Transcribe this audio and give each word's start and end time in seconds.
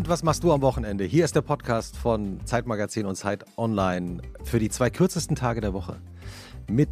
Und 0.00 0.08
was 0.08 0.22
machst 0.22 0.42
du 0.42 0.50
am 0.50 0.62
Wochenende? 0.62 1.04
Hier 1.04 1.26
ist 1.26 1.36
der 1.36 1.42
Podcast 1.42 1.94
von 1.94 2.40
Zeitmagazin 2.46 3.04
und 3.04 3.16
Zeit 3.16 3.44
Online 3.58 4.22
für 4.44 4.58
die 4.58 4.70
zwei 4.70 4.88
kürzesten 4.88 5.36
Tage 5.36 5.60
der 5.60 5.74
Woche 5.74 5.96
mit 6.70 6.88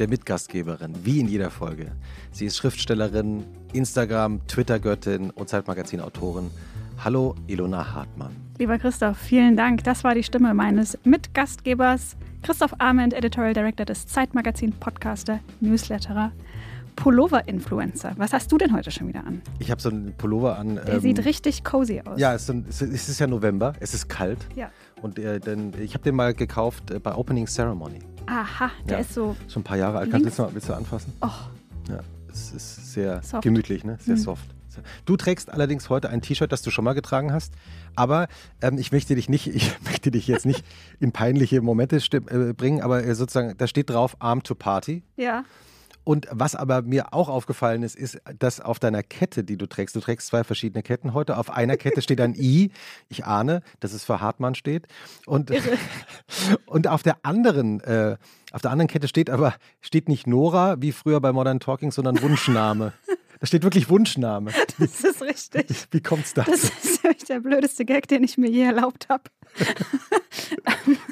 der 0.00 0.08
Mitgastgeberin, 0.08 0.92
wie 1.04 1.20
in 1.20 1.28
jeder 1.28 1.52
Folge. 1.52 1.92
Sie 2.32 2.46
ist 2.46 2.56
Schriftstellerin, 2.56 3.44
Instagram, 3.74 4.44
Twitter-Göttin 4.48 5.30
und 5.30 5.48
Zeitmagazin-Autorin. 5.48 6.50
Hallo, 7.04 7.36
Ilona 7.46 7.94
Hartmann. 7.94 8.34
Lieber 8.58 8.76
Christoph, 8.76 9.18
vielen 9.18 9.56
Dank. 9.56 9.84
Das 9.84 10.02
war 10.02 10.16
die 10.16 10.24
Stimme 10.24 10.52
meines 10.52 10.98
Mitgastgebers, 11.04 12.16
Christoph 12.42 12.74
Arment, 12.80 13.14
Editorial 13.14 13.54
Director 13.54 13.86
des 13.86 14.08
Zeitmagazin, 14.08 14.72
Podcaster, 14.72 15.38
Newsletterer. 15.60 16.32
Pullover-Influencer. 16.98 18.14
Was 18.16 18.32
hast 18.32 18.50
du 18.50 18.58
denn 18.58 18.74
heute 18.74 18.90
schon 18.90 19.06
wieder 19.06 19.24
an? 19.24 19.40
Ich 19.60 19.70
habe 19.70 19.80
so 19.80 19.88
einen 19.88 20.14
Pullover 20.14 20.58
an. 20.58 20.74
Der 20.74 20.94
ähm, 20.94 21.00
sieht 21.00 21.24
richtig 21.24 21.62
cozy 21.62 22.02
aus. 22.04 22.18
Ja, 22.18 22.34
es 22.34 22.48
ist, 22.48 22.82
es 22.82 23.08
ist, 23.08 23.20
ja 23.20 23.28
November, 23.28 23.72
es 23.78 23.94
ist 23.94 24.08
kalt. 24.08 24.38
Ja. 24.56 24.70
Und 25.00 25.16
äh, 25.16 25.38
denn, 25.38 25.72
ich 25.80 25.94
habe 25.94 26.02
den 26.02 26.16
mal 26.16 26.34
gekauft 26.34 26.90
äh, 26.90 26.98
bei 26.98 27.14
Opening 27.14 27.46
Ceremony. 27.46 28.00
Aha, 28.26 28.72
der 28.88 28.96
ja. 28.96 29.00
ist 29.02 29.14
so. 29.14 29.36
Schon 29.46 29.60
ein 29.60 29.64
paar 29.64 29.76
Jahre 29.76 29.98
alt. 29.98 30.10
Kannst 30.10 30.38
du, 30.38 30.42
mal, 30.42 30.52
willst 30.52 30.68
du 30.68 30.74
anfassen? 30.74 31.12
Oh. 31.22 31.28
Ja, 31.88 32.00
es 32.32 32.50
ist 32.50 32.92
sehr 32.92 33.22
soft. 33.22 33.44
gemütlich, 33.44 33.84
ne? 33.84 33.96
sehr 34.00 34.16
mhm. 34.16 34.20
soft. 34.20 34.46
Du 35.04 35.16
trägst 35.16 35.50
allerdings 35.50 35.88
heute 35.90 36.10
ein 36.10 36.20
T-Shirt, 36.20 36.50
das 36.50 36.62
du 36.62 36.70
schon 36.70 36.84
mal 36.84 36.94
getragen 36.94 37.32
hast. 37.32 37.54
Aber 37.94 38.26
ähm, 38.60 38.76
ich 38.76 38.90
möchte 38.90 39.14
dich 39.14 39.28
nicht, 39.28 39.46
ich 39.54 39.72
möchte 39.84 40.10
dich 40.10 40.26
jetzt 40.26 40.46
nicht 40.46 40.64
in 40.98 41.12
peinliche 41.12 41.60
Momente 41.60 41.96
äh, 41.96 42.52
bringen, 42.54 42.82
aber 42.82 43.04
äh, 43.04 43.14
sozusagen, 43.14 43.56
da 43.56 43.68
steht 43.68 43.88
drauf 43.88 44.16
Arm 44.18 44.42
to 44.42 44.56
Party. 44.56 45.04
Ja. 45.16 45.44
Und 46.08 46.26
was 46.30 46.54
aber 46.54 46.80
mir 46.80 47.12
auch 47.12 47.28
aufgefallen 47.28 47.82
ist, 47.82 47.94
ist, 47.94 48.18
dass 48.38 48.60
auf 48.62 48.78
deiner 48.78 49.02
Kette, 49.02 49.44
die 49.44 49.58
du 49.58 49.66
trägst, 49.66 49.94
du 49.94 50.00
trägst 50.00 50.28
zwei 50.28 50.42
verschiedene 50.42 50.82
Ketten 50.82 51.12
heute, 51.12 51.36
auf 51.36 51.50
einer 51.50 51.76
Kette 51.76 52.00
steht 52.00 52.18
ein 52.22 52.34
I. 52.34 52.70
Ich 53.10 53.26
ahne, 53.26 53.60
dass 53.80 53.92
es 53.92 54.06
für 54.06 54.18
Hartmann 54.18 54.54
steht. 54.54 54.86
Und, 55.26 55.52
und 56.66 56.86
auf 56.86 57.02
der 57.02 57.18
anderen, 57.26 57.80
äh, 57.80 58.16
auf 58.52 58.62
der 58.62 58.70
anderen 58.70 58.88
Kette 58.88 59.06
steht 59.06 59.28
aber, 59.28 59.54
steht 59.82 60.08
nicht 60.08 60.26
Nora, 60.26 60.80
wie 60.80 60.92
früher 60.92 61.20
bei 61.20 61.30
Modern 61.30 61.60
Talking, 61.60 61.90
sondern 61.90 62.22
Wunschname. 62.22 62.94
Da 63.40 63.46
steht 63.46 63.62
wirklich 63.62 63.90
Wunschname. 63.90 64.52
Das 64.78 65.04
ist 65.04 65.20
richtig. 65.20 65.68
Wie, 65.68 65.98
wie 65.98 66.00
kommt's 66.00 66.32
dazu? 66.32 66.50
Das 66.50 66.64
ist 66.64 67.04
nämlich 67.04 67.24
der 67.24 67.40
blödeste 67.40 67.84
Gag, 67.84 68.08
den 68.08 68.24
ich 68.24 68.38
mir 68.38 68.48
je 68.48 68.62
erlaubt 68.62 69.10
habe. 69.10 69.24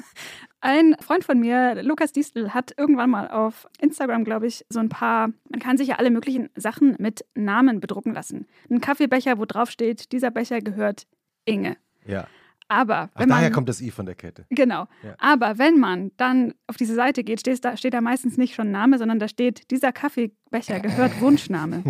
Ein 0.67 0.97
Freund 0.99 1.23
von 1.23 1.39
mir, 1.39 1.81
Lukas 1.81 2.11
Diestel, 2.11 2.53
hat 2.53 2.73
irgendwann 2.75 3.09
mal 3.09 3.29
auf 3.29 3.69
Instagram, 3.79 4.25
glaube 4.25 4.47
ich, 4.47 4.65
so 4.67 4.81
ein 4.81 4.89
paar, 4.89 5.29
man 5.49 5.61
kann 5.61 5.77
sich 5.77 5.87
ja 5.87 5.95
alle 5.95 6.11
möglichen 6.11 6.49
Sachen 6.57 6.97
mit 6.99 7.23
Namen 7.35 7.79
bedrucken 7.79 8.13
lassen. 8.13 8.47
Ein 8.69 8.81
Kaffeebecher, 8.81 9.39
wo 9.39 9.45
drauf 9.45 9.71
steht, 9.71 10.11
dieser 10.11 10.29
Becher 10.29 10.59
gehört 10.59 11.07
Inge. 11.45 11.77
Ja. 12.05 12.27
Aber 12.67 13.09
Ach, 13.13 13.25
daher 13.25 13.49
kommt 13.49 13.69
das 13.69 13.79
I 13.79 13.91
von 13.91 14.05
der 14.05 14.15
Kette. 14.15 14.45
Genau. 14.49 14.87
Ja. 15.03 15.15
Aber 15.19 15.57
wenn 15.57 15.79
man 15.79 16.11
dann 16.17 16.53
auf 16.67 16.75
diese 16.75 16.95
Seite 16.95 17.23
geht, 17.23 17.39
steht 17.39 17.63
da, 17.63 17.77
steht 17.77 17.93
da 17.93 18.01
meistens 18.01 18.35
nicht 18.35 18.53
schon 18.53 18.69
Name, 18.69 18.97
sondern 18.97 19.19
da 19.19 19.29
steht, 19.29 19.71
dieser 19.71 19.93
Kaffeebecher 19.93 20.81
gehört 20.81 21.13
Wunschname. 21.21 21.83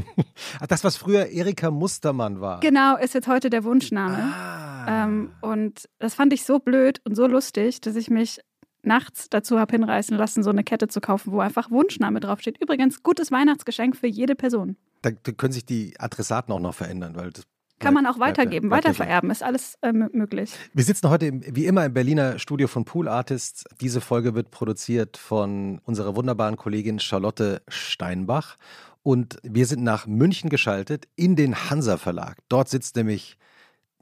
Ach, 0.60 0.68
das, 0.68 0.84
was 0.84 0.98
früher 0.98 1.26
Erika 1.30 1.72
Mustermann 1.72 2.42
war. 2.42 2.60
Genau, 2.60 2.96
ist 2.96 3.16
jetzt 3.16 3.28
heute 3.28 3.50
der 3.50 3.64
Wunschname. 3.64 4.18
Ah. 4.18 4.68
Ähm, 4.88 5.32
und 5.42 5.90
das 5.98 6.14
fand 6.14 6.32
ich 6.32 6.46
so 6.46 6.60
blöd 6.60 7.02
und 7.06 7.16
so 7.16 7.26
lustig, 7.26 7.82
dass 7.82 7.96
ich 7.96 8.12
mich 8.12 8.40
nachts 8.84 9.30
dazu 9.30 9.60
habe 9.60 9.72
hinreißen 9.72 10.18
lassen, 10.18 10.44
so 10.44 10.50
eine 10.50 10.64
Kette 10.64 10.88
zu 10.88 11.02
kaufen, 11.02 11.32
wo 11.32 11.40
einfach 11.40 11.72
Wunschname 11.72 12.20
draufsteht. 12.20 12.58
Übrigens, 12.62 13.04
gutes 13.04 13.32
Weihnachtsgeschenk 13.32 13.96
für 13.96 14.08
jede 14.08 14.36
Person. 14.36 14.78
Da 15.02 15.12
können 15.12 15.54
sich 15.54 15.66
die 15.66 16.00
Adressaten 16.00 16.54
auch 16.54 16.60
noch 16.60 16.74
verändern, 16.74 17.16
weil 17.16 17.32
das 17.32 17.46
kann 17.80 17.94
man 17.94 18.08
auch 18.08 18.18
weitergeben, 18.18 18.72
weitervererben, 18.72 19.30
ist 19.30 19.44
alles 19.44 19.78
äh, 19.84 19.92
möglich. 19.92 20.52
Wir 20.74 20.84
sitzen 20.84 21.10
heute 21.10 21.28
im, 21.28 21.44
wie 21.56 21.68
immer 21.68 21.86
im 21.86 21.94
Berliner 21.94 22.40
Studio 22.40 22.68
von 22.68 22.86
Pool 22.86 23.08
Artists. 23.08 23.66
Diese 23.80 24.02
Folge 24.02 24.34
wird 24.34 24.50
produziert 24.50 25.16
von 25.16 25.80
unserer 25.84 26.16
wunderbaren 26.16 26.58
Kollegin 26.58 27.00
Charlotte 27.00 27.62
Steinbach. 27.68 28.56
Und 29.04 29.38
wir 29.44 29.68
sind 29.68 29.84
nach 29.84 30.08
München 30.08 30.50
geschaltet 30.50 31.08
in 31.16 31.36
den 31.36 31.70
Hansa 31.70 31.98
Verlag. 31.98 32.40
Dort 32.50 32.68
sitzt 32.68 32.96
nämlich 32.96 33.38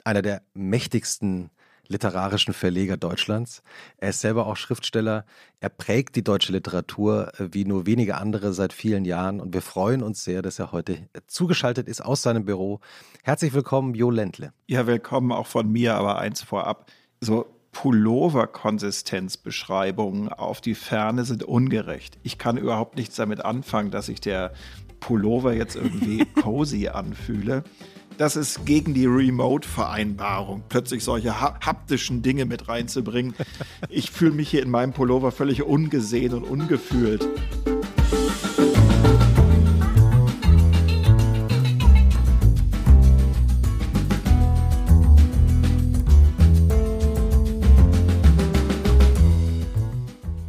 einer 0.05 0.21
der 0.21 0.41
mächtigsten 0.53 1.49
literarischen 1.87 2.53
Verleger 2.53 2.97
Deutschlands. 2.97 3.63
Er 3.97 4.09
ist 4.09 4.19
selber 4.21 4.47
auch 4.47 4.57
Schriftsteller. 4.57 5.25
Er 5.59 5.69
prägt 5.69 6.15
die 6.15 6.23
deutsche 6.23 6.51
Literatur 6.51 7.31
äh, 7.39 7.49
wie 7.51 7.65
nur 7.65 7.85
wenige 7.85 8.17
andere 8.17 8.53
seit 8.53 8.73
vielen 8.73 9.05
Jahren. 9.05 9.39
Und 9.39 9.53
wir 9.53 9.61
freuen 9.61 10.01
uns 10.03 10.23
sehr, 10.23 10.41
dass 10.41 10.59
er 10.59 10.71
heute 10.71 11.07
zugeschaltet 11.27 11.87
ist 11.87 12.01
aus 12.01 12.21
seinem 12.21 12.45
Büro. 12.45 12.79
Herzlich 13.23 13.53
willkommen, 13.53 13.95
Jo 13.95 14.11
Ländle. 14.11 14.51
Ja, 14.67 14.87
willkommen 14.87 15.31
auch 15.31 15.47
von 15.47 15.71
mir, 15.71 15.95
aber 15.95 16.17
eins 16.17 16.41
vorab. 16.41 16.91
So 17.21 17.45
Pullover-Konsistenzbeschreibungen 17.71 20.27
auf 20.29 20.61
die 20.61 20.75
Ferne 20.75 21.25
sind 21.25 21.43
ungerecht. 21.43 22.17
Ich 22.23 22.37
kann 22.37 22.57
überhaupt 22.57 22.95
nichts 22.95 23.15
damit 23.15 23.43
anfangen, 23.43 23.91
dass 23.91 24.07
ich 24.07 24.21
der 24.21 24.53
Pullover 25.01 25.51
jetzt 25.53 25.75
irgendwie 25.75 26.25
cozy 26.41 26.87
anfühle 26.87 27.65
das 28.17 28.35
ist 28.35 28.65
gegen 28.65 28.93
die 28.93 29.05
Remote-Vereinbarung, 29.05 30.63
plötzlich 30.69 31.03
solche 31.03 31.39
haptischen 31.41 32.21
Dinge 32.21 32.45
mit 32.45 32.67
reinzubringen. 32.67 33.33
Ich 33.89 34.11
fühle 34.11 34.31
mich 34.31 34.49
hier 34.49 34.63
in 34.63 34.69
meinem 34.69 34.93
Pullover 34.93 35.31
völlig 35.31 35.63
ungesehen 35.63 36.33
und 36.33 36.43
ungefühlt. 36.43 37.27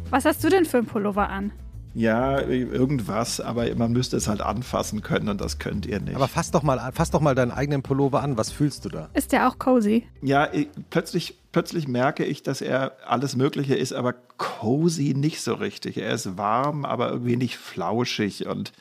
Was 0.09 0.25
hast 0.25 0.43
du 0.43 0.49
denn 0.49 0.65
für 0.65 0.77
einen 0.77 0.87
Pullover 0.87 1.29
an? 1.29 1.51
Ja, 1.97 2.41
irgendwas, 2.41 3.41
aber 3.41 3.73
man 3.73 3.91
müsste 3.91 4.17
es 4.17 4.27
halt 4.27 4.39
anfassen 4.39 5.01
können 5.01 5.29
und 5.29 5.41
das 5.41 5.57
könnt 5.57 5.87
ihr 5.87 5.99
nicht. 5.99 6.15
Aber 6.15 6.27
fass 6.27 6.51
doch 6.51 6.61
mal, 6.61 6.91
fass 6.93 7.09
doch 7.09 7.21
mal 7.21 7.33
deinen 7.33 7.49
eigenen 7.49 7.81
Pullover 7.81 8.21
an. 8.21 8.37
Was 8.37 8.51
fühlst 8.51 8.85
du 8.85 8.89
da? 8.89 9.09
Ist 9.15 9.31
der 9.31 9.47
auch 9.47 9.57
cozy? 9.57 10.05
Ja, 10.21 10.47
ich, 10.53 10.67
plötzlich, 10.91 11.39
plötzlich 11.51 11.87
merke 11.87 12.23
ich, 12.23 12.43
dass 12.43 12.61
er 12.61 12.97
alles 13.07 13.35
Mögliche 13.35 13.73
ist, 13.73 13.93
aber 13.93 14.13
cozy 14.37 15.15
nicht 15.15 15.41
so 15.41 15.55
richtig. 15.55 15.97
Er 15.97 16.11
ist 16.11 16.37
warm, 16.37 16.85
aber 16.85 17.09
irgendwie 17.09 17.35
nicht 17.35 17.57
flauschig 17.57 18.45
und 18.45 18.73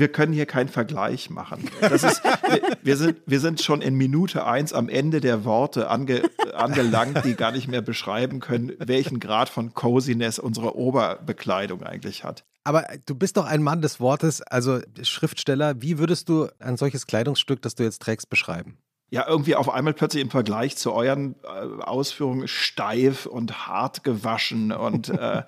wir 0.00 0.08
können 0.08 0.32
hier 0.32 0.46
keinen 0.46 0.68
Vergleich 0.68 1.30
machen. 1.30 1.70
Das 1.80 2.02
ist, 2.02 2.22
wir, 2.24 2.76
wir, 2.82 2.96
sind, 2.96 3.18
wir 3.26 3.40
sind 3.40 3.62
schon 3.62 3.82
in 3.82 3.94
Minute 3.94 4.46
eins 4.46 4.72
am 4.72 4.88
Ende 4.88 5.20
der 5.20 5.44
Worte 5.44 5.88
ange, 5.88 6.22
angelangt, 6.54 7.24
die 7.24 7.34
gar 7.34 7.52
nicht 7.52 7.68
mehr 7.68 7.82
beschreiben 7.82 8.40
können, 8.40 8.72
welchen 8.78 9.20
Grad 9.20 9.48
von 9.48 9.74
Coziness 9.74 10.38
unsere 10.38 10.76
Oberbekleidung 10.76 11.82
eigentlich 11.82 12.24
hat. 12.24 12.44
Aber 12.64 12.86
du 13.06 13.14
bist 13.14 13.36
doch 13.36 13.46
ein 13.46 13.62
Mann 13.62 13.80
des 13.80 14.00
Wortes, 14.00 14.42
also 14.42 14.80
Schriftsteller. 15.02 15.80
Wie 15.82 15.98
würdest 15.98 16.28
du 16.28 16.48
ein 16.58 16.76
solches 16.76 17.06
Kleidungsstück, 17.06 17.62
das 17.62 17.76
du 17.76 17.84
jetzt 17.84 18.02
trägst, 18.02 18.28
beschreiben? 18.28 18.78
ja, 19.10 19.24
irgendwie 19.26 19.54
auf 19.54 19.72
einmal 19.72 19.94
plötzlich 19.94 20.22
im 20.22 20.30
Vergleich 20.30 20.76
zu 20.76 20.92
euren 20.92 21.36
äh, 21.44 21.82
Ausführungen 21.82 22.48
steif 22.48 23.26
und 23.26 23.66
hart 23.68 24.02
gewaschen 24.02 24.72
und 24.72 25.10
äh, 25.10 25.42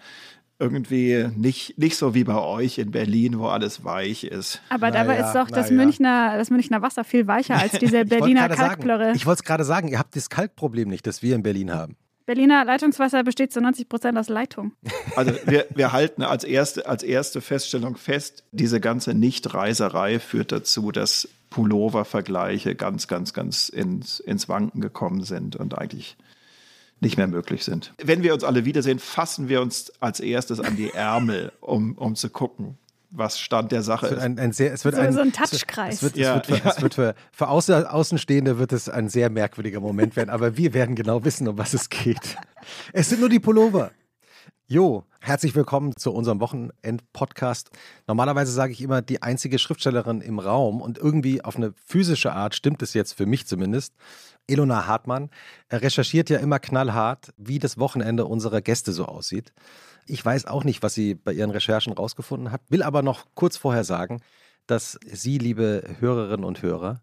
irgendwie 0.59 1.29
nicht, 1.37 1.79
nicht 1.79 1.97
so 1.97 2.15
wie 2.15 2.25
bei 2.25 2.37
euch 2.37 2.79
in 2.79 2.91
Berlin, 2.91 3.39
wo 3.39 3.47
alles 3.47 3.85
weich 3.85 4.25
ist. 4.25 4.61
Aber 4.69 4.91
naja, 4.91 5.05
dabei 5.05 5.21
ist 5.21 5.33
doch 5.33 5.51
das. 5.51 5.71
Münchner, 5.71 6.37
das 6.37 6.51
Münchner 6.51 6.83
Wasser 6.83 7.05
viel 7.05 7.27
weicher 7.27 7.57
als 7.57 7.73
diese 7.81 8.05
Berliner 8.05 8.49
Kalkplörre. 8.49 9.05
Sagen, 9.05 9.17
ich 9.17 9.27
wollte 9.27 9.41
es 9.41 9.45
gerade 9.45 9.65
sagen, 9.65 9.89
ihr 9.89 9.99
habt 9.99 10.17
das 10.17 10.29
Kalkproblem 10.31 10.89
nicht, 10.89 11.07
das 11.07 11.23
wir 11.23 11.35
in 11.35 11.43
Berlin 11.43 11.73
haben. 11.73 11.97
Berliner 12.27 12.65
Leitungswasser 12.65 13.25
besteht 13.25 13.53
zu 13.53 13.61
90 13.61 13.89
Prozent 13.89 14.19
aus 14.19 14.29
Leitung. 14.29 14.73
Also 15.17 15.32
wir, 15.47 15.67
wir 15.75 15.93
halten 15.93 16.23
als 16.23 16.44
erste, 16.44 16.87
als 16.87 17.03
erste 17.03 17.41
Feststellung 17.41 17.97
fest, 17.97 18.44
diese 18.53 18.79
ganze 18.79 19.15
Nichtreiserei 19.15 20.21
führt 20.21 20.53
dazu, 20.53 20.93
dass 20.93 21.29
Pullover-Vergleiche 21.50 22.77
ganz, 22.77 23.09
ganz, 23.09 23.32
ganz 23.32 23.69
ins, 23.69 24.21
ins 24.21 24.49
Wanken 24.49 24.81
gekommen 24.81 25.25
sind 25.25 25.56
und 25.56 25.77
eigentlich 25.77 26.17
nicht 27.00 27.17
mehr 27.17 27.29
möglich 27.29 27.65
sind. 27.65 27.93
Wenn 28.03 28.23
wir 28.23 28.35
uns 28.35 28.45
alle 28.45 28.65
wiedersehen, 28.65 28.99
fassen 28.99 29.49
wir 29.49 29.61
uns 29.61 29.93
als 30.00 30.21
erstes 30.21 30.61
an 30.61 30.77
die 30.77 30.91
Ärmel, 30.91 31.53
um, 31.61 31.97
um 31.97 32.15
zu 32.15 32.31
gucken, 32.31 32.79
was 33.11 33.41
Stand 33.41 33.73
der 33.73 33.83
Sache 33.83 34.09
ist. 34.09 34.19
Ein, 34.19 34.39
ein 34.39 34.53
sehr, 34.53 34.73
es 34.73 34.85
wird 34.85 34.97
so, 34.97 35.00
ein, 35.00 35.12
so 35.12 35.21
ein 35.21 35.33
Touchkreis. 35.33 35.97
Es 35.97 36.03
wird, 36.03 36.17
es 36.17 36.27
wird, 36.27 36.47
für, 36.47 36.69
es 36.69 36.83
wird 36.83 36.95
für, 36.95 37.15
für 37.33 37.49
Außen, 37.49 37.87
Außenstehende 37.87 38.59
wird 38.59 38.73
es 38.73 38.89
ein 38.89 39.09
sehr 39.09 39.31
merkwürdiger 39.31 39.81
Moment 39.81 40.17
werden, 40.17 40.31
aber 40.31 40.56
wir 40.56 40.75
werden 40.75 40.95
genau 40.95 41.25
wissen, 41.25 41.49
um 41.49 41.56
was 41.56 41.75
es 41.75 41.89
geht. 41.89 42.37
Es 42.93 43.09
sind 43.09 43.21
nur 43.21 43.29
die 43.29 43.41
Pullover. 43.41 43.93
Jo, 44.70 45.05
herzlich 45.20 45.55
willkommen 45.55 45.97
zu 45.97 46.12
unserem 46.12 46.41
Wochenend-Podcast. 46.41 47.70
Normalerweise 48.06 48.53
sage 48.53 48.75
ich 48.75 48.82
immer 48.82 49.00
die 49.00 49.23
einzige 49.23 49.59
Schriftstellerin 49.59 50.20
im 50.20 50.38
Raum 50.38 50.82
und 50.82 50.99
irgendwie 50.99 51.43
auf 51.43 51.56
eine 51.56 51.73
physische 51.87 52.35
Art 52.35 52.55
stimmt 52.55 52.82
es 52.82 52.93
jetzt 52.93 53.15
für 53.15 53.25
mich 53.25 53.47
zumindest. 53.47 53.94
Elona 54.47 54.87
Hartmann 54.87 55.31
recherchiert 55.73 56.29
ja 56.29 56.38
immer 56.38 56.59
knallhart, 56.59 57.32
wie 57.38 57.59
das 57.59 57.79
Wochenende 57.79 58.26
unserer 58.26 58.61
Gäste 58.61 58.93
so 58.93 59.06
aussieht. 59.06 59.55
Ich 60.05 60.23
weiß 60.23 60.44
auch 60.44 60.65
nicht, 60.65 60.82
was 60.82 60.93
sie 60.93 61.15
bei 61.15 61.32
ihren 61.32 61.50
Recherchen 61.50 61.94
rausgefunden 61.94 62.53
hat, 62.53 62.61
will 62.69 62.82
aber 62.82 63.00
noch 63.00 63.25
kurz 63.35 63.56
vorher 63.56 63.85
sagen, 63.85 64.20
dass 64.67 64.99
Sie, 65.03 65.38
liebe 65.38 65.82
Hörerinnen 65.99 66.44
und 66.44 66.61
Hörer, 66.61 67.00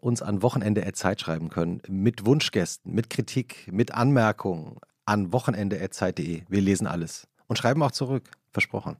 uns 0.00 0.20
an 0.20 0.42
Wochenende 0.42 0.92
Zeit 0.94 1.20
schreiben 1.20 1.48
können. 1.48 1.80
Mit 1.86 2.26
Wunschgästen, 2.26 2.92
mit 2.92 3.08
Kritik, 3.08 3.68
mit 3.70 3.94
Anmerkungen 3.94 4.80
an 5.04 5.32
wochenende.zeit.de. 5.32 6.42
Wir 6.48 6.60
lesen 6.60 6.86
alles 6.86 7.28
und 7.46 7.56
schreiben 7.56 7.82
auch 7.82 7.92
zurück. 7.92 8.30
Versprochen. 8.54 8.96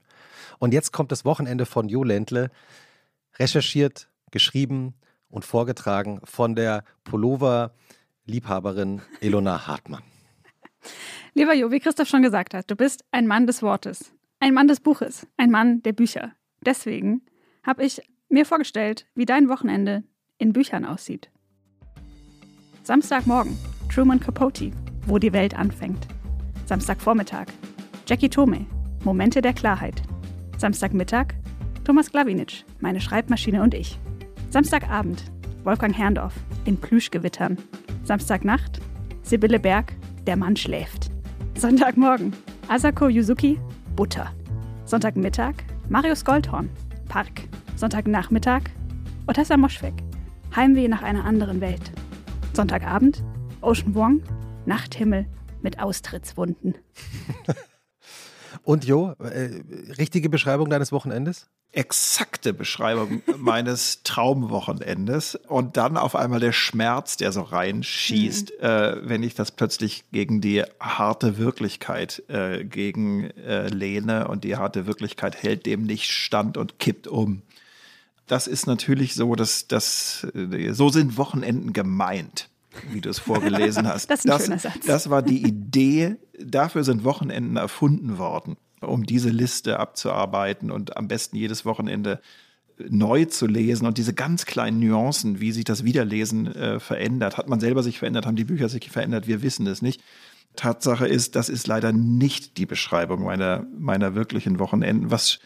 Und 0.59 0.73
jetzt 0.73 0.91
kommt 0.91 1.11
das 1.11 1.25
Wochenende 1.25 1.65
von 1.65 1.87
Jo 1.87 2.03
Ländle. 2.03 2.51
Recherchiert, 3.37 4.09
geschrieben 4.31 4.93
und 5.29 5.45
vorgetragen 5.45 6.19
von 6.23 6.55
der 6.55 6.83
Pullover-Liebhaberin 7.05 9.01
Elona 9.21 9.65
Hartmann. 9.67 10.03
Lieber 11.33 11.53
Jo, 11.53 11.71
wie 11.71 11.79
Christoph 11.79 12.07
schon 12.07 12.21
gesagt 12.21 12.53
hat, 12.53 12.69
du 12.69 12.75
bist 12.75 13.03
ein 13.11 13.27
Mann 13.27 13.47
des 13.47 13.61
Wortes, 13.61 14.13
ein 14.39 14.53
Mann 14.53 14.67
des 14.67 14.79
Buches, 14.79 15.25
ein 15.37 15.51
Mann 15.51 15.81
der 15.83 15.93
Bücher. 15.93 16.33
Deswegen 16.65 17.21
habe 17.63 17.83
ich 17.83 18.01
mir 18.29 18.45
vorgestellt, 18.45 19.07
wie 19.15 19.25
dein 19.25 19.49
Wochenende 19.49 20.03
in 20.37 20.53
Büchern 20.53 20.85
aussieht. 20.85 21.29
Samstagmorgen, 22.83 23.57
Truman 23.89 24.19
Capote, 24.19 24.71
wo 25.05 25.17
die 25.17 25.33
Welt 25.33 25.57
anfängt. 25.57 26.07
Samstagvormittag, 26.65 27.47
Jackie 28.07 28.29
Tome, 28.29 28.65
Momente 29.03 29.41
der 29.41 29.53
Klarheit. 29.53 30.01
Samstagmittag, 30.57 31.35
Thomas 31.83 32.11
Glawinitsch, 32.11 32.63
meine 32.79 33.01
Schreibmaschine 33.01 33.61
und 33.61 33.73
ich. 33.73 33.99
Samstagabend, 34.49 35.23
Wolfgang 35.63 35.95
Herrndorf, 35.95 36.33
in 36.65 36.77
Plüschgewittern. 36.77 37.57
Samstagnacht, 38.03 38.79
Sibylle 39.23 39.59
Berg, 39.59 39.93
der 40.27 40.37
Mann 40.37 40.55
schläft. 40.55 41.11
Sonntagmorgen, 41.57 42.33
Asako 42.67 43.07
Yuzuki, 43.07 43.59
Butter. 43.95 44.31
Sonntagmittag, 44.85 45.55
Marius 45.89 46.23
Goldhorn, 46.23 46.69
Park. 47.07 47.41
Sonntagnachmittag, 47.75 48.61
Otessa 49.27 49.57
Moschweg, 49.57 49.93
Heimweh 50.55 50.87
nach 50.87 51.03
einer 51.03 51.25
anderen 51.25 51.59
Welt. 51.59 51.91
Sonntagabend, 52.53 53.21
Ocean 53.61 53.93
Wong, 53.93 54.21
Nachthimmel 54.65 55.27
mit 55.61 55.79
Austrittswunden. 55.79 56.75
Und 58.63 58.85
Jo, 58.85 59.13
äh, 59.19 59.61
richtige 59.97 60.29
Beschreibung 60.29 60.69
deines 60.69 60.91
Wochenendes? 60.91 61.47
Exakte 61.71 62.53
Beschreibung 62.53 63.21
meines 63.37 64.01
Traumwochenendes 64.03 65.35
und 65.47 65.75
dann 65.77 65.97
auf 65.97 66.15
einmal 66.15 66.39
der 66.39 66.53
Schmerz, 66.53 67.17
der 67.17 67.31
so 67.31 67.41
reinschießt, 67.41 68.53
mhm. 68.57 68.65
äh, 68.65 69.09
wenn 69.09 69.23
ich 69.23 69.35
das 69.35 69.51
plötzlich 69.51 70.05
gegen 70.11 70.39
die 70.39 70.63
harte 70.79 71.37
Wirklichkeit 71.37 72.23
äh, 72.29 72.63
gegen 72.63 73.29
äh, 73.31 73.67
lehne 73.67 74.29
und 74.29 74.45
die 74.45 74.55
harte 74.55 74.87
Wirklichkeit 74.87 75.43
hält 75.43 75.65
dem 75.65 75.83
nicht 75.83 76.09
stand 76.11 76.57
und 76.57 76.79
kippt 76.79 77.07
um. 77.07 77.41
Das 78.25 78.47
ist 78.47 78.65
natürlich 78.67 79.13
so, 79.13 79.35
dass 79.35 79.67
das 79.67 80.25
äh, 80.33 80.71
so 80.71 80.89
sind 80.89 81.17
Wochenenden 81.17 81.73
gemeint 81.73 82.49
wie 82.91 83.01
du 83.01 83.09
es 83.09 83.19
vorgelesen 83.19 83.87
hast. 83.87 84.09
das 84.09 84.23
das. 84.23 84.49
Das 84.85 85.09
war 85.09 85.21
die 85.21 85.43
Idee, 85.43 86.17
dafür 86.39 86.83
sind 86.83 87.03
Wochenenden 87.03 87.57
erfunden 87.57 88.17
worden, 88.17 88.57
um 88.81 89.05
diese 89.05 89.29
Liste 89.29 89.79
abzuarbeiten 89.79 90.71
und 90.71 90.97
am 90.97 91.07
besten 91.07 91.35
jedes 91.35 91.65
Wochenende 91.65 92.21
neu 92.89 93.25
zu 93.25 93.47
lesen 93.47 93.85
und 93.85 93.97
diese 93.97 94.13
ganz 94.13 94.45
kleinen 94.45 94.79
Nuancen, 94.79 95.39
wie 95.39 95.51
sich 95.51 95.63
das 95.63 95.83
Wiederlesen 95.83 96.47
äh, 96.47 96.79
verändert. 96.79 97.37
Hat 97.37 97.47
man 97.47 97.59
selber 97.59 97.83
sich 97.83 97.99
verändert, 97.99 98.25
haben 98.25 98.35
die 98.35 98.43
Bücher 98.43 98.69
sich 98.69 98.89
verändert, 98.89 99.27
wir 99.27 99.41
wissen 99.41 99.65
es 99.67 99.81
nicht. 99.81 100.01
Tatsache 100.55 101.07
ist, 101.07 101.35
das 101.35 101.49
ist 101.49 101.67
leider 101.67 101.91
nicht 101.91 102.57
die 102.57 102.65
Beschreibung 102.65 103.23
meiner, 103.23 103.65
meiner 103.77 104.15
wirklichen 104.15 104.59
Wochenenden, 104.59 105.11
was 105.11 105.39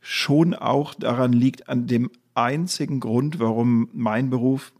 schon 0.00 0.54
auch 0.54 0.94
daran 0.94 1.32
liegt, 1.32 1.68
an 1.68 1.86
dem 1.86 2.10
einzigen 2.34 3.00
Grund, 3.00 3.38
warum 3.38 3.88
mein 3.92 4.30
Beruf 4.30 4.72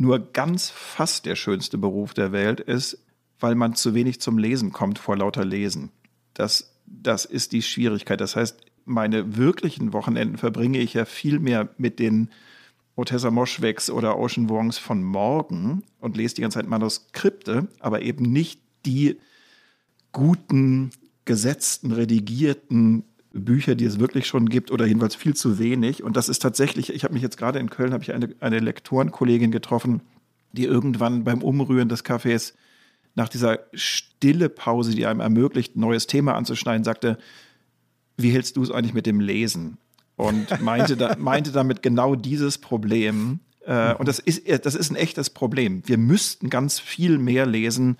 nur 0.00 0.32
ganz 0.32 0.70
fast 0.70 1.26
der 1.26 1.36
schönste 1.36 1.76
Beruf 1.76 2.14
der 2.14 2.32
Welt 2.32 2.58
ist, 2.58 3.04
weil 3.38 3.54
man 3.54 3.74
zu 3.74 3.94
wenig 3.94 4.18
zum 4.20 4.38
Lesen 4.38 4.72
kommt 4.72 4.98
vor 4.98 5.14
lauter 5.16 5.44
Lesen. 5.44 5.90
Das, 6.32 6.74
das 6.86 7.26
ist 7.26 7.52
die 7.52 7.60
Schwierigkeit. 7.60 8.18
Das 8.18 8.34
heißt, 8.34 8.60
meine 8.86 9.36
wirklichen 9.36 9.92
Wochenenden 9.92 10.38
verbringe 10.38 10.78
ich 10.78 10.94
ja 10.94 11.04
viel 11.04 11.38
mehr 11.38 11.68
mit 11.76 11.98
den 11.98 12.30
Otessa 12.96 13.30
Moschwegs 13.30 13.90
oder 13.90 14.18
Ocean 14.18 14.48
Wongs 14.48 14.78
von 14.78 15.02
morgen 15.02 15.82
und 16.00 16.16
lese 16.16 16.36
die 16.36 16.42
ganze 16.42 16.58
Zeit 16.58 16.68
Manuskripte, 16.68 17.68
aber 17.78 18.00
eben 18.00 18.24
nicht 18.24 18.62
die 18.86 19.18
guten, 20.12 20.90
gesetzten, 21.26 21.92
redigierten 21.92 23.04
Bücher, 23.32 23.74
die 23.74 23.84
es 23.84 24.00
wirklich 24.00 24.26
schon 24.26 24.48
gibt 24.48 24.70
oder 24.70 24.86
jedenfalls 24.86 25.14
viel 25.14 25.34
zu 25.34 25.58
wenig. 25.58 26.02
Und 26.02 26.16
das 26.16 26.28
ist 26.28 26.40
tatsächlich, 26.40 26.92
ich 26.92 27.04
habe 27.04 27.14
mich 27.14 27.22
jetzt 27.22 27.36
gerade 27.36 27.58
in 27.58 27.70
Köln, 27.70 27.92
habe 27.92 28.02
ich 28.02 28.12
eine, 28.12 28.34
eine 28.40 28.58
Lektorenkollegin 28.58 29.50
getroffen, 29.50 30.02
die 30.52 30.64
irgendwann 30.64 31.24
beim 31.24 31.42
Umrühren 31.42 31.88
des 31.88 32.02
Kaffees 32.02 32.54
nach 33.14 33.28
dieser 33.28 33.60
stille 33.72 34.48
Pause, 34.48 34.94
die 34.94 35.06
einem 35.06 35.20
ermöglicht, 35.20 35.76
ein 35.76 35.80
neues 35.80 36.06
Thema 36.06 36.34
anzuschneiden, 36.34 36.84
sagte, 36.84 37.18
wie 38.16 38.30
hältst 38.30 38.56
du 38.56 38.62
es 38.62 38.70
eigentlich 38.70 38.94
mit 38.94 39.06
dem 39.06 39.20
Lesen? 39.20 39.78
Und 40.16 40.60
meinte, 40.60 40.96
da, 40.96 41.16
meinte 41.18 41.52
damit 41.52 41.82
genau 41.82 42.14
dieses 42.14 42.58
Problem. 42.58 43.40
Äh, 43.64 43.94
und 43.94 44.08
das 44.08 44.18
ist, 44.18 44.42
das 44.64 44.74
ist 44.74 44.90
ein 44.90 44.96
echtes 44.96 45.30
Problem. 45.30 45.82
Wir 45.86 45.98
müssten 45.98 46.50
ganz 46.50 46.78
viel 46.80 47.18
mehr 47.18 47.46
lesen, 47.46 47.98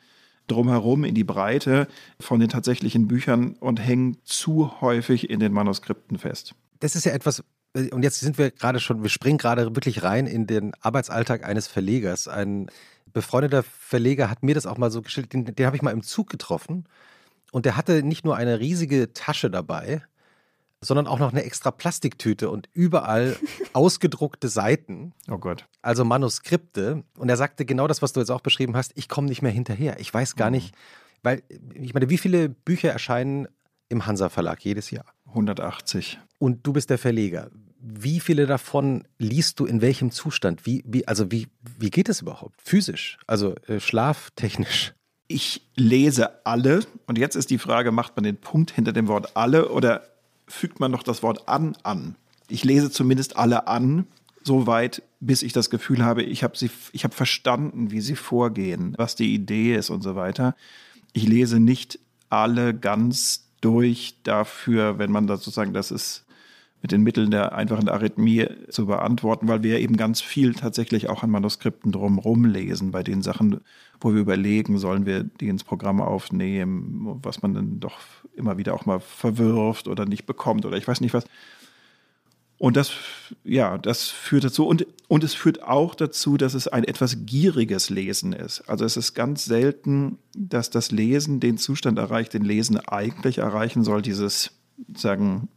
drumherum 0.50 1.04
in 1.04 1.14
die 1.14 1.24
Breite 1.24 1.86
von 2.18 2.40
den 2.40 2.48
tatsächlichen 2.48 3.08
Büchern 3.08 3.54
und 3.60 3.78
hängen 3.78 4.18
zu 4.24 4.80
häufig 4.80 5.30
in 5.30 5.40
den 5.40 5.52
Manuskripten 5.52 6.18
fest. 6.18 6.54
Das 6.80 6.96
ist 6.96 7.04
ja 7.04 7.12
etwas, 7.12 7.44
äh, 7.74 7.90
und 7.90 8.02
jetzt 8.02 8.20
sind 8.20 8.38
wir 8.38 8.50
gerade 8.50 8.80
schon, 8.80 9.02
wir 9.02 9.10
springen 9.10 9.38
gerade 9.38 9.74
wirklich 9.76 10.02
rein 10.02 10.26
in 10.26 10.46
den 10.46 10.72
Arbeitsalltag 10.80 11.44
eines 11.44 11.66
Verlegers. 11.66 12.28
Ein 12.28 12.70
befreundeter 13.12 13.62
Verleger 13.62 14.30
hat 14.30 14.42
mir 14.42 14.54
das 14.54 14.66
auch 14.66 14.78
mal 14.78 14.90
so 14.90 15.02
gestellt, 15.02 15.32
den, 15.32 15.44
den 15.44 15.66
habe 15.66 15.76
ich 15.76 15.82
mal 15.82 15.92
im 15.92 16.02
Zug 16.02 16.28
getroffen 16.28 16.84
und 17.52 17.66
der 17.66 17.76
hatte 17.76 18.02
nicht 18.02 18.24
nur 18.24 18.36
eine 18.36 18.60
riesige 18.60 19.12
Tasche 19.12 19.50
dabei, 19.50 20.02
sondern 20.82 21.06
auch 21.06 21.18
noch 21.18 21.32
eine 21.32 21.44
extra 21.44 21.70
Plastiktüte 21.70 22.50
und 22.50 22.68
überall 22.72 23.36
ausgedruckte 23.72 24.48
Seiten. 24.48 25.12
Oh 25.30 25.38
Gott. 25.38 25.66
Also 25.82 26.04
Manuskripte. 26.04 27.04
Und 27.18 27.28
er 27.28 27.36
sagte 27.36 27.64
genau 27.64 27.86
das, 27.86 28.02
was 28.02 28.12
du 28.12 28.20
jetzt 28.20 28.30
auch 28.30 28.40
beschrieben 28.40 28.76
hast. 28.76 28.92
Ich 28.94 29.08
komme 29.08 29.28
nicht 29.28 29.42
mehr 29.42 29.50
hinterher. 29.50 30.00
Ich 30.00 30.12
weiß 30.12 30.36
gar 30.36 30.48
mhm. 30.48 30.56
nicht, 30.56 30.74
weil, 31.22 31.42
ich 31.74 31.92
meine, 31.92 32.08
wie 32.08 32.18
viele 32.18 32.48
Bücher 32.48 32.90
erscheinen 32.90 33.46
im 33.88 34.06
Hansa 34.06 34.28
Verlag 34.28 34.64
jedes 34.64 34.90
Jahr? 34.90 35.04
180. 35.26 36.18
Und 36.38 36.66
du 36.66 36.72
bist 36.72 36.88
der 36.90 36.98
Verleger. 36.98 37.50
Wie 37.78 38.20
viele 38.20 38.46
davon 38.46 39.04
liest 39.18 39.58
du 39.60 39.66
in 39.66 39.80
welchem 39.80 40.10
Zustand? 40.10 40.66
Wie, 40.66 40.82
wie, 40.86 41.06
also 41.08 41.30
wie, 41.30 41.48
wie 41.78 41.90
geht 41.90 42.08
es 42.08 42.20
überhaupt? 42.22 42.60
Physisch, 42.62 43.18
also 43.26 43.54
äh, 43.66 43.80
schlaftechnisch? 43.80 44.94
Ich 45.28 45.70
lese 45.76 46.44
alle. 46.44 46.80
Und 47.06 47.16
jetzt 47.16 47.36
ist 47.36 47.50
die 47.50 47.58
Frage, 47.58 47.90
macht 47.92 48.16
man 48.16 48.24
den 48.24 48.36
Punkt 48.36 48.70
hinter 48.70 48.92
dem 48.92 49.08
Wort 49.08 49.36
alle 49.36 49.70
oder 49.70 50.02
fügt 50.50 50.80
man 50.80 50.90
noch 50.90 51.02
das 51.02 51.22
Wort 51.22 51.48
an 51.48 51.76
an. 51.82 52.16
Ich 52.48 52.64
lese 52.64 52.90
zumindest 52.90 53.36
alle 53.36 53.68
an, 53.68 54.06
so 54.42 54.66
weit, 54.66 55.02
bis 55.20 55.42
ich 55.42 55.52
das 55.52 55.70
Gefühl 55.70 56.04
habe, 56.04 56.22
ich 56.22 56.42
habe 56.42 56.56
sie, 56.56 56.70
verstanden, 57.14 57.90
wie 57.90 58.00
sie 58.00 58.16
vorgehen, 58.16 58.94
was 58.96 59.14
die 59.14 59.34
Idee 59.34 59.74
ist 59.74 59.90
und 59.90 60.02
so 60.02 60.16
weiter. 60.16 60.56
Ich 61.12 61.28
lese 61.28 61.60
nicht 61.60 61.98
alle 62.30 62.74
ganz 62.74 63.46
durch 63.60 64.14
dafür, 64.22 64.98
wenn 64.98 65.12
man 65.12 65.26
da 65.26 65.36
sozusagen, 65.36 65.74
das 65.74 65.90
ist 65.90 66.24
mit 66.82 66.92
den 66.92 67.02
Mitteln 67.02 67.30
der 67.30 67.54
einfachen 67.54 67.88
Arrhythmie 67.88 68.46
zu 68.68 68.86
beantworten, 68.86 69.48
weil 69.48 69.62
wir 69.62 69.80
eben 69.80 69.96
ganz 69.96 70.20
viel 70.20 70.54
tatsächlich 70.54 71.08
auch 71.08 71.22
an 71.22 71.30
Manuskripten 71.30 71.92
drumherum 71.92 72.44
lesen, 72.44 72.90
bei 72.90 73.02
den 73.02 73.22
Sachen, 73.22 73.60
wo 74.00 74.14
wir 74.14 74.20
überlegen, 74.20 74.78
sollen 74.78 75.04
wir 75.04 75.24
die 75.24 75.48
ins 75.48 75.64
Programm 75.64 76.00
aufnehmen, 76.00 77.18
was 77.22 77.42
man 77.42 77.54
dann 77.54 77.80
doch 77.80 77.98
immer 78.34 78.56
wieder 78.56 78.74
auch 78.74 78.86
mal 78.86 79.00
verwirft 79.00 79.88
oder 79.88 80.06
nicht 80.06 80.24
bekommt 80.24 80.64
oder 80.64 80.76
ich 80.76 80.88
weiß 80.88 81.00
nicht 81.00 81.12
was. 81.12 81.24
Und 82.56 82.76
das, 82.76 82.92
ja, 83.42 83.78
das 83.78 84.08
führt 84.08 84.44
dazu. 84.44 84.66
Und, 84.66 84.86
und 85.08 85.24
es 85.24 85.32
führt 85.32 85.62
auch 85.62 85.94
dazu, 85.94 86.36
dass 86.36 86.52
es 86.52 86.68
ein 86.68 86.84
etwas 86.84 87.24
gieriges 87.24 87.88
Lesen 87.88 88.34
ist. 88.34 88.60
Also 88.68 88.84
es 88.84 88.98
ist 88.98 89.14
ganz 89.14 89.46
selten, 89.46 90.18
dass 90.36 90.68
das 90.68 90.90
Lesen 90.90 91.40
den 91.40 91.56
Zustand 91.56 91.98
erreicht, 91.98 92.34
den 92.34 92.44
Lesen 92.44 92.76
eigentlich 92.78 93.38
erreichen 93.38 93.82
soll, 93.82 94.02
dieses, 94.02 94.50
sagen, 94.94 95.48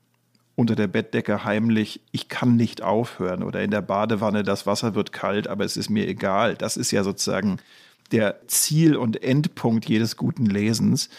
unter 0.55 0.75
der 0.75 0.87
Bettdecke 0.87 1.43
heimlich, 1.43 2.01
ich 2.11 2.29
kann 2.29 2.55
nicht 2.55 2.81
aufhören 2.81 3.43
oder 3.43 3.63
in 3.63 3.71
der 3.71 3.81
Badewanne, 3.81 4.43
das 4.43 4.65
Wasser 4.65 4.93
wird 4.95 5.11
kalt, 5.11 5.47
aber 5.47 5.65
es 5.65 5.77
ist 5.77 5.89
mir 5.89 6.07
egal. 6.07 6.55
Das 6.55 6.77
ist 6.77 6.91
ja 6.91 7.03
sozusagen 7.03 7.57
der 8.11 8.47
Ziel- 8.47 8.95
und 8.95 9.23
Endpunkt 9.23 9.85
jedes 9.85 10.15
guten 10.15 10.45
Lesens. 10.45 11.09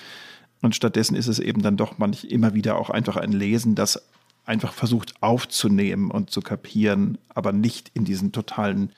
Und 0.62 0.76
stattdessen 0.76 1.16
ist 1.16 1.26
es 1.26 1.40
eben 1.40 1.62
dann 1.62 1.76
doch 1.76 1.98
manchmal 1.98 2.32
immer 2.32 2.54
wieder 2.54 2.76
auch 2.76 2.90
einfach 2.90 3.16
ein 3.16 3.32
Lesen, 3.32 3.74
das 3.74 4.02
einfach 4.44 4.72
versucht 4.72 5.14
aufzunehmen 5.20 6.10
und 6.10 6.30
zu 6.30 6.40
kapieren, 6.40 7.18
aber 7.28 7.52
nicht 7.52 7.90
in 7.94 8.04
diesen 8.04 8.32
totalen 8.32 8.92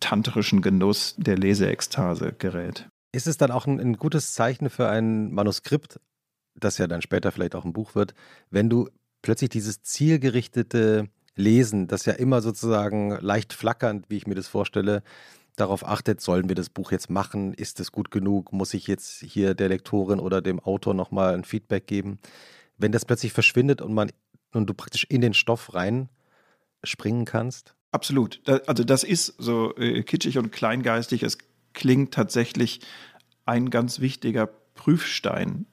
tantrischen 0.00 0.62
Genuss 0.62 1.14
der 1.18 1.36
Leseekstase 1.36 2.32
gerät. 2.32 2.88
Ist 3.12 3.26
es 3.26 3.36
dann 3.36 3.50
auch 3.50 3.66
ein, 3.66 3.80
ein 3.80 3.94
gutes 3.94 4.32
Zeichen 4.32 4.70
für 4.70 4.88
ein 4.88 5.32
Manuskript, 5.32 6.00
das 6.54 6.78
ja 6.78 6.86
dann 6.86 7.02
später 7.02 7.32
vielleicht 7.32 7.54
auch 7.54 7.64
ein 7.64 7.72
Buch 7.72 7.94
wird, 7.94 8.14
wenn 8.50 8.68
du 8.68 8.88
plötzlich 9.28 9.50
dieses 9.50 9.82
zielgerichtete 9.82 11.10
Lesen, 11.36 11.86
das 11.86 12.06
ja 12.06 12.14
immer 12.14 12.40
sozusagen 12.40 13.10
leicht 13.20 13.52
flackernd, 13.52 14.06
wie 14.08 14.16
ich 14.16 14.26
mir 14.26 14.34
das 14.34 14.48
vorstelle, 14.48 15.02
darauf 15.54 15.86
achtet, 15.86 16.22
sollen 16.22 16.48
wir 16.48 16.54
das 16.54 16.70
Buch 16.70 16.92
jetzt 16.92 17.10
machen? 17.10 17.52
Ist 17.52 17.78
es 17.78 17.92
gut 17.92 18.10
genug? 18.10 18.54
Muss 18.54 18.72
ich 18.72 18.86
jetzt 18.86 19.20
hier 19.20 19.52
der 19.52 19.68
Lektorin 19.68 20.18
oder 20.18 20.40
dem 20.40 20.58
Autor 20.60 20.94
nochmal 20.94 21.34
ein 21.34 21.44
Feedback 21.44 21.86
geben? 21.86 22.20
Wenn 22.78 22.90
das 22.90 23.04
plötzlich 23.04 23.34
verschwindet 23.34 23.82
und 23.82 23.92
man 23.92 24.10
und 24.54 24.64
du 24.64 24.72
praktisch 24.72 25.04
in 25.10 25.20
den 25.20 25.34
Stoff 25.34 25.74
rein 25.74 26.08
springen 26.82 27.26
kannst? 27.26 27.74
Absolut. 27.90 28.40
also 28.66 28.82
das 28.82 29.04
ist 29.04 29.34
so 29.36 29.76
äh, 29.76 30.04
kitschig 30.04 30.38
und 30.38 30.52
kleingeistig. 30.52 31.22
Es 31.22 31.36
klingt 31.74 32.14
tatsächlich 32.14 32.80
ein 33.44 33.68
ganz 33.68 34.00
wichtiger 34.00 34.46
Prüfstein. 34.72 35.66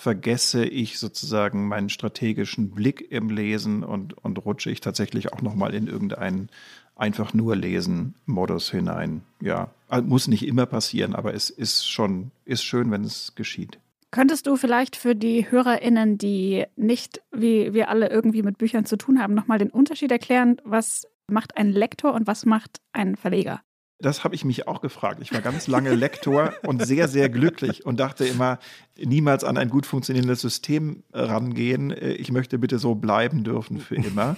Vergesse 0.00 0.64
ich 0.64 0.98
sozusagen 0.98 1.68
meinen 1.68 1.90
strategischen 1.90 2.70
Blick 2.70 3.12
im 3.12 3.28
Lesen 3.28 3.84
und, 3.84 4.16
und 4.16 4.38
rutsche 4.46 4.70
ich 4.70 4.80
tatsächlich 4.80 5.34
auch 5.34 5.42
nochmal 5.42 5.74
in 5.74 5.88
irgendeinen 5.88 6.48
einfach 6.96 7.34
nur 7.34 7.54
lesen 7.54 8.14
Modus 8.24 8.70
hinein. 8.70 9.20
Ja, 9.42 9.68
also 9.88 10.08
muss 10.08 10.26
nicht 10.26 10.46
immer 10.46 10.64
passieren, 10.64 11.14
aber 11.14 11.34
es 11.34 11.50
ist 11.50 11.86
schon, 11.86 12.30
ist 12.46 12.64
schön, 12.64 12.90
wenn 12.90 13.04
es 13.04 13.34
geschieht. 13.34 13.78
Könntest 14.10 14.46
du 14.46 14.56
vielleicht 14.56 14.96
für 14.96 15.14
die 15.14 15.50
HörerInnen, 15.50 16.16
die 16.16 16.64
nicht 16.76 17.20
wie 17.30 17.74
wir 17.74 17.90
alle 17.90 18.08
irgendwie 18.08 18.42
mit 18.42 18.56
Büchern 18.56 18.86
zu 18.86 18.96
tun 18.96 19.20
haben, 19.20 19.34
nochmal 19.34 19.58
den 19.58 19.70
Unterschied 19.70 20.10
erklären? 20.10 20.62
Was 20.64 21.06
macht 21.26 21.58
ein 21.58 21.72
Lektor 21.72 22.14
und 22.14 22.26
was 22.26 22.46
macht 22.46 22.80
ein 22.94 23.16
Verleger? 23.16 23.60
Das 24.00 24.24
habe 24.24 24.34
ich 24.34 24.44
mich 24.44 24.66
auch 24.66 24.80
gefragt. 24.80 25.20
Ich 25.22 25.32
war 25.32 25.42
ganz 25.42 25.66
lange 25.66 25.94
Lektor 25.94 26.54
und 26.62 26.84
sehr, 26.84 27.06
sehr 27.06 27.28
glücklich 27.28 27.84
und 27.84 28.00
dachte 28.00 28.24
immer, 28.24 28.58
niemals 28.96 29.44
an 29.44 29.58
ein 29.58 29.68
gut 29.68 29.84
funktionierendes 29.84 30.40
System 30.40 31.02
rangehen. 31.12 31.90
Ich 31.90 32.32
möchte 32.32 32.58
bitte 32.58 32.78
so 32.78 32.94
bleiben 32.94 33.44
dürfen 33.44 33.78
für 33.78 33.96
immer. 33.96 34.36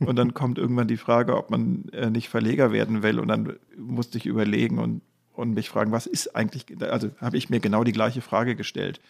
Und 0.00 0.16
dann 0.16 0.34
kommt 0.34 0.58
irgendwann 0.58 0.88
die 0.88 0.96
Frage, 0.96 1.36
ob 1.36 1.50
man 1.50 1.88
äh, 1.92 2.10
nicht 2.10 2.28
Verleger 2.28 2.72
werden 2.72 3.02
will. 3.02 3.20
Und 3.20 3.28
dann 3.28 3.54
musste 3.76 4.18
ich 4.18 4.26
überlegen 4.26 4.78
und, 4.78 5.00
und 5.32 5.54
mich 5.54 5.68
fragen, 5.68 5.92
was 5.92 6.06
ist 6.06 6.34
eigentlich, 6.34 6.66
also 6.80 7.10
habe 7.20 7.36
ich 7.36 7.50
mir 7.50 7.60
genau 7.60 7.84
die 7.84 7.92
gleiche 7.92 8.20
Frage 8.20 8.56
gestellt 8.56 9.00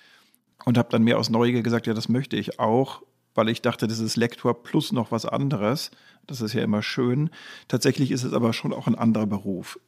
und 0.64 0.78
habe 0.78 0.88
dann 0.90 1.02
mehr 1.02 1.18
aus 1.18 1.30
Neugier 1.30 1.62
gesagt, 1.62 1.86
ja, 1.86 1.94
das 1.94 2.08
möchte 2.08 2.36
ich 2.36 2.58
auch 2.58 3.02
weil 3.34 3.48
ich 3.48 3.62
dachte, 3.62 3.86
das 3.86 3.98
ist 3.98 4.16
Lektor 4.16 4.62
plus 4.62 4.92
noch 4.92 5.10
was 5.10 5.26
anderes. 5.26 5.90
Das 6.26 6.40
ist 6.40 6.54
ja 6.54 6.62
immer 6.62 6.82
schön. 6.82 7.30
Tatsächlich 7.68 8.10
ist 8.10 8.24
es 8.24 8.32
aber 8.32 8.52
schon 8.52 8.72
auch 8.72 8.86
ein 8.86 8.94
anderer 8.94 9.26
Beruf. 9.26 9.78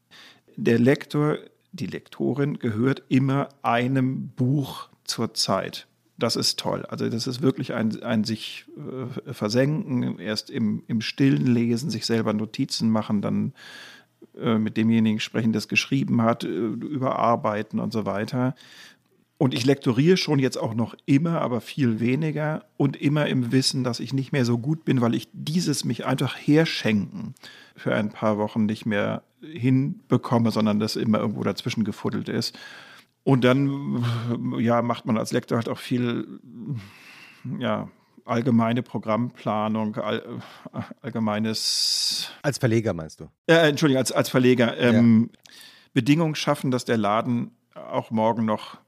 Der 0.57 0.79
Lektor, 0.79 1.39
die 1.73 1.87
Lektorin 1.87 2.59
gehört 2.59 3.03
immer 3.09 3.49
einem 3.63 4.29
Buch 4.29 4.89
zur 5.05 5.35
Zeit. 5.35 5.87
Das 6.19 6.35
ist 6.35 6.59
toll. 6.59 6.85
Also 6.87 7.09
das 7.09 7.27
ist 7.27 7.43
wirklich 7.43 7.75
ein, 7.75 8.03
ein 8.03 8.25
sich 8.25 8.65
äh, 8.77 9.33
versenken, 9.33 10.19
erst 10.19 10.49
im, 10.51 10.83
im 10.87 11.03
Stillen 11.03 11.47
lesen, 11.47 11.91
sich 11.91 12.07
selber 12.07 12.33
Notizen 12.33 12.91
machen, 12.91 13.21
dann 13.21 13.53
äh, 14.39 14.59
mit 14.59 14.79
demjenigen 14.79 15.21
sprechen, 15.21 15.53
der 15.53 15.59
es 15.59 15.69
geschrieben 15.69 16.23
hat, 16.23 16.45
äh, 16.45 16.49
überarbeiten 16.49 17.81
und 17.81 17.93
so 17.93 18.07
weiter. 18.07 18.55
Und 19.39 19.53
ich 19.53 19.67
lektoriere 19.67 20.17
schon 20.17 20.39
jetzt 20.39 20.57
auch 20.57 20.75
noch 20.75 20.95
immer, 21.05 21.43
aber 21.43 21.61
viel 21.61 22.01
weniger 22.01 22.65
und 22.79 22.97
immer 22.97 23.27
im 23.27 23.53
Wissen, 23.53 23.85
dass 23.85 24.01
ich 24.01 24.15
nicht 24.15 24.33
mehr 24.33 24.47
so 24.47 24.57
gut 24.57 24.85
bin, 24.87 25.03
weil 25.03 25.15
ich 25.15 25.29
dieses 25.33 25.85
mich 25.85 26.07
einfach 26.07 26.37
herschenken 26.37 27.35
für 27.77 27.95
ein 27.95 28.09
paar 28.09 28.39
Wochen 28.39 28.65
nicht 28.65 28.87
mehr 28.87 29.23
hinbekomme, 29.43 30.51
sondern 30.51 30.81
das 30.81 30.97
immer 30.97 31.19
irgendwo 31.19 31.43
dazwischen 31.43 31.85
gefuddelt 31.85 32.31
ist. 32.31 32.59
Und 33.25 33.45
dann 33.45 34.05
ja, 34.59 34.81
macht 34.81 35.05
man 35.05 35.19
als 35.19 35.33
Lektor 35.33 35.59
halt 35.59 35.69
auch 35.69 35.79
viel 35.79 36.41
ja, 37.59 37.89
allgemeine 38.25 38.83
Programmplanung, 38.83 39.97
all, 39.97 40.41
allgemeines. 41.03 42.31
Als 42.43 42.57
Verleger 42.57 42.95
meinst 42.95 43.21
du? 43.21 43.29
Äh, 43.47 43.69
Entschuldigung, 43.69 43.99
als, 43.99 44.13
als 44.13 44.31
Verleger. 44.31 44.79
Ähm, 44.79 45.31
ja. 45.33 45.41
Bedingungen 45.93 46.35
schaffen, 46.35 46.71
dass 46.71 46.85
der 46.85 46.97
Laden 46.97 47.51
auch 47.75 48.11
morgen 48.11 48.45
noch 48.45 48.79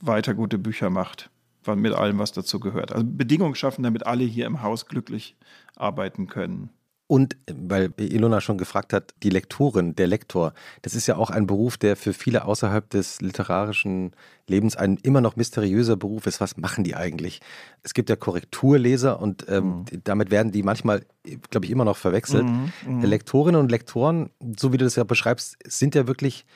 weiter 0.00 0.34
gute 0.34 0.58
Bücher 0.58 0.90
macht, 0.90 1.30
mit 1.66 1.92
allem, 1.92 2.18
was 2.18 2.32
dazu 2.32 2.58
gehört. 2.60 2.92
Also 2.92 3.04
Bedingungen 3.06 3.54
schaffen, 3.54 3.82
damit 3.82 4.06
alle 4.06 4.24
hier 4.24 4.46
im 4.46 4.62
Haus 4.62 4.86
glücklich 4.86 5.36
arbeiten 5.76 6.26
können. 6.26 6.70
Und 7.10 7.36
weil 7.52 7.92
Ilona 7.96 8.40
schon 8.40 8.56
gefragt 8.56 8.92
hat, 8.92 9.14
die 9.24 9.30
Lektorin, 9.30 9.96
der 9.96 10.06
Lektor, 10.06 10.54
das 10.82 10.94
ist 10.94 11.08
ja 11.08 11.16
auch 11.16 11.30
ein 11.30 11.48
Beruf, 11.48 11.76
der 11.76 11.96
für 11.96 12.12
viele 12.12 12.44
außerhalb 12.44 12.88
des 12.88 13.20
literarischen 13.20 14.12
Lebens 14.46 14.76
ein 14.76 14.96
immer 15.02 15.20
noch 15.20 15.34
mysteriöser 15.34 15.96
Beruf 15.96 16.28
ist. 16.28 16.40
Was 16.40 16.56
machen 16.56 16.84
die 16.84 16.94
eigentlich? 16.94 17.40
Es 17.82 17.94
gibt 17.94 18.10
ja 18.10 18.14
Korrekturleser 18.14 19.20
und 19.20 19.44
ähm, 19.48 19.64
mhm. 19.64 19.84
damit 20.04 20.30
werden 20.30 20.52
die 20.52 20.62
manchmal, 20.62 21.04
glaube 21.50 21.66
ich, 21.66 21.72
immer 21.72 21.84
noch 21.84 21.96
verwechselt. 21.96 22.44
Mhm, 22.44 22.70
mhm. 22.86 23.02
Lektorinnen 23.02 23.60
und 23.60 23.72
Lektoren, 23.72 24.30
so 24.56 24.72
wie 24.72 24.78
du 24.78 24.84
das 24.84 24.94
ja 24.94 25.02
beschreibst, 25.02 25.56
sind 25.66 25.96
ja 25.96 26.06
wirklich 26.06 26.46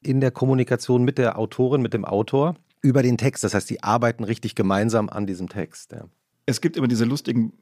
in 0.00 0.20
der 0.20 0.30
Kommunikation 0.30 1.02
mit 1.02 1.18
der 1.18 1.40
Autorin, 1.40 1.82
mit 1.82 1.92
dem 1.92 2.04
Autor 2.04 2.54
über 2.82 3.02
den 3.02 3.18
Text. 3.18 3.44
Das 3.44 3.54
heißt, 3.54 3.68
die 3.70 3.82
arbeiten 3.82 4.24
richtig 4.24 4.54
gemeinsam 4.54 5.08
an 5.08 5.26
diesem 5.26 5.48
Text. 5.48 5.92
Ja. 5.92 6.04
Es 6.46 6.60
gibt 6.60 6.76
immer 6.76 6.88
diese 6.88 7.04
lustigen 7.04 7.52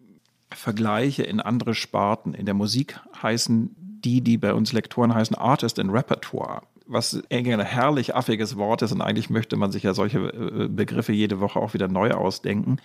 Vergleiche 0.50 1.22
in 1.22 1.40
andere 1.40 1.74
Sparten. 1.74 2.34
In 2.34 2.46
der 2.46 2.54
Musik 2.54 3.00
heißen 3.22 3.74
die, 3.76 4.20
die 4.20 4.38
bei 4.38 4.54
uns 4.54 4.72
Lektoren 4.72 5.14
heißen, 5.14 5.36
Artist 5.36 5.78
and 5.78 5.92
Repertoire. 5.92 6.62
Was 6.86 7.20
ein 7.30 7.60
herrlich 7.60 8.14
affiges 8.14 8.56
Wort 8.56 8.82
ist 8.82 8.92
und 8.92 9.02
eigentlich 9.02 9.28
möchte 9.28 9.56
man 9.56 9.72
sich 9.72 9.82
ja 9.82 9.92
solche 9.92 10.18
äh, 10.18 10.68
Begriffe 10.68 11.12
jede 11.12 11.40
Woche 11.40 11.58
auch 11.58 11.74
wieder 11.74 11.88
neu 11.88 12.12
ausdenken. 12.12 12.76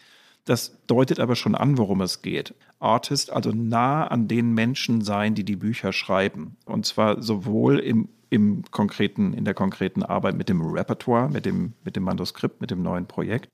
Das 0.46 0.80
deutet 0.88 1.20
aber 1.20 1.36
schon 1.36 1.54
an, 1.54 1.78
worum 1.78 2.02
es 2.02 2.24
geht. 2.24 2.56
Artist, 2.80 3.32
also 3.32 3.52
nah 3.52 4.08
an 4.08 4.28
den 4.28 4.54
Menschen 4.54 5.02
sein, 5.02 5.36
die 5.36 5.44
die 5.44 5.56
Bücher 5.56 5.94
schreiben. 5.94 6.58
Und 6.66 6.88
zwar 6.88 7.22
sowohl 7.22 7.78
im 7.78 8.10
im 8.32 8.64
konkreten, 8.72 9.34
in 9.34 9.46
der 9.46 9.54
konkreten 9.54 10.02
Arbeit 10.02 10.36
mit 10.36 10.50
dem 10.50 10.62
Repertoire, 10.62 11.30
mit 11.30 11.46
dem, 11.46 11.74
mit 11.84 11.96
dem 11.96 12.04
Manuskript, 12.04 12.62
mit 12.62 12.72
dem 12.72 12.82
neuen 12.82 13.06
Projekt, 13.06 13.52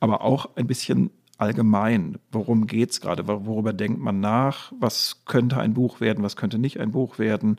aber 0.00 0.20
auch 0.20 0.56
ein 0.56 0.66
bisschen 0.66 1.10
allgemein. 1.38 2.18
Worum 2.32 2.66
geht 2.66 2.90
es 2.90 3.00
gerade? 3.00 3.26
Worüber 3.28 3.72
denkt 3.72 4.00
man 4.00 4.20
nach? 4.20 4.72
Was 4.80 5.22
könnte 5.26 5.58
ein 5.58 5.74
Buch 5.74 6.00
werden? 6.00 6.24
Was 6.24 6.36
könnte 6.36 6.58
nicht 6.58 6.80
ein 6.80 6.90
Buch 6.90 7.18
werden? 7.18 7.58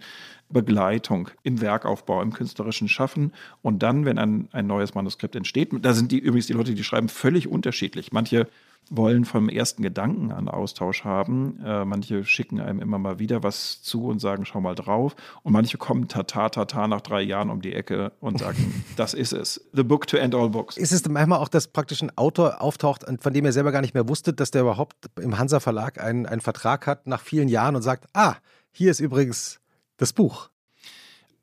Begleitung 0.49 1.29
im 1.43 1.61
Werkaufbau, 1.61 2.21
im 2.21 2.33
künstlerischen 2.33 2.87
Schaffen. 2.87 3.33
Und 3.61 3.83
dann, 3.83 4.05
wenn 4.05 4.17
ein, 4.17 4.49
ein 4.51 4.67
neues 4.67 4.93
Manuskript 4.93 5.35
entsteht, 5.35 5.69
da 5.81 5.93
sind 5.93 6.11
die 6.11 6.19
übrigens 6.19 6.47
die 6.47 6.53
Leute, 6.53 6.73
die 6.73 6.83
schreiben, 6.83 7.09
völlig 7.09 7.47
unterschiedlich. 7.47 8.11
Manche 8.11 8.47
wollen 8.89 9.25
vom 9.25 9.49
ersten 9.49 9.83
Gedanken 9.83 10.31
an 10.31 10.47
Austausch 10.47 11.03
haben. 11.03 11.59
Äh, 11.63 11.85
manche 11.85 12.23
schicken 12.23 12.59
einem 12.59 12.79
immer 12.79 12.97
mal 12.97 13.19
wieder 13.19 13.43
was 13.43 13.81
zu 13.81 14.05
und 14.05 14.19
sagen, 14.19 14.45
schau 14.45 14.61
mal 14.61 14.75
drauf. 14.75 15.15
Und 15.43 15.53
manche 15.53 15.77
kommen 15.77 16.07
tata 16.07 16.49
tata 16.49 16.87
nach 16.87 17.01
drei 17.01 17.21
Jahren 17.21 17.49
um 17.49 17.61
die 17.61 17.73
Ecke 17.73 18.13
und 18.19 18.39
sagen, 18.39 18.83
das 18.95 19.13
ist 19.13 19.33
es. 19.33 19.69
The 19.73 19.83
book 19.83 20.07
to 20.07 20.17
end 20.17 20.35
all 20.35 20.49
books. 20.49 20.77
Ist 20.77 20.91
es 20.91 21.07
manchmal 21.07 21.39
auch, 21.39 21.49
dass 21.49 21.67
praktisch 21.67 22.01
ein 22.01 22.17
Autor 22.17 22.61
auftaucht, 22.61 23.05
von 23.19 23.33
dem 23.33 23.45
ihr 23.45 23.53
selber 23.53 23.71
gar 23.71 23.81
nicht 23.81 23.93
mehr 23.93 24.07
wusstet, 24.07 24.39
dass 24.39 24.51
der 24.51 24.61
überhaupt 24.61 24.95
im 25.19 25.37
Hansa 25.37 25.59
Verlag 25.59 26.01
einen, 26.01 26.25
einen 26.25 26.41
Vertrag 26.41 26.87
hat 26.87 27.07
nach 27.07 27.21
vielen 27.21 27.49
Jahren 27.49 27.75
und 27.75 27.81
sagt, 27.81 28.05
ah, 28.13 28.35
hier 28.71 28.91
ist 28.91 28.99
übrigens 28.99 29.59
das 29.97 30.13
Buch. 30.13 30.49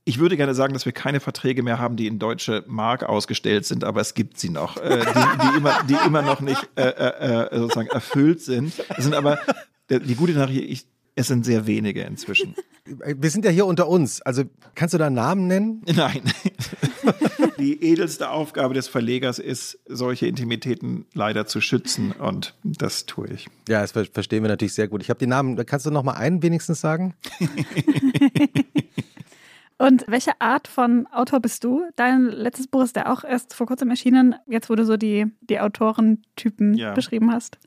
Ich 0.06 0.18
würde 0.18 0.36
gerne 0.36 0.54
sagen, 0.54 0.74
dass 0.74 0.84
wir 0.84 0.92
keine 0.92 1.18
Verträge 1.18 1.62
mehr 1.62 1.78
haben, 1.78 1.96
die 1.96 2.06
in 2.06 2.18
deutsche 2.18 2.62
Mark 2.66 3.04
ausgestellt 3.04 3.64
sind, 3.64 3.84
aber 3.84 4.02
es 4.02 4.12
gibt 4.12 4.38
sie 4.38 4.50
noch, 4.50 4.76
äh, 4.76 5.00
die, 5.00 5.48
die, 5.48 5.56
immer, 5.56 5.82
die 5.88 5.96
immer 6.06 6.20
noch 6.20 6.40
nicht 6.40 6.68
äh, 6.76 6.82
äh, 6.82 7.46
äh 7.46 7.58
sozusagen 7.58 7.88
erfüllt 7.88 8.42
sind. 8.42 8.74
Das 8.88 9.02
sind 9.04 9.14
aber 9.14 9.38
die 9.88 10.14
gute 10.14 10.32
Nachricht, 10.32 10.62
ich, 10.68 10.86
es 11.14 11.28
sind 11.28 11.44
sehr 11.46 11.66
wenige 11.66 12.02
inzwischen. 12.02 12.54
Wir 12.84 13.30
sind 13.30 13.46
ja 13.46 13.50
hier 13.50 13.64
unter 13.64 13.88
uns. 13.88 14.20
Also 14.20 14.44
kannst 14.74 14.92
du 14.92 14.98
da 14.98 15.08
Namen 15.08 15.46
nennen? 15.46 15.82
Nein. 15.86 16.22
Die 17.58 17.82
edelste 17.82 18.30
Aufgabe 18.30 18.74
des 18.74 18.88
Verlegers 18.88 19.38
ist, 19.38 19.78
solche 19.86 20.26
Intimitäten 20.26 21.06
leider 21.14 21.46
zu 21.46 21.60
schützen 21.60 22.12
und 22.12 22.54
das 22.62 23.06
tue 23.06 23.28
ich. 23.28 23.48
Ja, 23.68 23.80
das 23.80 23.92
verstehen 23.92 24.42
wir 24.42 24.48
natürlich 24.48 24.74
sehr 24.74 24.88
gut. 24.88 25.02
Ich 25.02 25.08
habe 25.08 25.18
die 25.18 25.26
Namen, 25.26 25.64
kannst 25.64 25.86
du 25.86 25.90
noch 25.90 26.02
mal 26.02 26.12
einen 26.12 26.42
wenigstens 26.42 26.80
sagen? 26.80 27.14
Und 29.76 30.04
welche 30.06 30.40
Art 30.40 30.68
von 30.68 31.08
Autor 31.08 31.40
bist 31.40 31.64
du? 31.64 31.82
Dein 31.96 32.26
letztes 32.26 32.68
Buch 32.68 32.84
ist 32.84 32.94
ja 32.94 33.12
auch 33.12 33.24
erst 33.24 33.54
vor 33.54 33.66
kurzem 33.66 33.90
erschienen, 33.90 34.36
jetzt 34.46 34.70
wo 34.70 34.76
du 34.76 34.84
so 34.84 34.96
die, 34.96 35.26
die 35.40 35.58
Autorentypen 35.58 36.74
ja. 36.74 36.92
beschrieben 36.92 37.32
hast. 37.32 37.58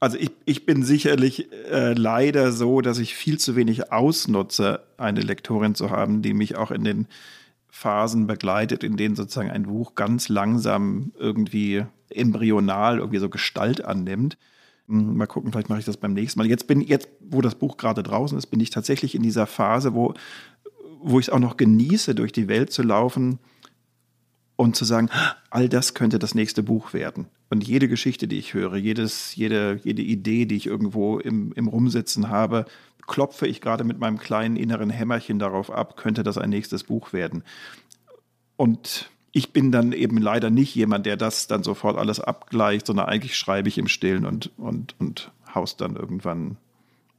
Also 0.00 0.16
ich, 0.16 0.30
ich 0.46 0.64
bin 0.64 0.82
sicherlich 0.82 1.52
äh, 1.70 1.92
leider 1.92 2.52
so, 2.52 2.80
dass 2.80 2.98
ich 2.98 3.14
viel 3.14 3.38
zu 3.38 3.54
wenig 3.54 3.92
ausnutze, 3.92 4.82
eine 4.96 5.20
Lektorin 5.20 5.74
zu 5.74 5.90
haben, 5.90 6.22
die 6.22 6.32
mich 6.32 6.56
auch 6.56 6.70
in 6.70 6.84
den 6.84 7.06
Phasen 7.68 8.26
begleitet, 8.26 8.82
in 8.82 8.96
denen 8.96 9.14
sozusagen 9.14 9.50
ein 9.50 9.64
Buch 9.64 9.94
ganz 9.94 10.30
langsam 10.30 11.12
irgendwie 11.18 11.84
embryonal 12.08 12.98
irgendwie 12.98 13.18
so 13.18 13.28
Gestalt 13.28 13.84
annimmt. 13.84 14.38
Hm, 14.88 15.16
mal 15.16 15.26
gucken, 15.26 15.52
vielleicht 15.52 15.68
mache 15.68 15.80
ich 15.80 15.86
das 15.86 15.96
beim 15.96 16.12
nächsten 16.12 16.38
Mal. 16.38 16.48
Jetzt 16.48 16.66
bin 16.66 16.80
jetzt, 16.80 17.08
wo 17.20 17.40
das 17.40 17.54
Buch 17.54 17.76
gerade 17.76 18.02
draußen 18.02 18.36
ist, 18.36 18.46
bin 18.46 18.60
ich 18.60 18.70
tatsächlich 18.70 19.14
in 19.14 19.22
dieser 19.22 19.46
Phase, 19.46 19.94
wo 19.94 20.14
wo 21.02 21.18
ich 21.18 21.26
es 21.26 21.32
auch 21.32 21.38
noch 21.38 21.56
genieße, 21.56 22.14
durch 22.14 22.32
die 22.32 22.48
Welt 22.48 22.72
zu 22.72 22.82
laufen 22.82 23.38
und 24.56 24.76
zu 24.76 24.84
sagen, 24.84 25.08
all 25.50 25.68
das 25.68 25.94
könnte 25.94 26.18
das 26.18 26.34
nächste 26.34 26.62
Buch 26.62 26.92
werden. 26.92 27.26
Und 27.50 27.66
jede 27.66 27.88
Geschichte, 27.88 28.28
die 28.28 28.38
ich 28.38 28.54
höre, 28.54 28.76
jedes, 28.76 29.36
jede, 29.36 29.80
jede 29.82 30.02
Idee, 30.02 30.46
die 30.46 30.56
ich 30.56 30.66
irgendwo 30.66 31.18
im, 31.18 31.52
im 31.52 31.68
Rumsitzen 31.68 32.28
habe, 32.28 32.64
klopfe 33.06 33.46
ich 33.46 33.60
gerade 33.60 33.84
mit 33.84 33.98
meinem 33.98 34.18
kleinen 34.18 34.56
inneren 34.56 34.90
Hämmerchen 34.90 35.38
darauf 35.38 35.70
ab, 35.70 35.96
könnte 35.96 36.22
das 36.22 36.38
ein 36.38 36.50
nächstes 36.50 36.84
Buch 36.84 37.12
werden. 37.12 37.42
Und 38.56 39.10
ich 39.32 39.52
bin 39.52 39.72
dann 39.72 39.92
eben 39.92 40.18
leider 40.18 40.50
nicht 40.50 40.74
jemand, 40.74 41.06
der 41.06 41.16
das 41.16 41.46
dann 41.46 41.62
sofort 41.62 41.98
alles 41.98 42.20
abgleicht, 42.20 42.86
sondern 42.86 43.06
eigentlich 43.06 43.36
schreibe 43.36 43.68
ich 43.68 43.78
im 43.78 43.88
Stillen 43.88 44.24
und, 44.24 44.50
und, 44.56 44.94
und 44.98 45.32
haust 45.54 45.80
dann 45.80 45.96
irgendwann 45.96 46.56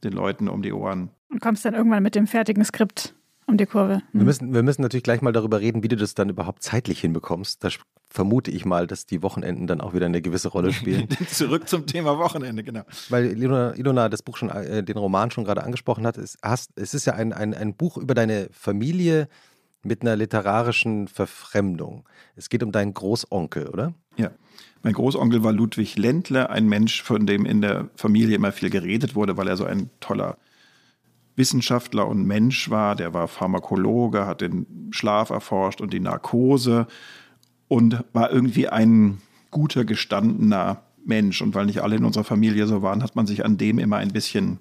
den 0.02 0.12
Leuten 0.12 0.48
um 0.48 0.62
die 0.62 0.72
Ohren. 0.72 1.10
Und 1.28 1.40
kommst 1.40 1.64
dann 1.64 1.74
irgendwann 1.74 2.02
mit 2.02 2.14
dem 2.14 2.26
fertigen 2.26 2.64
Skript 2.64 3.14
um 3.46 3.56
die 3.56 3.66
Kurve. 3.66 4.02
Mhm. 4.12 4.18
Wir, 4.18 4.24
müssen, 4.24 4.54
wir 4.54 4.62
müssen 4.62 4.82
natürlich 4.82 5.02
gleich 5.02 5.22
mal 5.22 5.32
darüber 5.32 5.60
reden, 5.60 5.82
wie 5.82 5.88
du 5.88 5.96
das 5.96 6.14
dann 6.14 6.28
überhaupt 6.28 6.62
zeitlich 6.62 7.00
hinbekommst. 7.00 7.62
Da 7.62 7.68
vermute 8.08 8.50
ich 8.50 8.64
mal, 8.64 8.86
dass 8.86 9.06
die 9.06 9.22
Wochenenden 9.22 9.66
dann 9.66 9.80
auch 9.80 9.92
wieder 9.92 10.06
eine 10.06 10.22
gewisse 10.22 10.48
Rolle 10.48 10.72
spielen. 10.72 11.08
Zurück 11.28 11.68
zum 11.68 11.86
Thema 11.86 12.18
Wochenende, 12.18 12.62
genau. 12.62 12.82
Weil 13.08 13.26
Ilona, 13.26 13.74
Ilona 13.74 14.08
das 14.08 14.22
Buch 14.22 14.36
schon, 14.36 14.50
äh, 14.50 14.82
den 14.82 14.96
Roman 14.96 15.30
schon 15.30 15.44
gerade 15.44 15.64
angesprochen 15.64 16.06
hat. 16.06 16.16
Es, 16.16 16.38
hast, 16.42 16.70
es 16.76 16.94
ist 16.94 17.06
ja 17.06 17.14
ein, 17.14 17.32
ein, 17.32 17.54
ein 17.54 17.74
Buch 17.74 17.96
über 17.96 18.14
deine 18.14 18.48
Familie 18.52 19.28
mit 19.82 20.02
einer 20.02 20.16
literarischen 20.16 21.08
Verfremdung. 21.08 22.08
Es 22.36 22.48
geht 22.48 22.62
um 22.62 22.72
deinen 22.72 22.94
Großonkel, 22.94 23.68
oder? 23.68 23.94
Ja. 24.16 24.30
Mein 24.82 24.92
Großonkel 24.92 25.42
war 25.42 25.52
Ludwig 25.52 25.96
Ländle, 25.96 26.50
ein 26.50 26.66
Mensch, 26.68 27.02
von 27.02 27.26
dem 27.26 27.46
in 27.46 27.62
der 27.62 27.88
Familie 27.96 28.36
immer 28.36 28.52
viel 28.52 28.70
geredet 28.70 29.14
wurde, 29.14 29.36
weil 29.36 29.48
er 29.48 29.56
so 29.56 29.64
ein 29.64 29.90
toller 30.00 30.36
Wissenschaftler 31.36 32.06
und 32.06 32.26
Mensch 32.26 32.70
war. 32.70 32.94
Der 32.96 33.14
war 33.14 33.28
Pharmakologe, 33.28 34.26
hat 34.26 34.40
den 34.40 34.88
Schlaf 34.90 35.30
erforscht 35.30 35.80
und 35.80 35.92
die 35.92 36.00
Narkose 36.00 36.86
und 37.68 38.04
war 38.12 38.30
irgendwie 38.30 38.68
ein 38.68 39.18
guter, 39.50 39.84
gestandener 39.84 40.82
Mensch. 41.04 41.42
Und 41.42 41.54
weil 41.54 41.66
nicht 41.66 41.82
alle 41.82 41.96
in 41.96 42.04
unserer 42.04 42.24
Familie 42.24 42.66
so 42.66 42.82
waren, 42.82 43.02
hat 43.02 43.16
man 43.16 43.26
sich 43.26 43.44
an 43.44 43.56
dem 43.56 43.78
immer 43.78 43.96
ein 43.96 44.12
bisschen 44.12 44.58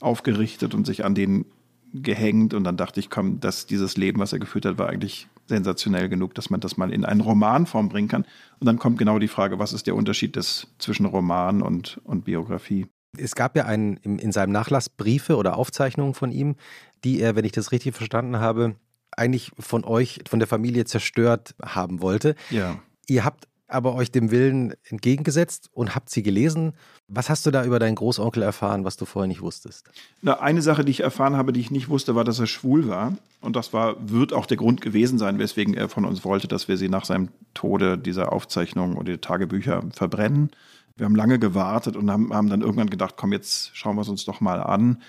aufgerichtet 0.00 0.74
und 0.74 0.86
sich 0.86 1.04
an 1.04 1.14
den 1.14 1.46
gehängt. 1.92 2.54
Und 2.54 2.64
dann 2.64 2.76
dachte 2.76 3.00
ich, 3.00 3.10
komm, 3.10 3.40
dass 3.40 3.66
dieses 3.66 3.96
Leben, 3.96 4.20
was 4.20 4.32
er 4.32 4.38
geführt 4.38 4.66
hat, 4.66 4.78
war 4.78 4.88
eigentlich 4.88 5.28
sensationell 5.46 6.08
genug, 6.08 6.34
dass 6.34 6.50
man 6.50 6.60
das 6.60 6.76
mal 6.76 6.92
in 6.92 7.04
eine 7.04 7.22
Romanform 7.22 7.88
bringen 7.88 8.08
kann. 8.08 8.24
Und 8.58 8.66
dann 8.66 8.78
kommt 8.78 8.98
genau 8.98 9.18
die 9.18 9.28
Frage, 9.28 9.58
was 9.58 9.72
ist 9.72 9.86
der 9.86 9.94
Unterschied 9.94 10.36
des, 10.36 10.68
zwischen 10.78 11.06
Roman 11.06 11.62
und, 11.62 12.00
und 12.04 12.24
Biografie? 12.24 12.86
Es 13.18 13.34
gab 13.34 13.56
ja 13.56 13.64
einen, 13.64 13.96
in 13.96 14.32
seinem 14.32 14.52
Nachlass 14.52 14.88
Briefe 14.88 15.36
oder 15.36 15.56
Aufzeichnungen 15.56 16.14
von 16.14 16.32
ihm, 16.32 16.56
die 17.04 17.20
er, 17.20 17.36
wenn 17.36 17.44
ich 17.44 17.52
das 17.52 17.72
richtig 17.72 17.94
verstanden 17.94 18.38
habe, 18.38 18.76
eigentlich 19.16 19.52
von 19.58 19.84
euch, 19.84 20.20
von 20.28 20.38
der 20.38 20.48
Familie 20.48 20.84
zerstört 20.84 21.54
haben 21.62 22.02
wollte. 22.02 22.34
Ja. 22.50 22.78
Ihr 23.06 23.24
habt 23.24 23.46
aber 23.68 23.94
euch 23.94 24.12
dem 24.12 24.30
Willen 24.30 24.74
entgegengesetzt 24.84 25.70
und 25.72 25.94
habt 25.94 26.08
sie 26.10 26.22
gelesen. 26.22 26.74
Was 27.08 27.28
hast 27.28 27.46
du 27.46 27.50
da 27.50 27.64
über 27.64 27.78
deinen 27.78 27.96
Großonkel 27.96 28.42
erfahren, 28.42 28.84
was 28.84 28.96
du 28.96 29.04
vorher 29.04 29.26
nicht 29.26 29.42
wusstest? 29.42 29.90
Na, 30.22 30.40
eine 30.40 30.62
Sache, 30.62 30.84
die 30.84 30.92
ich 30.92 31.00
erfahren 31.00 31.36
habe, 31.36 31.52
die 31.52 31.60
ich 31.60 31.70
nicht 31.70 31.88
wusste, 31.88 32.14
war, 32.14 32.24
dass 32.24 32.38
er 32.38 32.46
schwul 32.46 32.88
war. 32.88 33.16
Und 33.40 33.56
das 33.56 33.72
war, 33.72 33.96
wird 34.08 34.32
auch 34.32 34.46
der 34.46 34.56
Grund 34.56 34.80
gewesen 34.80 35.18
sein, 35.18 35.38
weswegen 35.38 35.74
er 35.74 35.88
von 35.88 36.04
uns 36.04 36.24
wollte, 36.24 36.48
dass 36.48 36.68
wir 36.68 36.76
sie 36.76 36.88
nach 36.88 37.04
seinem 37.04 37.28
Tode 37.54 37.98
diese 37.98 38.30
Aufzeichnungen 38.30 38.96
oder 38.96 39.12
die 39.12 39.18
Tagebücher 39.18 39.82
verbrennen. 39.92 40.50
Wir 40.96 41.04
haben 41.04 41.14
lange 41.14 41.38
gewartet 41.38 41.96
und 41.96 42.10
haben, 42.10 42.32
haben 42.32 42.48
dann 42.48 42.62
irgendwann 42.62 42.90
gedacht, 42.90 43.14
komm, 43.16 43.32
jetzt 43.32 43.76
schauen 43.76 43.96
wir 43.96 44.02
es 44.02 44.08
uns 44.08 44.24
doch 44.24 44.40
mal 44.40 44.62
an. 44.62 45.02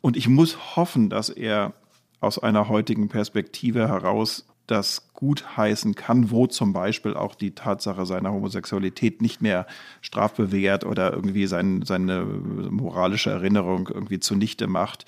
Und 0.00 0.16
ich 0.16 0.28
muss 0.28 0.76
hoffen, 0.76 1.10
dass 1.10 1.28
er 1.28 1.74
aus 2.20 2.38
einer 2.38 2.68
heutigen 2.68 3.08
Perspektive 3.08 3.88
heraus 3.88 4.46
das 4.66 5.12
gut 5.12 5.56
heißen 5.56 5.94
kann, 5.94 6.30
wo 6.30 6.46
zum 6.46 6.72
Beispiel 6.72 7.14
auch 7.14 7.34
die 7.34 7.54
Tatsache 7.54 8.06
seiner 8.06 8.32
Homosexualität 8.32 9.20
nicht 9.20 9.42
mehr 9.42 9.66
strafbewehrt 10.00 10.84
oder 10.84 11.12
irgendwie 11.12 11.46
sein, 11.46 11.82
seine 11.82 12.24
moralische 12.24 13.30
Erinnerung 13.30 13.88
irgendwie 13.92 14.20
zunichte 14.20 14.66
macht. 14.66 15.04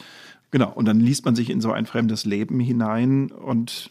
Genau, 0.50 0.70
und 0.72 0.86
dann 0.86 1.00
liest 1.00 1.24
man 1.24 1.34
sich 1.34 1.50
in 1.50 1.60
so 1.60 1.72
ein 1.72 1.86
fremdes 1.86 2.24
Leben 2.24 2.60
hinein 2.60 3.30
und 3.30 3.90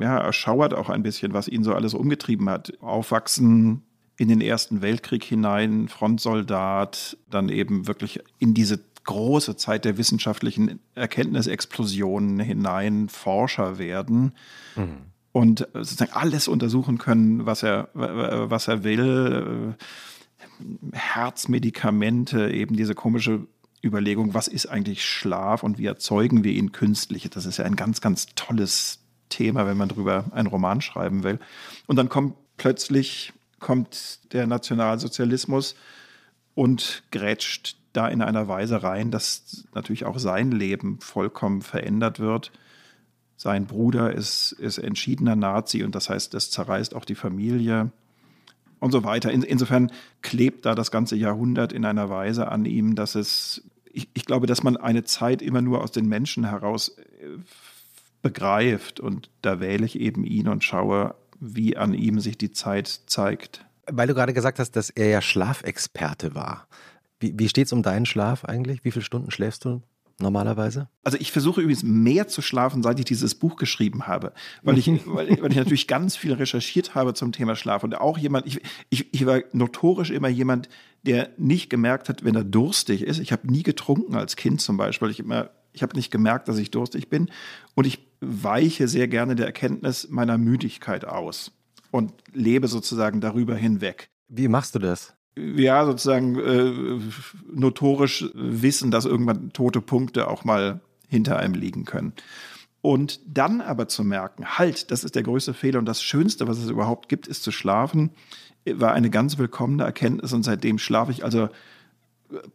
ja, 0.00 0.18
erschauert 0.18 0.74
auch 0.74 0.90
ein 0.90 1.02
bisschen, 1.02 1.32
was 1.32 1.48
ihn 1.48 1.64
so 1.64 1.74
alles 1.74 1.94
umgetrieben 1.94 2.48
hat. 2.48 2.72
Aufwachsen 2.80 3.82
in 4.20 4.28
den 4.28 4.42
Ersten 4.42 4.82
Weltkrieg 4.82 5.24
hinein, 5.24 5.88
Frontsoldat, 5.88 7.16
dann 7.30 7.48
eben 7.48 7.86
wirklich 7.86 8.20
in 8.38 8.52
diese 8.52 8.78
große 9.04 9.56
Zeit 9.56 9.86
der 9.86 9.96
wissenschaftlichen 9.96 10.78
Erkenntnisexplosionen 10.94 12.38
hinein 12.38 13.08
Forscher 13.08 13.78
werden 13.78 14.32
mhm. 14.76 14.98
und 15.32 15.68
sozusagen 15.72 16.12
alles 16.12 16.48
untersuchen 16.48 16.98
können, 16.98 17.46
was 17.46 17.62
er, 17.62 17.88
was 17.94 18.68
er 18.68 18.84
will. 18.84 19.74
Herzmedikamente, 20.92 22.50
eben 22.50 22.76
diese 22.76 22.94
komische 22.94 23.46
Überlegung, 23.82 24.34
was 24.34 24.48
ist 24.48 24.66
eigentlich 24.66 25.02
Schlaf 25.02 25.62
und 25.62 25.78
wie 25.78 25.86
erzeugen 25.86 26.44
wir 26.44 26.52
ihn 26.52 26.72
künstlich? 26.72 27.30
Das 27.30 27.46
ist 27.46 27.56
ja 27.56 27.64
ein 27.64 27.76
ganz, 27.76 28.02
ganz 28.02 28.26
tolles 28.34 28.98
Thema, 29.30 29.66
wenn 29.66 29.78
man 29.78 29.88
darüber 29.88 30.26
einen 30.32 30.48
Roman 30.48 30.82
schreiben 30.82 31.22
will. 31.22 31.38
Und 31.86 31.96
dann 31.96 32.10
kommt 32.10 32.34
plötzlich 32.58 33.32
kommt 33.60 34.32
der 34.32 34.46
Nationalsozialismus 34.46 35.76
und 36.54 37.04
grätscht 37.10 37.76
da 37.92 38.08
in 38.08 38.22
einer 38.22 38.48
Weise 38.48 38.82
rein, 38.82 39.10
dass 39.10 39.64
natürlich 39.74 40.04
auch 40.04 40.18
sein 40.18 40.50
Leben 40.50 41.00
vollkommen 41.00 41.62
verändert 41.62 42.20
wird. 42.20 42.52
Sein 43.36 43.66
Bruder 43.66 44.12
ist, 44.12 44.52
ist 44.52 44.78
entschiedener 44.78 45.36
Nazi 45.36 45.82
und 45.82 45.94
das 45.94 46.10
heißt, 46.10 46.34
das 46.34 46.50
zerreißt 46.50 46.94
auch 46.94 47.04
die 47.04 47.14
Familie 47.14 47.90
und 48.80 48.92
so 48.92 49.04
weiter. 49.04 49.30
In, 49.30 49.42
insofern 49.42 49.90
klebt 50.22 50.66
da 50.66 50.74
das 50.74 50.90
ganze 50.90 51.16
Jahrhundert 51.16 51.72
in 51.72 51.84
einer 51.84 52.10
Weise 52.10 52.48
an 52.48 52.64
ihm, 52.64 52.94
dass 52.94 53.14
es, 53.14 53.62
ich, 53.92 54.08
ich 54.14 54.24
glaube, 54.24 54.46
dass 54.46 54.62
man 54.62 54.76
eine 54.76 55.04
Zeit 55.04 55.42
immer 55.42 55.62
nur 55.62 55.82
aus 55.82 55.92
den 55.92 56.08
Menschen 56.08 56.44
heraus 56.44 56.90
äh, 56.98 57.38
begreift 58.22 59.00
und 59.00 59.30
da 59.42 59.60
wähle 59.60 59.86
ich 59.86 59.98
eben 59.98 60.24
ihn 60.24 60.48
und 60.48 60.62
schaue 60.62 61.14
wie 61.40 61.76
an 61.76 61.94
ihm 61.94 62.20
sich 62.20 62.38
die 62.38 62.52
Zeit 62.52 63.00
zeigt. 63.06 63.64
Weil 63.86 64.06
du 64.06 64.14
gerade 64.14 64.34
gesagt 64.34 64.58
hast, 64.58 64.72
dass 64.72 64.90
er 64.90 65.08
ja 65.08 65.22
Schlafexperte 65.22 66.34
war. 66.34 66.68
Wie, 67.18 67.38
wie 67.38 67.48
steht 67.48 67.66
es 67.66 67.72
um 67.72 67.82
deinen 67.82 68.06
Schlaf 68.06 68.44
eigentlich? 68.44 68.84
Wie 68.84 68.90
viele 68.90 69.04
Stunden 69.04 69.30
schläfst 69.30 69.64
du 69.64 69.82
normalerweise? 70.20 70.88
Also 71.02 71.18
ich 71.18 71.32
versuche 71.32 71.60
übrigens 71.60 71.82
mehr 71.82 72.28
zu 72.28 72.42
schlafen, 72.42 72.82
seit 72.82 72.98
ich 72.98 73.04
dieses 73.04 73.34
Buch 73.34 73.56
geschrieben 73.56 74.06
habe, 74.06 74.32
weil 74.62 74.78
ich, 74.78 74.86
weil, 75.06 75.28
weil, 75.40 75.50
ich 75.50 75.56
natürlich 75.56 75.86
ganz 75.86 76.16
viel 76.16 76.34
recherchiert 76.34 76.94
habe 76.94 77.14
zum 77.14 77.32
Thema 77.32 77.56
Schlaf 77.56 77.82
und 77.82 77.94
auch 77.94 78.18
jemand, 78.18 78.46
ich, 78.46 78.60
ich, 78.90 79.12
ich 79.12 79.26
war 79.26 79.40
notorisch 79.52 80.10
immer 80.10 80.28
jemand, 80.28 80.68
der 81.02 81.30
nicht 81.38 81.70
gemerkt 81.70 82.08
hat, 82.08 82.24
wenn 82.24 82.34
er 82.34 82.44
durstig 82.44 83.02
ist. 83.02 83.18
Ich 83.18 83.32
habe 83.32 83.50
nie 83.50 83.62
getrunken 83.62 84.14
als 84.14 84.36
Kind 84.36 84.60
zum 84.60 84.76
Beispiel. 84.76 85.10
Ich 85.10 85.20
immer 85.20 85.50
ich 85.72 85.82
habe 85.82 85.96
nicht 85.96 86.10
gemerkt, 86.10 86.48
dass 86.48 86.58
ich 86.58 86.70
durstig 86.70 87.08
bin. 87.08 87.30
Und 87.74 87.86
ich 87.86 88.06
weiche 88.20 88.88
sehr 88.88 89.08
gerne 89.08 89.34
der 89.34 89.46
Erkenntnis 89.46 90.08
meiner 90.10 90.38
Müdigkeit 90.38 91.04
aus 91.04 91.52
und 91.90 92.12
lebe 92.32 92.68
sozusagen 92.68 93.20
darüber 93.20 93.56
hinweg. 93.56 94.10
Wie 94.28 94.48
machst 94.48 94.74
du 94.74 94.78
das? 94.78 95.14
Ja, 95.36 95.86
sozusagen 95.86 96.38
äh, 96.38 97.00
notorisch 97.52 98.28
wissen, 98.34 98.90
dass 98.90 99.04
irgendwann 99.04 99.52
tote 99.52 99.80
Punkte 99.80 100.28
auch 100.28 100.44
mal 100.44 100.80
hinter 101.08 101.38
einem 101.38 101.54
liegen 101.54 101.84
können. 101.84 102.12
Und 102.82 103.20
dann 103.26 103.60
aber 103.60 103.88
zu 103.88 104.04
merken, 104.04 104.58
halt, 104.58 104.90
das 104.90 105.04
ist 105.04 105.14
der 105.14 105.22
größte 105.22 105.54
Fehler 105.54 105.78
und 105.78 105.86
das 105.86 106.02
Schönste, 106.02 106.48
was 106.48 106.58
es 106.58 106.70
überhaupt 106.70 107.08
gibt, 107.08 107.26
ist 107.26 107.42
zu 107.42 107.52
schlafen, 107.52 108.10
war 108.66 108.92
eine 108.92 109.10
ganz 109.10 109.38
willkommene 109.38 109.84
Erkenntnis 109.84 110.32
und 110.32 110.42
seitdem 110.42 110.78
schlafe 110.78 111.12
ich 111.12 111.24
also 111.24 111.48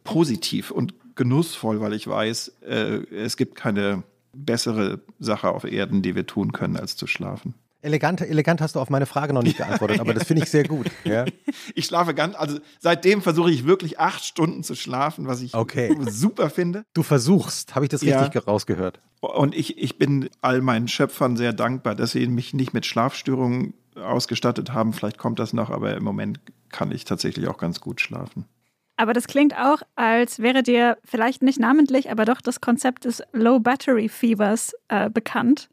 positiv 0.04 0.70
und 0.70 0.94
genussvoll, 1.16 1.80
weil 1.80 1.92
ich 1.92 2.06
weiß, 2.06 2.52
äh, 2.66 2.98
es 3.14 3.36
gibt 3.36 3.54
keine 3.56 4.02
bessere 4.32 5.00
Sache 5.18 5.48
auf 5.48 5.64
Erden, 5.64 6.02
die 6.02 6.14
wir 6.14 6.26
tun 6.26 6.52
können, 6.52 6.76
als 6.76 6.96
zu 6.96 7.06
schlafen. 7.06 7.54
Elegant, 7.82 8.20
elegant 8.20 8.60
hast 8.60 8.74
du 8.74 8.80
auf 8.80 8.90
meine 8.90 9.06
Frage 9.06 9.32
noch 9.32 9.42
nicht 9.42 9.56
geantwortet, 9.58 10.00
aber 10.00 10.12
das 10.12 10.24
finde 10.24 10.42
ich 10.42 10.50
sehr 10.50 10.64
gut. 10.64 10.90
Ja. 11.04 11.24
Ich 11.76 11.86
schlafe 11.86 12.14
ganz, 12.14 12.34
also 12.34 12.58
seitdem 12.80 13.22
versuche 13.22 13.50
ich 13.50 13.64
wirklich 13.64 14.00
acht 14.00 14.24
Stunden 14.24 14.64
zu 14.64 14.74
schlafen, 14.74 15.28
was 15.28 15.40
ich 15.40 15.54
okay. 15.54 15.96
super 16.08 16.50
finde. 16.50 16.82
Du 16.94 17.04
versuchst, 17.04 17.76
habe 17.76 17.84
ich 17.84 17.88
das 17.88 18.02
richtig 18.02 18.34
ja. 18.34 18.40
rausgehört? 18.40 19.00
Und 19.20 19.54
ich, 19.54 19.78
ich 19.78 19.98
bin 19.98 20.28
all 20.40 20.62
meinen 20.62 20.88
Schöpfern 20.88 21.36
sehr 21.36 21.52
dankbar, 21.52 21.94
dass 21.94 22.10
sie 22.10 22.26
mich 22.26 22.54
nicht 22.54 22.74
mit 22.74 22.86
Schlafstörungen 22.86 23.74
ausgestattet 23.94 24.72
haben. 24.72 24.92
Vielleicht 24.92 25.18
kommt 25.18 25.38
das 25.38 25.52
noch, 25.52 25.70
aber 25.70 25.96
im 25.96 26.02
Moment 26.02 26.40
kann 26.70 26.90
ich 26.90 27.04
tatsächlich 27.04 27.46
auch 27.46 27.58
ganz 27.58 27.80
gut 27.80 28.00
schlafen. 28.00 28.46
Aber 28.96 29.12
das 29.12 29.26
klingt 29.26 29.54
auch, 29.56 29.82
als 29.94 30.38
wäre 30.38 30.62
dir 30.62 30.96
vielleicht 31.04 31.42
nicht 31.42 31.60
namentlich, 31.60 32.10
aber 32.10 32.24
doch 32.24 32.40
das 32.40 32.62
Konzept 32.62 33.04
des 33.04 33.22
Low 33.32 33.60
Battery 33.60 34.08
Fevers 34.08 34.74
äh, 34.88 35.10
bekannt. 35.10 35.68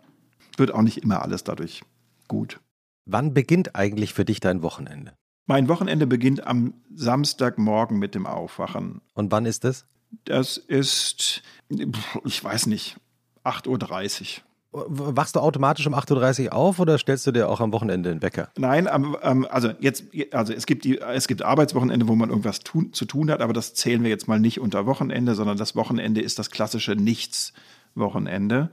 wird 0.55 0.73
auch 0.73 0.83
nicht 0.83 0.97
immer 0.99 1.21
alles 1.23 1.43
dadurch 1.43 1.81
gut. 2.27 2.59
Wann 3.05 3.33
beginnt 3.33 3.75
eigentlich 3.75 4.13
für 4.13 4.25
dich 4.25 4.39
dein 4.39 4.61
Wochenende? 4.61 5.13
Mein 5.47 5.67
Wochenende 5.67 6.05
beginnt 6.05 6.45
am 6.45 6.75
Samstagmorgen 6.93 7.97
mit 7.97 8.13
dem 8.13 8.27
Aufwachen. 8.27 9.01
Und 9.15 9.31
wann 9.31 9.47
ist 9.47 9.65
es? 9.65 9.87
Das 10.25 10.57
ist, 10.57 11.41
ich 11.69 12.43
weiß 12.43 12.67
nicht, 12.67 12.97
8.30 13.43 14.37
Uhr. 14.37 14.43
Wachst 14.71 15.35
du 15.35 15.39
automatisch 15.39 15.87
um 15.87 15.95
8.30 15.95 16.45
Uhr 16.45 16.53
auf 16.53 16.79
oder 16.79 16.99
stellst 16.99 17.25
du 17.25 17.31
dir 17.31 17.49
auch 17.49 17.59
am 17.59 17.73
Wochenende 17.73 18.11
einen 18.11 18.21
Wecker? 18.21 18.49
Nein, 18.55 18.87
also 18.87 19.71
jetzt, 19.79 20.03
also 20.31 20.53
es 20.53 20.67
gibt 20.67 20.83
die, 20.83 20.99
es 20.99 21.27
gibt 21.27 21.41
Arbeitswochenende, 21.41 22.07
wo 22.07 22.15
man 22.15 22.29
irgendwas 22.29 22.59
tun, 22.59 22.93
zu 22.93 23.05
tun 23.05 23.31
hat, 23.31 23.41
aber 23.41 23.53
das 23.53 23.73
zählen 23.73 24.03
wir 24.03 24.11
jetzt 24.11 24.27
mal 24.27 24.39
nicht 24.39 24.59
unter 24.59 24.85
Wochenende, 24.85 25.33
sondern 25.33 25.57
das 25.57 25.75
Wochenende 25.75 26.21
ist 26.21 26.37
das 26.37 26.51
klassische 26.51 26.91
Nichts-Wochenende, 26.91 28.69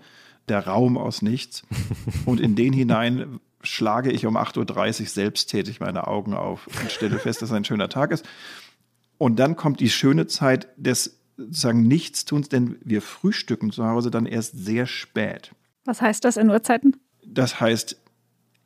der 0.49 0.67
Raum 0.67 0.99
aus 0.99 1.23
Nichts. 1.23 1.63
Und 2.27 2.41
in 2.41 2.57
den 2.57 2.75
hinein 2.75 3.41
schlage 3.63 4.13
ich 4.13 4.27
um 4.27 4.37
8.30 4.37 5.01
Uhr 5.01 5.07
selbsttätig 5.07 5.81
meine 5.81 6.07
Augen 6.07 6.35
auf 6.35 6.69
und 6.81 6.93
stelle 6.93 7.19
fest, 7.19 7.43
dass 7.43 7.49
es 7.49 7.55
ein 7.57 7.65
schöner 7.65 7.89
Tag 7.89 8.13
ist. 8.13 8.25
Und 9.19 9.41
dann 9.41 9.57
kommt 9.57 9.81
die 9.81 9.91
schöne 9.91 10.29
Zeit 10.29 10.69
des 10.77 11.19
sozusagen 11.37 11.83
Nichtstuns, 11.83 12.49
denn 12.49 12.77
wir 12.85 13.03
frühstücken 13.03 13.73
zu 13.73 13.85
Hause 13.85 14.11
dann 14.11 14.27
erst 14.27 14.57
sehr 14.57 14.87
spät. 14.87 15.53
Was 15.87 16.03
heißt 16.03 16.25
das 16.25 16.37
in 16.37 16.51
Uhrzeiten? 16.51 16.97
Das 17.25 17.61
heißt 17.61 18.01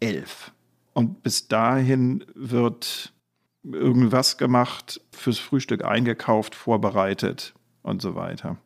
elf. 0.00 0.52
Und 0.92 1.22
bis 1.22 1.48
dahin 1.48 2.24
wird 2.34 3.12
irgendwas 3.62 4.38
gemacht, 4.38 5.00
fürs 5.12 5.38
Frühstück 5.38 5.84
eingekauft, 5.84 6.54
vorbereitet 6.54 7.54
und 7.82 8.02
so 8.02 8.14
weiter. 8.14 8.56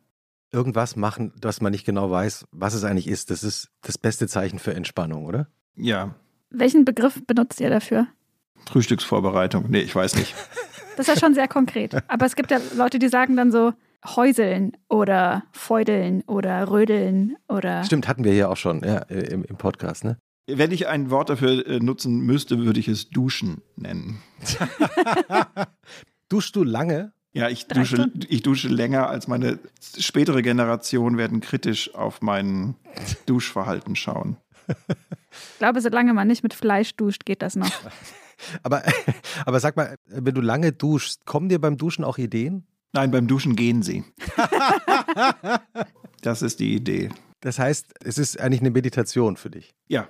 Irgendwas 0.51 0.95
machen, 0.95 1.33
dass 1.39 1.59
man 1.59 1.71
nicht 1.71 1.85
genau 1.85 2.09
weiß, 2.09 2.45
was 2.51 2.73
es 2.73 2.83
eigentlich 2.83 3.07
ist. 3.07 3.29
Das 3.29 3.43
ist 3.43 3.69
das 3.81 3.97
beste 3.97 4.27
Zeichen 4.27 4.57
für 4.57 4.73
Entspannung, 4.73 5.25
oder? 5.25 5.47
Ja. 5.75 6.15
Welchen 6.49 6.85
Begriff 6.85 7.21
benutzt 7.27 7.59
ihr 7.59 7.69
dafür? 7.69 8.07
Frühstücksvorbereitung. 8.69 9.65
Nee, 9.69 9.81
ich 9.81 9.93
weiß 9.93 10.15
nicht. 10.15 10.33
Das 10.95 11.09
ist 11.09 11.15
ja 11.15 11.19
schon 11.19 11.33
sehr 11.33 11.49
konkret. 11.49 11.93
Aber 12.07 12.25
es 12.25 12.37
gibt 12.37 12.51
ja 12.51 12.59
Leute, 12.75 12.99
die 12.99 13.09
sagen 13.09 13.35
dann 13.35 13.51
so, 13.51 13.73
Häuseln 14.05 14.77
oder 14.89 15.43
Feudeln 15.51 16.21
oder 16.27 16.69
Rödeln 16.69 17.35
oder. 17.47 17.83
Stimmt, 17.83 18.07
hatten 18.07 18.23
wir 18.23 18.31
hier 18.31 18.49
auch 18.49 18.57
schon 18.57 18.81
ja, 18.83 18.99
im, 18.99 19.43
im 19.43 19.55
Podcast, 19.57 20.03
ne? 20.03 20.17
Wenn 20.47 20.71
ich 20.71 20.87
ein 20.87 21.09
Wort 21.09 21.29
dafür 21.29 21.65
äh, 21.65 21.79
nutzen 21.79 22.19
müsste, 22.19 22.59
würde 22.59 22.79
ich 22.79 22.87
es 22.87 23.09
Duschen 23.09 23.61
nennen. 23.75 24.21
Duschst 26.29 26.55
du 26.55 26.63
lange? 26.63 27.13
Ja, 27.33 27.49
ich 27.49 27.67
dusche, 27.67 28.11
ich 28.29 28.43
dusche 28.43 28.69
länger 28.69 29.09
als 29.09 29.27
meine 29.27 29.59
spätere 29.99 30.41
Generation 30.41 31.17
werden 31.17 31.41
kritisch 31.41 31.93
auf 31.93 32.21
mein 32.21 32.75
Duschverhalten 33.25 33.95
schauen. 33.97 34.37
Ich 34.67 35.57
glaube, 35.59 35.81
solange 35.81 36.13
man 36.13 36.27
nicht 36.27 36.43
mit 36.43 36.53
Fleisch 36.53 36.95
duscht, 36.95 37.25
geht 37.25 37.41
das 37.41 37.55
noch. 37.55 37.71
aber, 38.63 38.83
aber 39.45 39.59
sag 39.59 39.75
mal, 39.75 39.95
wenn 40.05 40.33
du 40.33 40.41
lange 40.41 40.71
duschst, 40.71 41.25
kommen 41.25 41.49
dir 41.49 41.59
beim 41.59 41.77
Duschen 41.77 42.05
auch 42.05 42.17
Ideen? 42.17 42.65
Nein, 42.95 43.11
beim 43.11 43.27
Duschen 43.27 43.57
gehen 43.57 43.83
sie. 43.83 44.05
das 46.21 46.41
ist 46.41 46.61
die 46.61 46.73
Idee. 46.73 47.09
Das 47.41 47.59
heißt, 47.59 47.93
es 48.05 48.17
ist 48.17 48.39
eigentlich 48.39 48.61
eine 48.61 48.71
Meditation 48.71 49.35
für 49.35 49.49
dich. 49.49 49.75
Ja. 49.89 50.07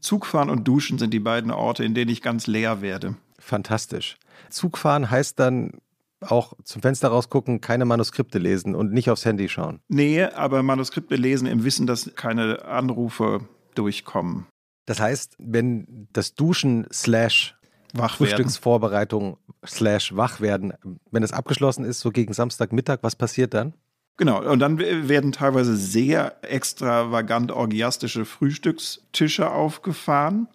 Zugfahren 0.00 0.50
und 0.50 0.68
Duschen 0.68 0.98
sind 0.98 1.14
die 1.14 1.20
beiden 1.20 1.50
Orte, 1.50 1.82
in 1.82 1.94
denen 1.94 2.10
ich 2.10 2.20
ganz 2.20 2.46
leer 2.46 2.82
werde. 2.82 3.16
Fantastisch. 3.38 4.18
Zugfahren 4.50 5.10
heißt 5.10 5.40
dann 5.40 5.80
auch 6.20 6.52
zum 6.62 6.82
Fenster 6.82 7.08
rausgucken, 7.08 7.62
keine 7.62 7.86
Manuskripte 7.86 8.38
lesen 8.38 8.74
und 8.74 8.92
nicht 8.92 9.08
aufs 9.08 9.24
Handy 9.24 9.48
schauen. 9.48 9.80
Nee, 9.88 10.22
aber 10.22 10.62
Manuskripte 10.62 11.16
lesen 11.16 11.46
im 11.46 11.64
Wissen, 11.64 11.86
dass 11.86 12.14
keine 12.16 12.66
Anrufe 12.66 13.48
durchkommen. 13.74 14.44
Das 14.84 15.00
heißt, 15.00 15.36
wenn 15.38 16.06
das 16.12 16.34
Duschen 16.34 16.86
slash 16.92 17.56
Frühstücksvorbereitung 17.96 19.38
slash 19.64 20.16
wach 20.16 20.40
werden. 20.40 20.72
Wenn 21.10 21.22
es 21.22 21.32
abgeschlossen 21.32 21.84
ist, 21.84 22.00
so 22.00 22.10
gegen 22.10 22.32
Samstagmittag, 22.32 22.98
was 23.02 23.16
passiert 23.16 23.54
dann? 23.54 23.74
Genau, 24.18 24.42
und 24.50 24.60
dann 24.60 24.78
werden 24.78 25.32
teilweise 25.32 25.76
sehr 25.76 26.36
extravagant 26.42 27.52
orgiastische 27.52 28.24
Frühstückstische 28.24 29.50
aufgefahren. 29.50 30.48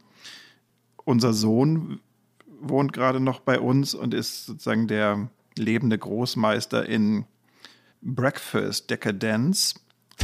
Unser 1.03 1.33
Sohn 1.33 1.99
wohnt 2.59 2.93
gerade 2.93 3.19
noch 3.19 3.39
bei 3.39 3.59
uns 3.59 3.93
und 3.93 4.13
ist 4.13 4.47
sozusagen 4.47 4.87
der 4.87 5.29
lebende 5.57 5.97
Großmeister 5.97 6.87
in 6.87 7.25
Breakfast 8.01 8.89
Decadence 8.89 9.75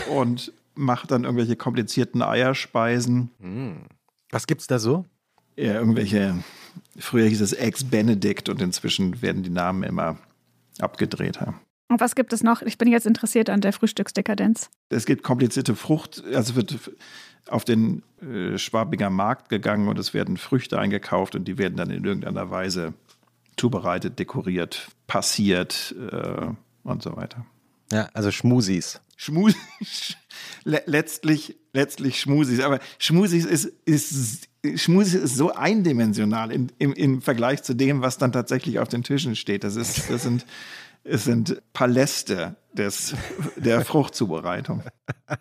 und 0.10 0.52
macht 0.76 1.12
dann 1.12 1.24
irgendwelche 1.24 1.56
komplizierten 1.56 2.22
Eierspeisen. 2.22 3.32
Hm. 3.40 3.82
Was 4.32 4.48
gibt's 4.48 4.68
da 4.68 4.80
so? 4.80 5.06
Ja, 5.56 5.74
irgendwelche 5.74 6.44
Früher 6.98 7.28
hieß 7.28 7.42
es 7.42 7.54
Ex-Benedict 7.54 8.50
und 8.50 8.62
inzwischen 8.62 9.22
werden 9.22 9.44
die 9.44 9.50
Namen 9.50 9.84
immer 9.84 10.18
abgedreht. 10.80 11.40
Und 11.90 12.02
was 12.02 12.16
gibt 12.16 12.34
es 12.34 12.44
noch? 12.44 12.62
Ich 12.62 12.78
bin 12.78 12.90
jetzt 12.90 13.06
interessiert 13.06 13.50
an 13.50 13.62
der 13.62 13.74
Frühstücksdekadenz. 13.74 14.70
Es 14.90 15.06
gibt 15.06 15.24
komplizierte 15.24 15.76
Frucht, 15.76 16.24
also 16.34 16.56
wird 16.56 16.92
auf 17.48 17.64
den 17.64 18.04
äh, 18.22 18.58
Schwabinger 18.58 19.10
Markt 19.10 19.50
gegangen 19.50 19.88
und 19.88 19.98
es 19.98 20.14
werden 20.14 20.38
Früchte 20.38 20.80
eingekauft 20.80 21.36
und 21.36 21.46
die 21.46 21.58
werden 21.58 21.78
dann 21.78 21.90
in 21.90 22.04
irgendeiner 22.04 22.50
Weise 22.50 22.94
zubereitet, 23.56 24.20
dekoriert, 24.20 24.90
passiert 25.08 25.96
äh, 26.12 26.48
und 26.84 27.04
so 27.04 27.16
weiter. 27.16 27.46
Ja, 27.92 28.10
also 28.14 28.32
Schmusis. 28.32 29.02
Schmusis. 29.16 30.18
letztlich, 30.64 31.58
letztlich 31.74 32.20
Schmusis. 32.20 32.60
Aber 32.60 32.80
Schmusis 33.00 33.46
ist, 33.46 33.66
ist 33.86 34.48
Schmusi 34.76 35.18
ist 35.18 35.36
so 35.36 35.54
eindimensional 35.54 36.52
in, 36.52 36.72
im, 36.80 36.94
im 36.94 37.22
Vergleich 37.22 37.64
zu 37.64 37.74
dem, 37.74 38.02
was 38.02 38.18
dann 38.18 38.32
tatsächlich 38.32 38.80
auf 38.80 38.88
den 38.88 39.04
Tischen 39.04 39.36
steht. 39.36 39.64
Das, 39.64 39.76
ist, 39.76 40.10
das 40.10 40.24
sind, 40.24 40.46
es 41.04 41.24
sind 41.24 41.62
Paläste 41.74 42.56
des, 42.74 43.16
der 43.56 43.86
Fruchtzubereitung. 43.86 44.84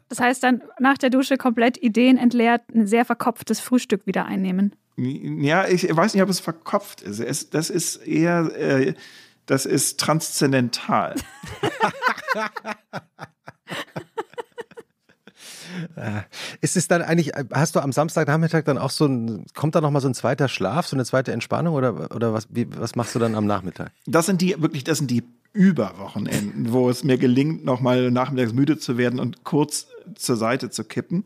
Das 0.09 0.21
heißt 0.21 0.43
dann 0.43 0.63
nach 0.79 0.99
der 0.99 1.11
Dusche 1.11 1.37
komplett 1.37 1.83
Ideen 1.83 2.19
entleert, 2.19 2.63
ein 2.75 2.87
sehr 2.87 3.05
verkopftes 3.05 3.61
Frühstück 3.61 4.07
wieder 4.07 4.27
einnehmen. 4.27 4.75
Ja, 4.97 5.67
ich 5.69 5.95
weiß 5.95 6.15
nicht, 6.15 6.23
ob 6.23 6.31
es 6.31 6.41
verkopft 6.41 7.03
ist. 7.03 7.21
Es, 7.21 7.51
das 7.51 7.71
ist 7.71 7.97
eher, 7.97 8.51
äh, 8.57 8.95
das 9.45 9.67
ist 9.67 10.01
transzendental. 10.01 11.15
Äh, 15.97 16.23
ist 16.61 16.77
es 16.77 16.89
dann 16.89 17.03
eigentlich, 17.03 17.33
hast 17.53 17.77
du 17.77 17.81
am 17.81 17.93
Samstagnachmittag 17.93 18.65
dann 18.65 18.79
auch 18.79 18.91
so 18.91 19.07
ein, 19.07 19.47
kommt 19.55 19.75
da 19.75 19.81
nochmal 19.81 20.03
so 20.03 20.09
ein 20.09 20.15
zweiter 20.15 20.49
Schlaf, 20.49 20.87
so 20.87 20.97
eine 20.97 21.05
zweite 21.05 21.33
Entspannung 21.33 21.75
oder, 21.75 22.15
oder 22.15 22.33
was, 22.33 22.49
wie, 22.51 22.67
was 22.77 22.97
machst 22.97 23.15
du 23.15 23.19
dann 23.19 23.35
am 23.35 23.47
Nachmittag? 23.47 23.93
Das 24.07 24.27
sind 24.27 24.41
die, 24.41 24.61
wirklich, 24.61 24.85
das 24.85 24.99
sind 24.99 25.11
die 25.11 25.23
Überwochenenden, 25.53 26.73
wo 26.73 26.91
es 26.91 27.03
mir 27.03 27.17
gelingt, 27.17 27.65
nochmal 27.65 28.11
nachmittags 28.11 28.53
müde 28.53 28.79
zu 28.79 28.99
werden 28.99 29.19
und 29.19 29.43
kurz 29.45 29.87
zur 30.15 30.37
Seite 30.37 30.71
zu 30.71 30.85
kippen. 30.85 31.25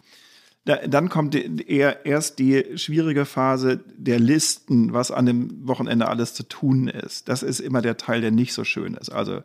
Da, 0.67 0.77
dann 0.87 1.09
kommt 1.09 1.35
eher 1.35 2.05
erst 2.07 2.39
die 2.39 2.77
schwierige 2.77 3.25
Phase 3.25 3.81
der 3.97 4.21
Listen, 4.21 4.93
was 4.93 5.11
an 5.11 5.27
dem 5.27 5.67
Wochenende 5.67 6.07
alles 6.07 6.35
zu 6.35 6.45
tun 6.45 6.87
ist. 6.87 7.29
Das 7.29 7.43
ist 7.43 7.61
immer 7.61 7.83
der 7.83 7.97
Teil, 7.97 8.21
der 8.21 8.31
nicht 8.31 8.53
so 8.53 8.65
schön 8.65 8.95
ist. 8.95 9.09
Also 9.09 9.43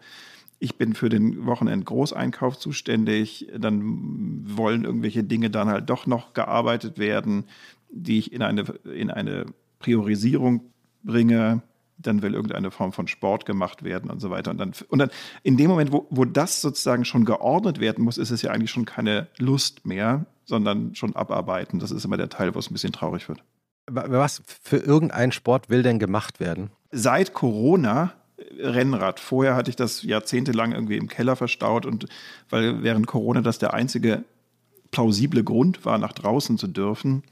ich 0.66 0.78
bin 0.78 0.94
für 0.94 1.10
den 1.10 1.46
Wochenend-Großeinkauf 1.46 2.60
zuständig, 2.60 3.48
dann 3.58 4.42
wollen 4.58 4.84
irgendwelche 4.84 5.24
Dinge 5.24 5.50
dann 5.50 5.70
halt 5.70 5.90
doch 5.90 6.08
noch 6.08 6.34
gearbeitet 6.34 6.98
werden, 6.98 7.46
die 7.90 8.20
ich 8.20 8.34
in 8.34 8.42
eine, 8.42 8.64
in 8.84 9.10
eine 9.10 9.46
Priorisierung 9.80 10.62
bringe, 11.04 11.62
dann 11.98 12.22
will 12.22 12.34
irgendeine 12.34 12.72
Form 12.72 12.92
von 12.92 13.08
Sport 13.08 13.46
gemacht 13.46 13.84
werden 13.84 14.10
und 14.10 14.20
so 14.20 14.30
weiter. 14.30 14.52
Und 14.52 14.58
dann, 14.58 14.74
und 14.90 15.00
dann 15.00 15.12
in 15.44 15.56
dem 15.56 15.70
Moment, 15.70 15.92
wo, 15.92 16.08
wo 16.10 16.26
das 16.26 16.62
sozusagen 16.62 17.06
schon 17.06 17.24
geordnet 17.24 17.80
werden 17.80 18.04
muss, 18.04 18.18
ist 18.18 18.32
es 18.32 18.42
ja 18.42 18.52
eigentlich 18.52 18.72
schon 18.72 18.86
keine 18.86 19.28
Lust 19.38 19.86
mehr, 19.86 20.26
sondern 20.44 20.96
schon 20.96 21.16
abarbeiten. 21.16 21.80
Das 21.80 21.92
ist 21.92 22.04
immer 22.04 22.18
der 22.18 22.30
Teil, 22.30 22.56
wo 22.56 22.60
es 22.60 22.70
ein 22.70 22.74
bisschen 22.74 22.92
traurig 22.92 23.30
wird. 23.30 23.44
Was 23.88 24.42
für 24.46 24.78
irgendeinen 24.78 25.32
Sport 25.32 25.70
will 25.70 25.84
denn 25.84 26.00
gemacht 26.00 26.40
werden? 26.40 26.72
Seit 26.92 27.34
Corona 27.34 28.14
Rennrad. 28.60 29.20
Vorher 29.20 29.56
hatte 29.56 29.70
ich 29.70 29.76
das 29.76 30.04
jahrzehntelang 30.04 30.72
irgendwie 30.72 30.98
im 30.98 31.08
Keller 31.08 31.36
verstaut 31.36 31.86
und 31.86 32.08
weil 32.50 32.84
während 32.84 33.08
Corona 33.08 33.42
das 33.42 33.60
der 33.60 33.74
einzige 33.74 34.24
plausible 34.92 35.44
Grund 35.44 35.86
war, 35.86 35.98
nach 35.98 36.14
draußen 36.14 36.58
zu 36.58 36.68
dürfen, 36.68 37.24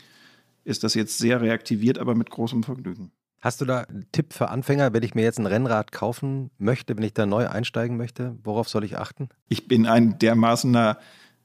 ist 0.63 0.83
das 0.83 0.93
jetzt 0.93 1.17
sehr 1.17 1.41
reaktiviert, 1.41 1.99
aber 1.99 2.15
mit 2.15 2.29
großem 2.29 2.63
Vergnügen. 2.63 3.11
Hast 3.41 3.59
du 3.59 3.65
da 3.65 3.81
einen 3.81 4.05
Tipp 4.13 4.33
für 4.33 4.49
Anfänger, 4.49 4.93
wenn 4.93 5.03
ich 5.03 5.15
mir 5.15 5.23
jetzt 5.23 5.37
ein 5.37 5.45
Rennrad 5.45 5.91
kaufen 5.91 6.49
möchte, 6.57 6.95
wenn 6.95 7.03
ich 7.03 7.13
da 7.13 7.25
neu 7.25 7.47
einsteigen 7.49 7.97
möchte? 7.97 8.37
Worauf 8.43 8.69
soll 8.69 8.85
ich 8.85 8.97
achten? 8.97 9.27
Ich 9.49 9.67
bin 9.67 9.85
ein 9.85 10.17
dermaßener 10.17 10.97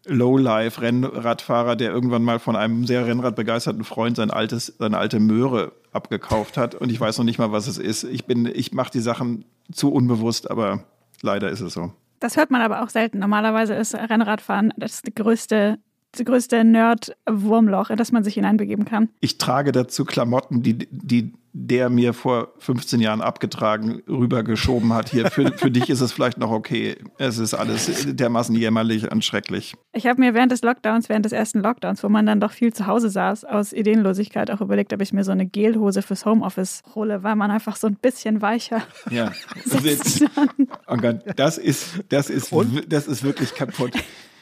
Lowlife-Rennradfahrer, 0.06 1.74
der 1.74 1.90
irgendwann 1.90 2.22
mal 2.22 2.38
von 2.38 2.54
einem 2.54 2.86
sehr 2.86 3.04
Rennradbegeisterten 3.04 3.82
Freund 3.82 4.16
sein 4.16 4.30
altes, 4.30 4.74
seine 4.78 4.96
alte 4.96 5.18
Möhre 5.18 5.72
abgekauft 5.92 6.56
hat 6.56 6.76
und 6.76 6.90
ich 6.90 7.00
weiß 7.00 7.18
noch 7.18 7.24
nicht 7.24 7.38
mal, 7.38 7.50
was 7.50 7.66
es 7.66 7.78
ist. 7.78 8.04
Ich 8.04 8.26
bin, 8.26 8.46
ich 8.46 8.72
mache 8.72 8.92
die 8.92 9.00
Sachen 9.00 9.44
zu 9.72 9.92
unbewusst, 9.92 10.50
aber 10.50 10.84
leider 11.22 11.50
ist 11.50 11.60
es 11.60 11.74
so. 11.74 11.92
Das 12.20 12.36
hört 12.36 12.50
man 12.50 12.62
aber 12.62 12.82
auch 12.82 12.88
selten. 12.88 13.18
Normalerweise 13.18 13.74
ist 13.74 13.94
Rennradfahren 13.94 14.72
das 14.76 15.02
größte 15.14 15.78
das 16.12 16.24
größte 16.24 16.64
Nerd-Wurmloch, 16.64 17.90
in 17.90 17.96
das 17.96 18.12
man 18.12 18.24
sich 18.24 18.34
hineinbegeben 18.34 18.84
kann. 18.84 19.10
Ich 19.20 19.38
trage 19.38 19.72
dazu 19.72 20.04
Klamotten, 20.04 20.62
die, 20.62 20.88
die 20.90 21.34
der 21.60 21.90
mir 21.90 22.14
vor 22.14 22.52
15 22.58 23.00
Jahren 23.00 23.20
abgetragen 23.20 24.00
rübergeschoben 24.08 24.92
hat. 24.92 25.10
Hier, 25.10 25.28
für, 25.28 25.52
für 25.56 25.72
dich 25.72 25.90
ist 25.90 26.00
es 26.00 26.12
vielleicht 26.12 26.38
noch 26.38 26.52
okay. 26.52 26.96
Es 27.18 27.38
ist 27.38 27.52
alles 27.52 28.06
dermaßen 28.06 28.54
jämmerlich 28.54 29.10
und 29.10 29.24
schrecklich. 29.24 29.74
Ich 29.92 30.06
habe 30.06 30.20
mir 30.20 30.34
während 30.34 30.52
des 30.52 30.62
Lockdowns, 30.62 31.08
während 31.08 31.24
des 31.24 31.32
ersten 31.32 31.60
Lockdowns, 31.60 32.04
wo 32.04 32.08
man 32.08 32.26
dann 32.26 32.38
doch 32.38 32.52
viel 32.52 32.72
zu 32.72 32.86
Hause 32.86 33.10
saß, 33.10 33.44
aus 33.44 33.72
Ideenlosigkeit 33.72 34.52
auch 34.52 34.60
überlegt, 34.60 34.92
ob 34.92 35.02
ich 35.02 35.12
mir 35.12 35.24
so 35.24 35.32
eine 35.32 35.46
Gelhose 35.46 36.02
fürs 36.02 36.24
Homeoffice 36.24 36.82
hole, 36.94 37.24
weil 37.24 37.34
man 37.34 37.50
einfach 37.50 37.74
so 37.74 37.88
ein 37.88 37.96
bisschen 37.96 38.40
weicher 38.40 38.82
ja. 39.10 39.32
Oh 40.86 40.96
Gott, 40.96 41.20
das 41.36 41.58
ist, 41.58 42.04
das 42.08 42.30
ist, 42.30 42.52
das 42.88 43.06
ist 43.06 43.22
wirklich 43.24 43.54
kaputt. 43.54 43.92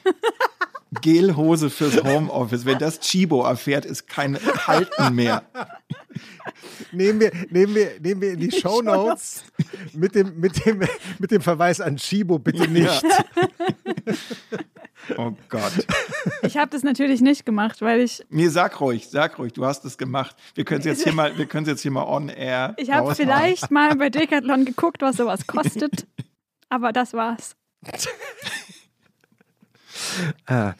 Gelhose 1.01 1.71
fürs 1.71 2.03
Homeoffice. 2.03 2.65
Wenn 2.65 2.79
das 2.79 3.01
Chibo 3.01 3.45
erfährt, 3.45 3.85
ist 3.85 4.09
kein 4.09 4.39
Halten 4.67 5.15
mehr. 5.15 5.43
Nehmen 6.93 7.21
wir, 7.21 7.33
nehmen 7.51 7.75
wir, 7.75 8.01
nehmen 8.01 8.21
wir 8.21 8.33
in 8.33 8.41
die 8.41 8.53
Show 8.53 8.81
Notes 8.83 9.45
mit 9.93 10.15
dem, 10.15 10.39
mit, 10.39 10.65
dem, 10.65 10.83
mit 11.19 11.31
dem 11.31 11.43
Verweis 11.43 11.81
an 11.81 11.97
Chibo 11.97 12.39
bitte 12.39 12.69
nicht. 12.69 13.03
Ja. 13.03 13.25
Oh 15.17 15.33
Gott. 15.49 15.87
Ich 16.43 16.57
habe 16.57 16.71
das 16.71 16.83
natürlich 16.83 17.21
nicht 17.21 17.47
gemacht, 17.47 17.81
weil 17.81 18.01
ich. 18.01 18.25
Nee, 18.29 18.49
sag 18.49 18.81
ruhig, 18.81 19.09
sag 19.09 19.39
ruhig, 19.39 19.53
du 19.53 19.65
hast 19.65 19.85
es 19.85 19.99
gemacht. 19.99 20.35
Wir 20.55 20.65
können 20.65 20.81
es 20.81 20.87
jetzt 20.87 21.05
hier 21.05 21.13
mal, 21.13 21.37
wir 21.39 21.47
können 21.47 21.65
es 21.65 21.71
jetzt 21.71 21.83
hier 21.83 21.91
mal 21.91 22.05
on 22.05 22.29
air. 22.29 22.75
Ich 22.77 22.91
habe 22.91 23.15
vielleicht 23.15 23.71
mal 23.71 23.95
bei 23.97 24.11
Decathlon 24.11 24.65
geguckt, 24.65 25.03
was 25.03 25.17
sowas 25.17 25.47
kostet. 25.47 26.07
Aber 26.69 26.93
das 26.93 27.13
war's. 27.13 27.55
Ah, 30.47 30.75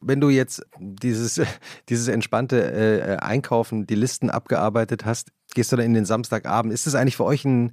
wenn 0.00 0.20
du 0.20 0.30
jetzt 0.30 0.66
dieses, 0.78 1.40
dieses 1.88 2.08
entspannte 2.08 2.72
äh, 2.72 3.16
Einkaufen, 3.18 3.86
die 3.86 3.94
Listen 3.94 4.30
abgearbeitet 4.30 5.04
hast, 5.04 5.32
gehst 5.54 5.72
du 5.72 5.76
dann 5.76 5.86
in 5.86 5.94
den 5.94 6.04
Samstagabend. 6.04 6.72
Ist 6.72 6.86
das 6.86 6.94
eigentlich 6.94 7.16
für 7.16 7.24
euch 7.24 7.44
ein, 7.44 7.72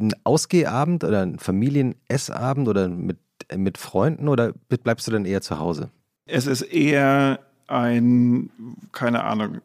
ein 0.00 0.12
Ausgehabend 0.24 1.04
oder 1.04 1.22
ein 1.22 1.38
Familienessabend 1.38 2.68
oder 2.68 2.88
mit, 2.88 3.18
mit 3.54 3.78
Freunden 3.78 4.28
oder 4.28 4.52
bleibst 4.68 5.06
du 5.06 5.12
dann 5.12 5.24
eher 5.24 5.42
zu 5.42 5.58
Hause? 5.58 5.90
Es 6.26 6.46
ist 6.46 6.62
eher 6.62 7.40
ein, 7.66 8.50
keine 8.92 9.24
Ahnung, 9.24 9.60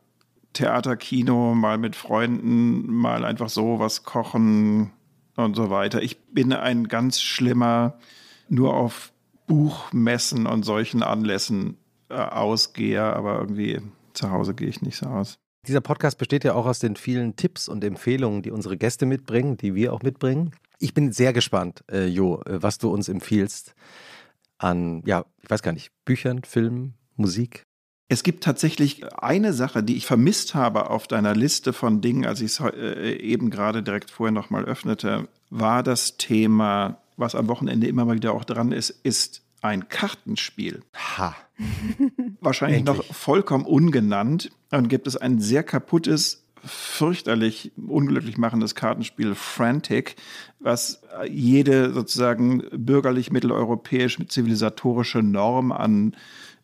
Theater, 0.54 0.96
Kino, 0.98 1.56
mal 1.56 1.78
mit 1.78 1.96
Freunden, 1.96 2.86
mal 2.86 3.26
einfach 3.26 3.50
so 3.50 3.80
was 3.80 4.04
kochen 4.04 4.92
und 5.36 5.56
so 5.56 5.70
weiter. 5.70 6.02
Ich 6.02 6.20
bin 6.26 6.54
ein 6.54 6.88
ganz 6.88 7.22
schlimmer, 7.22 7.96
nur 8.50 8.76
auf 8.76 9.13
Buchmessen 9.48 10.46
und 10.46 10.64
solchen 10.64 11.04
Anlässen 11.04 11.78
äh, 12.10 12.16
ausgehe, 12.16 13.04
aber 13.04 13.40
irgendwie 13.40 13.82
zu 14.14 14.32
Hause 14.32 14.54
gehe 14.54 14.68
ich 14.68 14.82
nicht 14.82 14.98
so 14.98 15.08
aus. 15.08 15.38
Dieser 15.68 15.82
Podcast 15.82 16.18
besteht 16.18 16.44
ja 16.44 16.56
auch 16.56 16.66
aus 16.66 16.80
den 16.80 16.96
vielen 16.96 17.36
Tipps 17.36 17.70
und 17.70 17.84
Empfehlungen, 17.84 18.42
die 18.42 18.52
unsere 18.52 18.78
Gäste 18.78 19.06
mitbringen, 19.06 19.56
die 19.58 19.76
wir 19.76 19.94
auch 19.94 20.02
mitbringen. 20.02 20.52
Ich 20.80 20.94
bin 20.94 21.14
sehr 21.14 21.32
gespannt, 21.32 21.84
äh, 21.90 22.06
Jo, 22.06 22.42
äh, 22.42 22.62
was 22.62 22.78
du 22.78 22.92
uns 22.92 23.08
empfiehlst 23.08 23.74
an, 24.58 25.04
ja, 25.06 25.26
ich 25.42 25.50
weiß 25.50 25.62
gar 25.62 25.74
nicht, 25.74 25.92
Büchern, 26.06 26.44
Filmen, 26.44 26.96
Musik. 27.16 27.64
Es 28.10 28.24
gibt 28.24 28.44
tatsächlich 28.44 29.06
eine 29.18 29.54
Sache, 29.54 29.84
die 29.84 29.96
ich 29.96 30.06
vermisst 30.06 30.56
habe 30.56 30.90
auf 30.90 31.08
deiner 31.08 31.34
Liste 31.34 31.74
von 31.74 32.02
Dingen, 32.02 32.26
als 32.26 32.42
ich 32.42 32.52
es 32.52 32.60
äh, 32.60 33.16
eben 33.18 33.50
gerade 33.50 33.84
direkt 33.84 34.12
vorher 34.12 34.32
nochmal 34.32 34.66
öffnete, 34.66 35.28
war 35.50 35.84
das 35.84 36.18
Thema 36.18 37.02
was 37.18 37.36
am 37.36 37.48
Wochenende 37.48 37.88
immer 37.88 38.06
mal 38.06 38.16
wieder 38.16 38.34
auch 38.34 38.44
dran 38.44 38.72
ist, 38.72 38.90
ist 38.90 39.42
ein 39.62 39.88
Kartenspiel. 39.88 40.82
Ha. 41.18 41.36
Wahrscheinlich 42.42 42.80
Endlich. 42.80 42.98
noch 42.98 43.16
vollkommen 43.16 43.66
ungenannt. 43.66 44.52
Dann 44.70 44.88
gibt 44.88 45.08
es 45.08 45.16
ein 45.16 45.40
sehr 45.40 45.64
kaputtes, 45.64 46.44
fürchterlich 46.66 47.72
unglücklich 47.76 48.38
machendes 48.38 48.76
Kartenspiel 48.76 49.36
Frantic, 49.36 50.16
was 50.60 51.02
jede 51.30 51.94
sozusagen 51.94 52.64
bürgerlich 52.72 53.32
mitteleuropäisch 53.32 54.18
zivilisatorische 54.28 55.22
Norm 55.22 55.72
an 55.72 56.16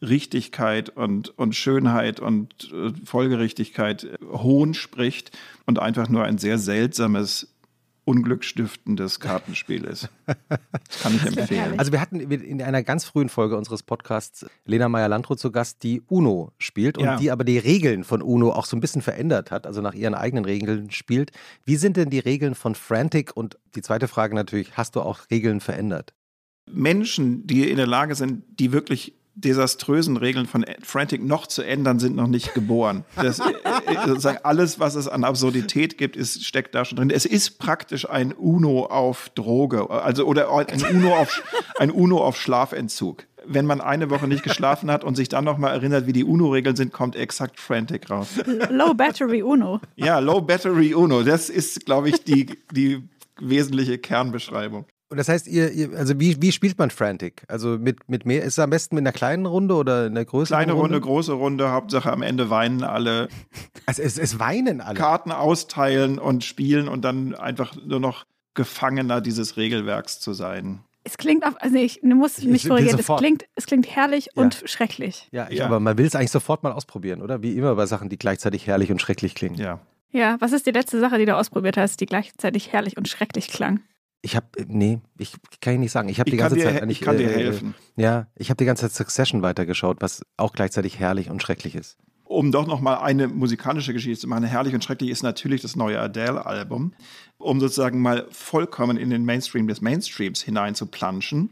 Richtigkeit 0.02 0.90
und, 0.90 1.38
und 1.38 1.56
Schönheit 1.56 2.20
und 2.20 2.72
äh, 2.72 2.94
Folgerichtigkeit 3.04 4.08
hohn 4.32 4.74
spricht 4.74 5.38
und 5.66 5.80
einfach 5.80 6.08
nur 6.08 6.24
ein 6.24 6.38
sehr 6.38 6.58
seltsames 6.58 7.54
unglücksstiftendes 8.10 9.20
Kartenspiel 9.20 9.84
ist. 9.84 10.10
Das 10.26 11.04
kann 11.04 11.16
ich 11.16 11.26
empfehlen. 11.28 11.78
Also 11.78 11.92
wir 11.92 12.02
hatten 12.02 12.20
in 12.20 12.60
einer 12.64 12.82
ganz 12.82 13.06
frühen 13.06 13.30
Folge 13.30 13.56
unseres 13.56 13.84
Podcasts 13.84 14.48
Lena 14.66 14.90
Meyer-Landrut 14.90 15.40
zu 15.40 15.52
Gast, 15.52 15.84
die 15.84 16.02
UNO 16.08 16.52
spielt 16.58 16.98
und 16.98 17.06
ja. 17.06 17.18
die 17.18 17.30
aber 17.30 17.44
die 17.44 17.60
Regeln 17.60 18.04
von 18.04 18.24
UNO 18.24 18.50
auch 18.52 18.66
so 18.66 18.76
ein 18.76 18.80
bisschen 18.80 19.04
verändert 19.04 19.52
hat, 19.52 19.68
also 19.68 19.82
nach 19.82 19.94
ihren 19.94 20.16
eigenen 20.16 20.44
Regeln 20.44 20.90
spielt. 20.90 21.32
Wie 21.66 21.76
sind 21.76 21.98
denn 21.98 22.10
die 22.10 22.18
Regeln 22.18 22.56
von 22.56 22.74
Frantic? 22.74 23.38
Und 23.38 23.60
die 23.76 23.84
zweite 23.84 24.08
Frage 24.08 24.34
natürlich, 24.34 24.76
hast 24.76 24.96
du 24.96 25.02
auch 25.02 25.30
Regeln 25.30 25.60
verändert? 25.60 26.16
Menschen, 26.72 27.46
die 27.46 27.70
in 27.70 27.78
der 27.78 27.88
Lage 27.88 28.16
sind, 28.16 28.44
die 28.60 28.72
wirklich 28.72 29.19
desaströsen 29.36 30.18
Regeln 30.18 30.46
von 30.46 30.66
Frantic 30.84 31.24
noch 31.24 31.48
zu 31.48 31.62
ändern, 31.62 32.00
sind 32.00 32.16
noch 32.16 32.28
nicht 32.28 32.54
geboren. 32.54 33.06
Das, 33.16 33.40
äh, 33.40 33.44
äh, 33.86 34.08
sozusagen 34.08 34.40
alles, 34.44 34.80
was 34.80 34.96
es 34.96 35.08
an 35.08 35.24
Absurdität 35.24 35.98
gibt, 35.98 36.16
ist, 36.16 36.46
steckt 36.46 36.76
da 36.76 36.86
schon 36.86 36.98
drin. 36.98 37.10
Es 37.10 37.26
ist 37.26 37.60
praktisch 37.60 38.10
ein 38.10 38.34
Uno 38.34 38.86
auf 38.86 39.30
Droge, 39.36 39.90
also 39.90 40.26
oder 40.26 40.54
ein 40.54 40.84
Uno 40.84 41.16
auf, 41.16 41.42
ein 41.80 41.92
Uno 41.92 42.24
auf 42.24 42.38
Schlafentzug. 42.38 43.26
Wenn 43.46 43.66
man 43.66 43.82
eine 43.82 44.10
Woche 44.10 44.28
nicht 44.28 44.44
geschlafen 44.44 44.92
hat 44.92 45.04
und 45.04 45.16
sich 45.16 45.30
dann 45.30 45.46
nochmal 45.46 45.72
erinnert, 45.74 46.06
wie 46.06 46.14
die 46.14 46.26
Uno-Regeln 46.26 46.76
sind, 46.76 46.92
kommt 46.92 47.16
exakt 47.16 47.60
Frantic 47.60 48.10
raus. 48.10 48.28
Low 48.70 48.94
Battery 48.94 49.42
Uno. 49.42 49.80
Ja, 49.96 50.20
Low 50.20 50.42
Battery 50.42 50.94
Uno. 50.94 51.24
Das 51.24 51.50
ist, 51.50 51.86
glaube 51.86 52.10
ich, 52.10 52.24
die, 52.26 52.58
die 52.72 53.02
wesentliche 53.40 53.98
Kernbeschreibung. 53.98 54.86
Und 55.10 55.18
das 55.18 55.28
heißt, 55.28 55.48
ihr, 55.48 55.72
ihr, 55.72 55.98
also 55.98 56.20
wie, 56.20 56.40
wie 56.40 56.52
spielt 56.52 56.78
man 56.78 56.92
Frantic? 56.92 57.44
Also 57.48 57.80
mit, 57.80 58.08
mit 58.10 58.28
mehr, 58.28 58.44
ist 58.44 58.54
es 58.54 58.60
am 58.60 58.70
besten 58.70 58.94
mit 58.94 59.02
einer 59.02 59.12
kleinen 59.12 59.48
Runde 59.48 59.74
oder 59.76 60.06
einer 60.06 60.24
größeren 60.24 60.60
Kleine 60.60 60.74
Runde? 60.74 60.96
Runde, 60.96 61.02
große 61.02 61.34
Runde, 61.34 61.72
Hauptsache 61.72 62.12
am 62.12 62.22
Ende 62.22 62.50
weinen 62.50 62.84
alle. 62.84 63.28
Also 63.88 64.04
es, 64.04 64.20
es 64.20 64.38
weinen 64.38 64.82
alle. 64.82 64.94
Karten 64.94 65.32
austeilen 65.32 66.20
und 66.20 66.44
spielen 66.44 66.88
und 66.88 67.02
dann 67.04 67.34
einfach 67.34 67.76
nur 67.84 68.00
noch 68.00 68.26
Gefangener 68.54 69.20
dieses 69.20 69.58
Regelwerks 69.58 70.20
zu 70.20 70.34
sein. 70.34 70.82
Es 71.04 71.18
klingt 71.18 71.44
auf, 71.44 71.56
also 71.60 71.76
ich 71.76 72.04
muss 72.04 72.44
mich 72.44 72.68
korrigieren, 72.68 73.00
es 73.00 73.08
klingt, 73.08 73.46
es 73.56 73.66
klingt 73.66 73.88
herrlich 73.88 74.30
ja. 74.36 74.44
und 74.44 74.62
schrecklich. 74.66 75.28
Ja, 75.32 75.48
ich, 75.50 75.58
ja, 75.58 75.66
aber 75.66 75.80
man 75.80 75.98
will 75.98 76.06
es 76.06 76.14
eigentlich 76.14 76.30
sofort 76.30 76.62
mal 76.62 76.72
ausprobieren, 76.72 77.24
oder? 77.24 77.42
Wie 77.42 77.58
immer 77.58 77.74
bei 77.74 77.88
Sachen, 77.88 78.10
die 78.10 78.18
gleichzeitig 78.20 78.68
herrlich 78.68 78.92
und 78.92 79.02
schrecklich 79.02 79.34
klingen. 79.34 79.56
Ja. 79.56 79.80
Ja, 80.12 80.38
was 80.40 80.52
ist 80.52 80.68
die 80.68 80.72
letzte 80.72 81.00
Sache, 81.00 81.18
die 81.18 81.26
du 81.26 81.36
ausprobiert 81.36 81.78
hast, 81.78 82.00
die 82.02 82.06
gleichzeitig 82.06 82.72
herrlich 82.72 82.96
und 82.98 83.08
schrecklich 83.08 83.48
klang? 83.48 83.82
Ich 84.22 84.36
habe, 84.36 84.48
nee, 84.68 85.00
ich 85.18 85.34
kann 85.62 85.76
ich 85.76 85.80
nicht 85.80 85.92
sagen. 85.92 86.10
Ich 86.10 86.20
habe 86.20 86.30
die 86.30 86.38
ganze 86.38 86.56
dir, 86.56 86.66
Zeit 86.66 86.82
eigentlich. 86.82 87.00
Ich 87.00 87.06
kann 87.06 87.18
dir 87.18 87.30
äh, 87.30 87.34
helfen. 87.34 87.76
Ja, 87.96 88.28
ich 88.36 88.50
habe 88.50 88.58
die 88.58 88.66
ganze 88.66 88.84
Zeit 88.84 88.94
Succession 88.94 89.42
weitergeschaut, 89.42 89.98
was 90.02 90.24
auch 90.36 90.54
gleichzeitig 90.54 91.00
herrlich 91.00 91.30
und 91.30 91.42
schrecklich 91.42 91.76
ist. 91.76 91.98
Um 92.26 92.52
doch 92.52 92.68
noch 92.68 92.80
mal 92.80 92.98
eine 92.98 93.28
musikalische 93.28 93.94
Geschichte 93.94 94.20
zu 94.20 94.28
machen, 94.28 94.44
herrlich 94.44 94.76
und 94.76 94.84
schrecklich 94.84 95.10
ist 95.10 95.24
natürlich 95.24 95.62
das 95.62 95.76
neue 95.76 96.00
Adele-Album, 96.00 96.94
um 97.38 97.60
sozusagen 97.60 98.02
mal 98.02 98.28
vollkommen 98.30 98.98
in 98.98 99.10
den 99.10 99.26
Mainstream 99.26 99.68
des 99.68 99.82
Mainstreams 99.82 100.42
hinein 100.42 100.76
zu 100.76 100.86
planschen. 100.86 101.52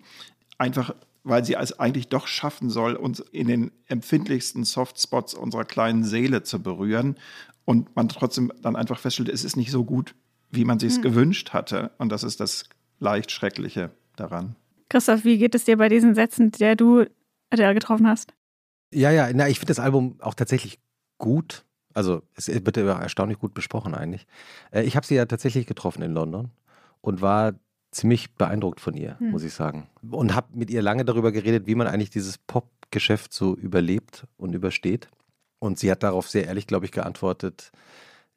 Einfach 0.59 0.93
weil 1.27 1.43
sie 1.43 1.55
es 1.55 1.77
eigentlich 1.77 2.07
doch 2.07 2.25
schaffen 2.25 2.69
soll, 2.69 2.95
uns 2.95 3.19
in 3.19 3.47
den 3.47 3.71
empfindlichsten 3.87 4.63
Softspots 4.63 5.33
unserer 5.33 5.65
kleinen 5.65 6.05
Seele 6.05 6.43
zu 6.43 6.61
berühren 6.61 7.17
und 7.65 7.93
man 7.95 8.07
trotzdem 8.07 8.51
dann 8.61 8.77
einfach 8.77 8.97
feststellt, 8.97 9.27
es 9.27 9.43
ist 9.43 9.57
nicht 9.57 9.71
so 9.71 9.83
gut, 9.83 10.15
wie 10.49 10.65
man 10.65 10.79
sich 10.79 10.91
es 10.91 10.95
hm. 10.95 11.03
gewünscht 11.03 11.53
hatte. 11.53 11.91
Und 11.97 12.11
das 12.11 12.23
ist 12.23 12.39
das 12.39 12.69
leicht 12.99 13.31
Schreckliche 13.31 13.91
daran. 14.15 14.55
Christoph, 14.89 15.25
wie 15.25 15.37
geht 15.37 15.55
es 15.55 15.65
dir 15.65 15.77
bei 15.77 15.89
diesen 15.89 16.15
Sätzen, 16.15 16.51
der 16.51 16.75
du 16.75 17.05
Adele 17.49 17.73
getroffen 17.73 18.07
hast? 18.07 18.33
Ja, 18.93 19.11
ja, 19.11 19.29
na, 19.33 19.49
ich 19.49 19.59
finde 19.59 19.71
das 19.71 19.79
Album 19.79 20.15
auch 20.21 20.33
tatsächlich 20.33 20.79
gut. 21.17 21.65
Also 21.93 22.21
es 22.35 22.47
wird 22.47 22.77
erstaunlich 22.77 23.39
gut 23.39 23.53
besprochen 23.53 23.95
eigentlich. 23.95 24.27
Äh, 24.71 24.83
ich 24.83 24.95
habe 24.95 25.05
sie 25.05 25.15
ja 25.15 25.25
tatsächlich 25.25 25.65
getroffen 25.65 26.03
in 26.03 26.13
London 26.13 26.51
und 27.01 27.21
war 27.21 27.53
ziemlich 27.91 28.35
beeindruckt 28.35 28.79
von 28.79 28.95
ihr, 28.95 29.19
hm. 29.19 29.31
muss 29.31 29.43
ich 29.43 29.53
sagen. 29.53 29.89
Und 30.09 30.35
habe 30.35 30.47
mit 30.53 30.69
ihr 30.69 30.81
lange 30.81 31.05
darüber 31.05 31.31
geredet, 31.31 31.67
wie 31.67 31.75
man 31.75 31.87
eigentlich 31.87 32.09
dieses 32.09 32.37
Pop-Geschäft 32.37 33.33
so 33.33 33.55
überlebt 33.55 34.25
und 34.37 34.53
übersteht. 34.53 35.09
Und 35.59 35.79
sie 35.79 35.89
hat 35.89 36.03
darauf 36.03 36.29
sehr 36.29 36.45
ehrlich, 36.45 36.67
glaube 36.67 36.85
ich, 36.85 36.91
geantwortet, 36.91 37.71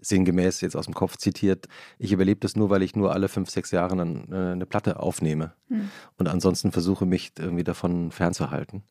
sinngemäß 0.01 0.61
jetzt 0.61 0.77
aus 0.77 0.87
dem 0.87 0.95
Kopf 0.95 1.17
zitiert, 1.17 1.69
ich 1.99 2.13
überlebe 2.13 2.41
das 2.41 2.57
nur, 2.57 2.71
weil 2.71 2.83
ich 2.83 2.97
nur 2.97 3.13
alle 3.13 3.29
fünf, 3.29 3.51
sechs 3.51 3.71
Jahre 3.71 3.97
dann, 3.97 4.29
äh, 4.33 4.53
eine 4.53 4.67
Platte 4.67 5.01
aufnehme 5.01 5.53
hm. 5.69 5.91
und 6.17 6.29
ansonsten 6.29 6.73
versuche 6.73 7.07
mich 7.07 7.33
irgendwie 7.39 7.65
davon 7.65 8.11
fernzuhalten. 8.11 8.83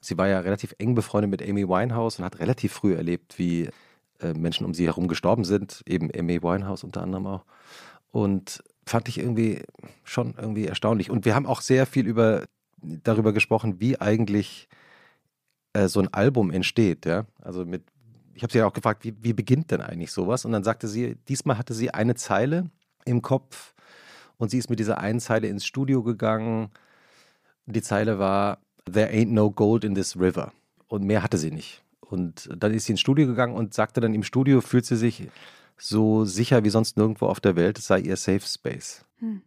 Sie 0.00 0.16
war 0.16 0.28
ja 0.28 0.40
relativ 0.40 0.74
eng 0.78 0.94
befreundet 0.94 1.30
mit 1.30 1.42
Amy 1.42 1.68
Winehouse 1.68 2.18
und 2.18 2.24
hat 2.24 2.38
relativ 2.38 2.72
früh 2.72 2.94
erlebt, 2.94 3.38
wie 3.38 3.68
äh, 4.20 4.32
Menschen 4.32 4.64
um 4.64 4.74
sie 4.74 4.86
herum 4.86 5.08
gestorben 5.08 5.44
sind, 5.44 5.82
eben 5.86 6.10
Amy 6.16 6.42
Winehouse 6.42 6.84
unter 6.84 7.02
anderem 7.02 7.26
auch. 7.26 7.44
Und 8.10 8.62
fand 8.86 9.08
ich 9.08 9.18
irgendwie 9.18 9.62
schon 10.04 10.34
irgendwie 10.36 10.66
erstaunlich. 10.66 11.10
Und 11.10 11.24
wir 11.24 11.34
haben 11.34 11.46
auch 11.46 11.60
sehr 11.60 11.86
viel 11.86 12.06
über, 12.06 12.44
darüber 12.80 13.32
gesprochen, 13.32 13.80
wie 13.80 14.00
eigentlich 14.00 14.68
äh, 15.72 15.88
so 15.88 16.00
ein 16.00 16.12
Album 16.12 16.50
entsteht. 16.50 17.06
Ja? 17.06 17.26
Also 17.40 17.64
mit, 17.64 17.82
ich 18.38 18.44
habe 18.44 18.52
sie 18.52 18.58
ja 18.58 18.66
auch 18.66 18.72
gefragt, 18.72 19.04
wie, 19.04 19.16
wie 19.20 19.32
beginnt 19.32 19.72
denn 19.72 19.80
eigentlich 19.80 20.12
sowas? 20.12 20.44
Und 20.44 20.52
dann 20.52 20.62
sagte 20.62 20.86
sie, 20.86 21.16
diesmal 21.26 21.58
hatte 21.58 21.74
sie 21.74 21.90
eine 21.90 22.14
Zeile 22.14 22.70
im 23.04 23.20
Kopf 23.20 23.74
und 24.36 24.52
sie 24.52 24.58
ist 24.58 24.70
mit 24.70 24.78
dieser 24.78 24.98
einen 24.98 25.18
Zeile 25.18 25.48
ins 25.48 25.66
Studio 25.66 26.04
gegangen. 26.04 26.70
Die 27.66 27.82
Zeile 27.82 28.20
war, 28.20 28.58
There 28.84 29.10
ain't 29.10 29.32
no 29.32 29.50
gold 29.50 29.82
in 29.82 29.96
this 29.96 30.16
river. 30.16 30.52
Und 30.86 31.02
mehr 31.02 31.24
hatte 31.24 31.36
sie 31.36 31.50
nicht. 31.50 31.82
Und 31.98 32.48
dann 32.56 32.72
ist 32.72 32.84
sie 32.84 32.92
ins 32.92 33.00
Studio 33.00 33.26
gegangen 33.26 33.56
und 33.56 33.74
sagte 33.74 34.00
dann, 34.00 34.14
im 34.14 34.22
Studio 34.22 34.60
fühlt 34.60 34.86
sie 34.86 34.96
sich 34.96 35.26
so 35.76 36.24
sicher 36.24 36.62
wie 36.62 36.70
sonst 36.70 36.96
nirgendwo 36.96 37.26
auf 37.26 37.40
der 37.40 37.56
Welt, 37.56 37.76
es 37.80 37.88
sei 37.88 37.98
ihr 37.98 38.16
Safe 38.16 38.40
Space. 38.40 39.04
Hm. 39.18 39.42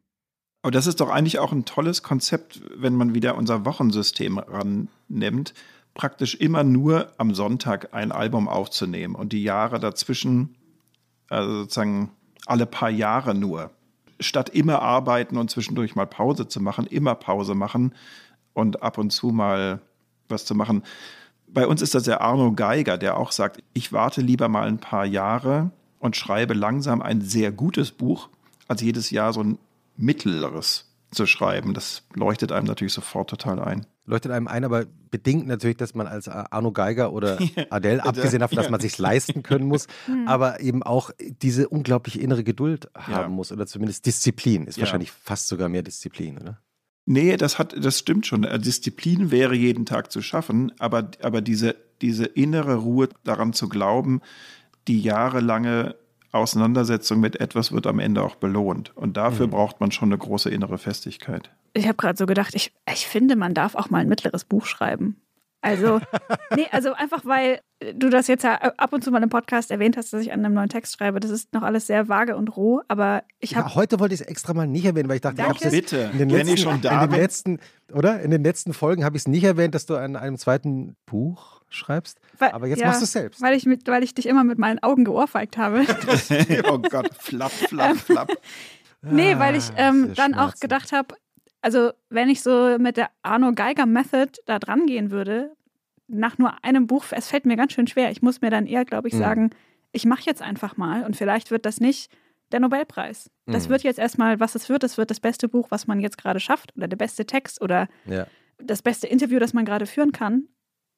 Aber 0.64 0.72
das 0.72 0.86
ist 0.86 1.00
doch 1.00 1.10
eigentlich 1.10 1.40
auch 1.40 1.54
ein 1.54 1.64
tolles 1.64 2.04
Konzept, 2.04 2.62
wenn 2.76 2.96
man 2.96 3.16
wieder 3.16 3.38
unser 3.38 3.64
Wochensystem 3.66 4.38
rannimmt, 4.38 5.54
praktisch 5.94 6.36
immer 6.36 6.64
nur 6.64 7.12
am 7.18 7.34
Sonntag 7.34 7.94
ein 7.94 8.12
Album 8.12 8.48
aufzunehmen 8.48 9.16
und 9.16 9.34
die 9.34 9.44
Jahre 9.44 9.80
dazwischen, 9.80 10.56
also 11.30 11.62
sozusagen 11.62 12.12
alle 12.46 12.66
paar 12.66 12.90
Jahre 12.90 13.36
nur. 13.36 13.72
Statt 14.20 14.50
immer 14.50 14.82
arbeiten 14.82 15.38
und 15.38 15.50
zwischendurch 15.50 15.96
mal 15.96 16.06
Pause 16.08 16.48
zu 16.48 16.62
machen, 16.62 16.86
immer 16.86 17.16
Pause 17.16 17.56
machen 17.56 17.94
und 18.54 18.84
ab 18.84 18.98
und 18.98 19.12
zu 19.12 19.30
mal 19.30 19.82
was 20.30 20.46
zu 20.46 20.56
machen. 20.56 20.84
Bei 21.48 21.68
uns 21.68 21.82
ist 21.82 21.96
das 21.96 22.04
der 22.04 22.22
Arno 22.22 22.54
Geiger, 22.54 22.98
der 22.98 23.18
auch 23.18 23.32
sagt, 23.32 23.62
ich 23.74 23.92
warte 23.92 24.22
lieber 24.22 24.48
mal 24.48 24.68
ein 24.68 24.80
paar 24.80 25.06
Jahre 25.06 25.72
und 26.00 26.16
schreibe 26.16 26.54
langsam 26.54 27.02
ein 27.02 27.22
sehr 27.22 27.52
gutes 27.52 27.92
Buch, 27.92 28.30
als 28.68 28.82
jedes 28.82 29.10
Jahr 29.10 29.34
so 29.34 29.44
ein 29.44 29.58
mittleres 29.98 30.90
zu 31.12 31.26
schreiben. 31.26 31.74
Das 31.74 32.04
leuchtet 32.14 32.52
einem 32.52 32.68
natürlich 32.68 32.94
sofort 32.94 33.30
total 33.30 33.60
ein. 33.60 33.86
Leuchtet 34.06 34.32
einem 34.32 34.48
ein, 34.48 34.64
aber 34.64 34.86
bedingt 35.12 35.48
natürlich, 35.48 35.78
dass 35.78 35.94
man 35.94 36.08
als 36.08 36.28
Arno 36.28 36.72
Geiger 36.72 37.14
oder 37.14 37.38
Adele, 37.70 38.04
abgesehen 38.04 38.40
davon, 38.40 38.56
dass 38.56 38.70
man 38.70 38.80
sich 38.80 38.98
leisten 38.98 39.44
können 39.44 39.66
muss, 39.66 39.88
hm. 40.06 40.28
aber 40.28 40.60
eben 40.60 40.82
auch 40.82 41.12
diese 41.20 41.70
unglaubliche 41.70 42.20
innere 42.20 42.44
Geduld 42.44 42.90
haben 42.96 43.12
ja. 43.12 43.30
muss 43.30 43.52
oder 43.52 43.68
zumindest 43.68 44.06
Disziplin. 44.06 44.66
Ist 44.66 44.78
ja. 44.78 44.82
wahrscheinlich 44.82 45.12
fast 45.12 45.48
sogar 45.48 45.70
mehr 45.70 45.84
Disziplin, 45.84 46.40
oder? 46.40 46.62
Nee, 47.06 47.36
das 47.38 47.60
hat, 47.60 47.76
das 47.78 48.00
stimmt 48.00 48.26
schon. 48.26 48.44
Äh, 48.44 48.60
Disziplin 48.60 49.32
wäre 49.32 49.56
jeden 49.56 49.86
Tag 49.86 50.12
zu 50.12 50.22
schaffen, 50.22 50.72
aber, 50.80 51.12
aber 51.22 51.42
diese, 51.42 51.76
diese 52.02 52.26
innere 52.26 52.76
Ruhe 52.76 53.10
daran 53.24 53.54
zu 53.54 53.70
glauben, 53.70 54.22
die 54.88 55.02
jahrelange 55.02 55.96
Auseinandersetzung 56.32 57.20
mit 57.20 57.40
etwas 57.40 57.72
wird 57.72 57.88
am 57.88 58.00
Ende 58.00 58.24
auch 58.24 58.36
belohnt. 58.36 58.96
Und 58.96 59.18
dafür 59.18 59.48
mhm. 59.48 59.52
braucht 59.52 59.80
man 59.80 59.92
schon 59.92 60.10
eine 60.10 60.18
große 60.18 60.50
innere 60.50 60.78
Festigkeit. 60.78 61.52
Ich 61.74 61.88
habe 61.88 61.98
gerade 61.98 62.18
so 62.18 62.26
gedacht, 62.26 62.56
ich, 62.56 62.74
ich 62.92 63.08
finde, 63.08 63.36
man 63.36 63.54
darf 63.54 63.76
auch 63.76 63.90
mal 63.90 64.00
ein 64.00 64.10
mittleres 64.10 64.46
Buch 64.46 64.66
schreiben. 64.66 65.18
Also, 65.62 66.00
nee, 66.56 66.68
also 66.72 66.94
einfach 66.94 67.24
weil 67.24 67.62
du 67.94 68.10
das 68.10 68.28
jetzt 68.28 68.44
ja 68.44 68.56
ab 68.56 68.94
und 68.94 69.04
zu 69.04 69.12
mal 69.12 69.22
im 69.22 69.30
Podcast 69.30 69.72
erwähnt 69.72 69.96
hast, 69.96 70.12
dass 70.12 70.22
ich 70.22 70.34
an 70.34 70.44
einem 70.44 70.54
neuen 70.54 70.70
Text 70.70 70.98
schreibe. 70.98 71.20
Das 71.20 71.32
ist 71.32 71.54
noch 71.54 71.62
alles 71.62 71.88
sehr 71.88 72.10
vage 72.10 72.36
und 72.36 72.56
roh, 72.56 72.82
aber 72.88 73.24
ich 73.40 73.56
habe. 73.56 73.70
Ja, 73.70 73.76
heute 73.76 74.00
wollte 74.00 74.16
ich 74.16 74.22
es 74.22 74.28
extra 74.28 74.54
mal 74.54 74.68
nicht 74.68 74.86
erwähnen, 74.86 75.08
weil 75.08 75.16
ich 75.16 75.22
dachte, 75.22 75.38
Danke. 75.38 75.58
ich 75.60 75.66
habe 75.66 75.76
Bitte, 75.76 76.10
in 76.14 76.18
den 76.18 76.30
letzten, 76.30 76.54
ich 76.54 76.62
schon 76.62 76.82
da 76.82 77.04
in 77.04 77.12
den 77.12 77.20
letzten, 77.20 77.60
oder? 77.94 78.22
In 78.22 78.32
den 78.32 78.44
letzten 78.44 78.74
Folgen 78.74 79.04
habe 79.06 79.16
ich 79.18 79.24
es 79.24 79.28
nicht 79.28 79.44
erwähnt, 79.44 79.76
dass 79.76 79.86
du 79.86 79.96
an 79.96 80.16
einem 80.16 80.38
zweiten 80.38 80.96
Buch 81.06 81.61
schreibst. 81.72 82.20
Weil, 82.38 82.52
aber 82.52 82.68
jetzt 82.68 82.80
ja, 82.80 82.88
machst 82.88 83.02
du 83.02 83.06
es 83.06 83.12
selbst. 83.12 83.42
Weil 83.42 83.56
ich, 83.56 83.66
mit, 83.66 83.88
weil 83.88 84.04
ich 84.04 84.14
dich 84.14 84.28
immer 84.28 84.44
mit 84.44 84.60
meinen 84.60 84.80
Augen 84.80 85.06
geohrfeigt 85.06 85.58
habe. 85.58 85.86
oh 86.70 86.80
Gott, 86.80 87.10
flapp, 87.20 87.52
flapp, 87.52 87.98
flapp. 87.98 88.32
nee, 89.02 89.38
weil 89.40 89.56
ich 89.56 89.72
ähm, 89.78 90.14
dann 90.16 90.36
auch 90.36 90.56
gedacht 90.56 90.92
habe, 90.92 91.16
also 91.62 91.92
wenn 92.10 92.30
ich 92.30 92.42
so 92.42 92.78
mit 92.80 92.98
der 92.98 93.10
Arno 93.24 93.54
Geiger 93.54 93.86
Method 93.86 94.32
da 94.46 94.60
dran 94.60 94.86
gehen 94.86 95.12
würde, 95.12 95.52
nach 96.08 96.38
nur 96.38 96.64
einem 96.64 96.88
Buch, 96.88 97.06
es 97.12 97.30
fällt 97.30 97.46
mir 97.46 97.56
ganz 97.56 97.74
schön 97.74 97.88
schwer. 97.88 98.12
Ich 98.12 98.22
muss 98.22 98.42
mir 98.42 98.50
dann 98.50 98.66
eher, 98.66 98.86
glaube 98.86 99.08
ich, 99.08 99.14
mhm. 99.14 99.20
sagen, 99.20 99.50
ich 99.92 100.06
mache 100.06 100.24
jetzt 100.26 100.42
einfach 100.42 100.78
mal 100.78 101.04
und 101.04 101.16
vielleicht 101.16 101.52
wird 101.52 101.66
das 101.66 101.80
nicht 101.80 102.12
der 102.52 102.60
Nobelpreis. 102.60 103.30
Das 103.46 103.68
mhm. 103.68 103.72
wird 103.72 103.84
jetzt 103.84 104.00
erstmal, 104.00 104.40
was 104.40 104.56
es 104.56 104.68
wird, 104.68 104.84
es 104.84 104.98
wird 104.98 105.10
das 105.10 105.20
beste 105.20 105.48
Buch, 105.48 105.68
was 105.70 105.88
man 105.88 106.00
jetzt 106.00 106.18
gerade 106.18 106.40
schafft 106.40 106.76
oder 106.76 106.88
der 106.88 106.98
beste 106.98 107.26
Text 107.26 107.62
oder 107.62 107.88
ja. 108.06 108.28
das 108.62 108.82
beste 108.82 109.08
Interview, 109.08 109.40
das 109.40 109.54
man 109.54 109.64
gerade 109.64 109.86
führen 109.86 110.12
kann. 110.12 110.48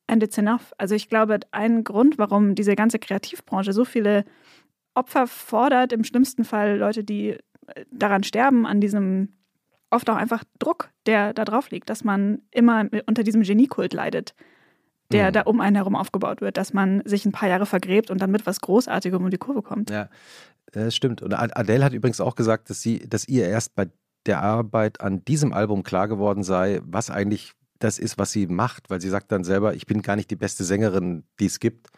And 0.08 0.22
it's 0.22 0.38
enough. 0.38 0.74
Also 0.78 0.96
ich 0.96 1.10
glaube, 1.10 1.39
ein 1.52 1.84
Grund, 1.84 2.18
warum 2.18 2.56
diese 2.56 2.76
ganze 2.76 3.00
Kreativbranche 3.00 3.74
so 3.74 3.86
viele 3.86 4.26
Opfer 4.94 5.28
fordert, 5.28 5.94
im 5.94 6.04
schlimmsten 6.04 6.44
Fall 6.44 6.78
Leute, 6.78 7.04
die 7.04 7.30
äh, 7.30 7.86
daran 7.92 8.24
sterben, 8.24 8.66
an 8.66 8.82
diesem 8.82 9.38
oft 9.89 10.10
auch 10.10 10.16
einfach 10.16 10.44
Druck, 10.60 10.89
der 11.06 11.34
da 11.34 11.46
drauf 11.46 11.70
liegt, 11.70 11.89
dass 11.89 12.04
man 12.04 12.42
immer 12.52 12.88
unter 13.06 13.24
diesem 13.24 13.44
Geniekult 13.44 13.94
leidet 13.94 14.34
der 15.13 15.28
mhm. 15.28 15.34
da 15.34 15.42
um 15.42 15.62
einen 15.62 15.76
herum 15.76 15.96
aufgebaut 15.96 16.42
wird, 16.42 16.58
dass 16.58 16.74
man 16.74 17.02
sich 17.06 17.26
ein 17.26 17.32
paar 17.32 17.50
Jahre 17.50 17.66
vergräbt 17.66 18.10
und 18.10 18.22
dann 18.22 18.32
mit 18.32 18.46
was 18.46 18.60
Großartigem 18.60 19.24
um 19.24 19.30
die 19.30 19.38
Kurve 19.38 19.62
kommt. 19.62 19.89
Ja, 19.89 20.10
das 20.72 20.96
stimmt. 20.96 21.22
Und 21.22 21.34
Adele 21.34 21.84
hat 21.84 21.94
übrigens 21.94 22.20
auch 22.20 22.36
gesagt, 22.36 22.70
dass 22.70 22.82
sie, 22.82 23.08
dass 23.08 23.28
ihr 23.28 23.48
erst 23.48 23.76
bei 23.76 23.89
der 24.26 24.42
Arbeit 24.42 25.02
an 25.02 25.24
diesem 25.26 25.54
Album 25.54 25.84
klar 25.84 26.08
geworden 26.08 26.44
sei, 26.44 26.82
was 26.84 27.10
eigentlich 27.10 27.54
das 27.84 28.00
ist, 28.00 28.17
was 28.17 28.32
sie 28.32 28.48
macht, 28.48 28.89
weil 28.89 29.02
sie 29.02 29.10
sagt 29.10 29.32
dann 29.32 29.43
selber, 29.43 29.74
ich 29.74 29.86
bin 29.86 30.02
gar 30.02 30.15
nicht 30.15 30.32
die 30.32 30.36
beste 30.36 30.63
Sängerin, 30.63 31.24
die 31.39 31.48
es 31.48 31.60
gibt. 31.60 31.89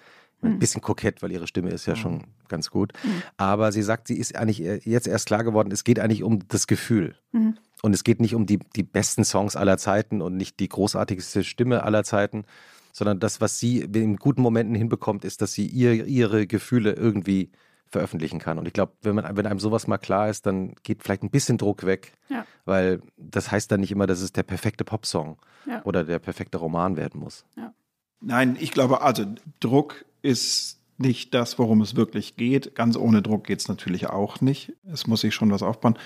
Ein 0.41 0.53
hm. 0.53 0.59
bisschen 0.59 0.81
kokett, 0.81 1.21
weil 1.21 1.31
ihre 1.31 1.47
Stimme 1.47 1.69
ist 1.69 1.85
ja 1.85 1.93
hm. 1.93 2.01
schon 2.01 2.23
ganz 2.49 2.69
gut. 2.69 2.93
Mhm. 3.03 3.23
Aber 3.37 3.71
sie 3.71 3.81
sagt, 3.81 4.07
sie 4.07 4.17
ist 4.17 4.35
eigentlich 4.35 4.59
jetzt 4.85 5.07
erst 5.07 5.27
klar 5.27 5.43
geworden, 5.43 5.71
es 5.71 5.83
geht 5.83 5.99
eigentlich 5.99 6.23
um 6.23 6.47
das 6.47 6.67
Gefühl. 6.67 7.15
Mhm. 7.31 7.57
Und 7.81 7.93
es 7.93 8.03
geht 8.03 8.19
nicht 8.19 8.35
um 8.35 8.45
die, 8.45 8.59
die 8.75 8.83
besten 8.83 9.23
Songs 9.23 9.55
aller 9.55 9.77
Zeiten 9.77 10.21
und 10.21 10.35
nicht 10.35 10.59
die 10.59 10.69
großartigste 10.69 11.43
Stimme 11.43 11.83
aller 11.83 12.03
Zeiten, 12.03 12.45
sondern 12.91 13.19
das, 13.19 13.41
was 13.41 13.59
sie 13.59 13.81
in 13.81 14.17
guten 14.17 14.41
Momenten 14.41 14.75
hinbekommt, 14.75 15.25
ist, 15.25 15.41
dass 15.41 15.53
sie 15.53 15.67
ihr, 15.67 16.05
ihre 16.05 16.47
Gefühle 16.47 16.93
irgendwie 16.93 17.51
veröffentlichen 17.95 18.39
kann. 18.39 18.59
Und 18.59 18.67
ich 18.67 18.73
glaube, 18.73 18.91
wenn, 19.03 19.15
wenn 19.15 19.45
einem 19.45 19.59
sowas 19.59 19.87
mal 19.87 19.97
klar 19.97 20.29
ist, 20.29 20.45
dann 20.45 20.75
geht 20.83 21.01
vielleicht 21.01 21.23
ein 21.23 21.29
bisschen 21.29 21.57
Druck 21.57 21.85
weg, 21.85 22.11
ja. 22.27 22.45
weil 22.65 23.01
das 23.15 23.51
heißt 23.51 23.71
dann 23.71 23.79
nicht 23.79 23.91
immer, 23.93 24.05
dass 24.05 24.19
es 24.19 24.33
der 24.33 24.43
perfekte 24.43 24.83
Popsong 24.83 25.37
ja. 25.65 25.81
oder 25.85 26.03
der 26.03 26.19
perfekte 26.19 26.57
Roman 26.57 26.97
werden 26.97 27.21
muss. 27.21 27.45
Ja. 27.55 27.73
Nein, 28.19 28.57
ich 28.59 28.71
glaube, 28.71 29.01
also 29.01 29.23
Druck 29.61 30.03
ist 30.21 30.81
nicht 30.97 31.33
das, 31.33 31.57
worum 31.57 31.79
es 31.79 31.95
wirklich 31.95 32.35
geht. 32.35 32.75
Ganz 32.75 32.97
ohne 32.97 33.21
Druck 33.21 33.45
geht 33.45 33.61
es 33.61 33.69
natürlich 33.69 34.07
auch 34.07 34.41
nicht. 34.41 34.73
Es 34.91 35.07
muss 35.07 35.21
sich 35.21 35.33
schon 35.33 35.51
was 35.51 35.63
aufbauen. 35.63 35.97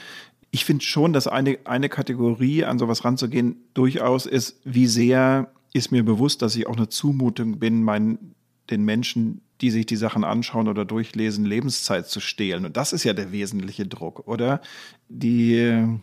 Ich 0.51 0.65
finde 0.65 0.85
schon, 0.85 1.11
dass 1.11 1.27
eine, 1.27 1.57
eine 1.65 1.89
Kategorie, 1.89 2.65
an 2.65 2.77
sowas 2.77 3.03
ranzugehen, 3.03 3.57
durchaus 3.73 4.27
ist, 4.27 4.61
wie 4.63 4.87
sehr 4.87 5.51
ist 5.73 5.91
mir 5.91 6.03
bewusst, 6.03 6.43
dass 6.43 6.55
ich 6.55 6.67
auch 6.67 6.77
eine 6.77 6.89
Zumutung 6.89 7.57
bin, 7.57 7.83
meinen, 7.83 8.35
den 8.69 8.83
Menschen, 8.83 9.41
die 9.61 9.71
sich 9.71 9.85
die 9.85 9.95
Sachen 9.95 10.23
anschauen 10.23 10.67
oder 10.67 10.85
durchlesen, 10.85 11.45
Lebenszeit 11.45 12.07
zu 12.07 12.19
stehlen. 12.19 12.65
Und 12.65 12.77
das 12.77 12.93
ist 12.93 13.03
ja 13.03 13.13
der 13.13 13.31
wesentliche 13.31 13.85
Druck, 13.85 14.27
oder? 14.27 14.61
Die, 15.09 15.99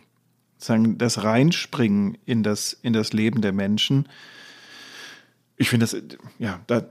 sagen, 0.57 0.97
das 0.97 1.23
Reinspringen 1.23 2.17
in 2.25 2.43
das, 2.43 2.73
in 2.73 2.93
das 2.93 3.13
Leben 3.13 3.41
der 3.41 3.53
Menschen. 3.53 4.07
Ich 5.55 5.69
finde, 5.69 5.85
das, 5.85 5.97
ja, 6.39 6.59
das, 6.67 6.83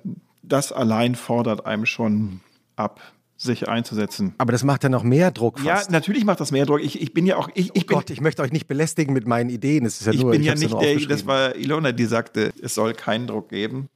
das 0.43 0.73
allein 0.73 1.15
fordert 1.15 1.67
einem 1.67 1.87
schon 1.87 2.41
ab 2.77 3.01
sich 3.39 3.69
einzusetzen. 3.69 4.35
Aber 4.39 4.53
das 4.53 4.65
macht 4.65 4.83
ja 4.83 4.89
noch 4.89 5.03
mehr 5.03 5.31
Druck. 5.31 5.61
Fast. 5.61 5.89
Ja, 5.89 5.93
natürlich 5.93 6.25
macht 6.25 6.41
das 6.41 6.53
mehr 6.53 6.65
Druck. 6.65 6.83
Ich, 6.83 7.01
ich 7.03 7.13
bin 7.13 7.27
ja 7.27 7.37
auch. 7.37 7.51
Ich, 7.55 7.67
ich 7.75 7.85
oh 7.85 7.87
bin, 7.87 7.97
Gott, 7.99 8.11
ich 8.11 8.23
möchte 8.23 8.41
euch 8.41 8.53
nicht 8.53 8.67
belästigen 8.67 9.13
mit 9.13 9.27
meinen 9.27 9.51
Ideen. 9.51 9.85
Es 9.85 10.01
ist 10.01 10.07
ja 10.07 10.13
ich 10.15 10.23
nur, 10.23 10.31
bin 10.31 10.43
ja 10.43 10.55
nicht 10.55 10.73
der, 10.73 10.97
das 11.07 11.27
war 11.27 11.55
Ilona, 11.55 11.93
die 11.93 12.07
sagte, 12.07 12.53
es 12.63 12.75
soll 12.75 12.95
keinen 12.95 13.27
Druck 13.27 13.51
geben. 13.51 13.89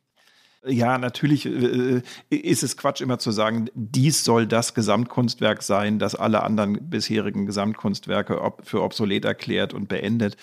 Ja, 0.66 0.98
natürlich 0.98 1.46
äh, 1.46 2.02
ist 2.28 2.62
es 2.62 2.76
Quatsch, 2.76 3.00
immer 3.00 3.18
zu 3.18 3.30
sagen, 3.30 3.70
dies 3.74 4.24
soll 4.24 4.46
das 4.46 4.74
Gesamtkunstwerk 4.74 5.62
sein, 5.62 5.98
das 5.98 6.14
alle 6.14 6.42
anderen 6.42 6.90
bisherigen 6.90 7.46
Gesamtkunstwerke 7.46 8.42
ob, 8.42 8.66
für 8.66 8.82
obsolet 8.82 9.24
erklärt 9.24 9.72
und 9.72 9.88
beendet. 9.88 10.36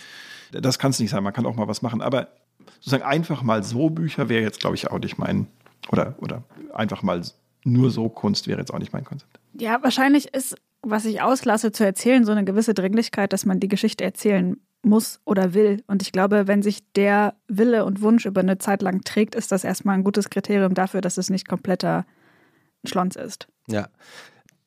Das 0.51 0.79
kann 0.79 0.91
es 0.91 0.99
nicht 0.99 1.11
sein, 1.11 1.23
man 1.23 1.33
kann 1.33 1.45
auch 1.45 1.55
mal 1.55 1.67
was 1.67 1.83
machen. 1.83 2.01
Aber 2.01 2.29
sozusagen 2.79 3.03
einfach 3.03 3.43
mal 3.43 3.63
so 3.63 3.89
Bücher 3.89 4.27
wäre 4.27 4.41
jetzt, 4.41 4.59
glaube 4.59 4.75
ich, 4.75 4.89
auch 4.89 4.99
nicht 4.99 5.19
mein, 5.19 5.47
oder, 5.91 6.15
oder 6.19 6.43
einfach 6.73 7.03
mal 7.03 7.21
nur 7.63 7.91
so 7.91 8.09
Kunst 8.09 8.47
wäre 8.47 8.59
jetzt 8.59 8.73
auch 8.73 8.79
nicht 8.79 8.93
mein 8.93 9.03
Konzept. 9.03 9.39
Ja, 9.59 9.83
wahrscheinlich 9.83 10.33
ist, 10.33 10.55
was 10.81 11.05
ich 11.05 11.21
auslasse 11.21 11.71
zu 11.71 11.83
erzählen, 11.85 12.25
so 12.25 12.31
eine 12.31 12.45
gewisse 12.45 12.73
Dringlichkeit, 12.73 13.33
dass 13.33 13.45
man 13.45 13.59
die 13.59 13.67
Geschichte 13.67 14.03
erzählen 14.03 14.57
muss 14.83 15.19
oder 15.25 15.53
will. 15.53 15.83
Und 15.87 16.01
ich 16.01 16.11
glaube, 16.11 16.47
wenn 16.47 16.61
sich 16.61 16.91
der 16.93 17.35
Wille 17.47 17.85
und 17.85 18.01
Wunsch 18.01 18.25
über 18.25 18.41
eine 18.41 18.57
Zeit 18.57 18.81
lang 18.81 19.01
trägt, 19.01 19.35
ist 19.35 19.51
das 19.51 19.63
erstmal 19.63 19.95
ein 19.95 20.03
gutes 20.03 20.29
Kriterium 20.29 20.73
dafür, 20.73 21.01
dass 21.01 21.17
es 21.17 21.29
nicht 21.29 21.47
kompletter 21.47 22.05
Schlons 22.85 23.15
ist. 23.15 23.47
Ja. 23.67 23.89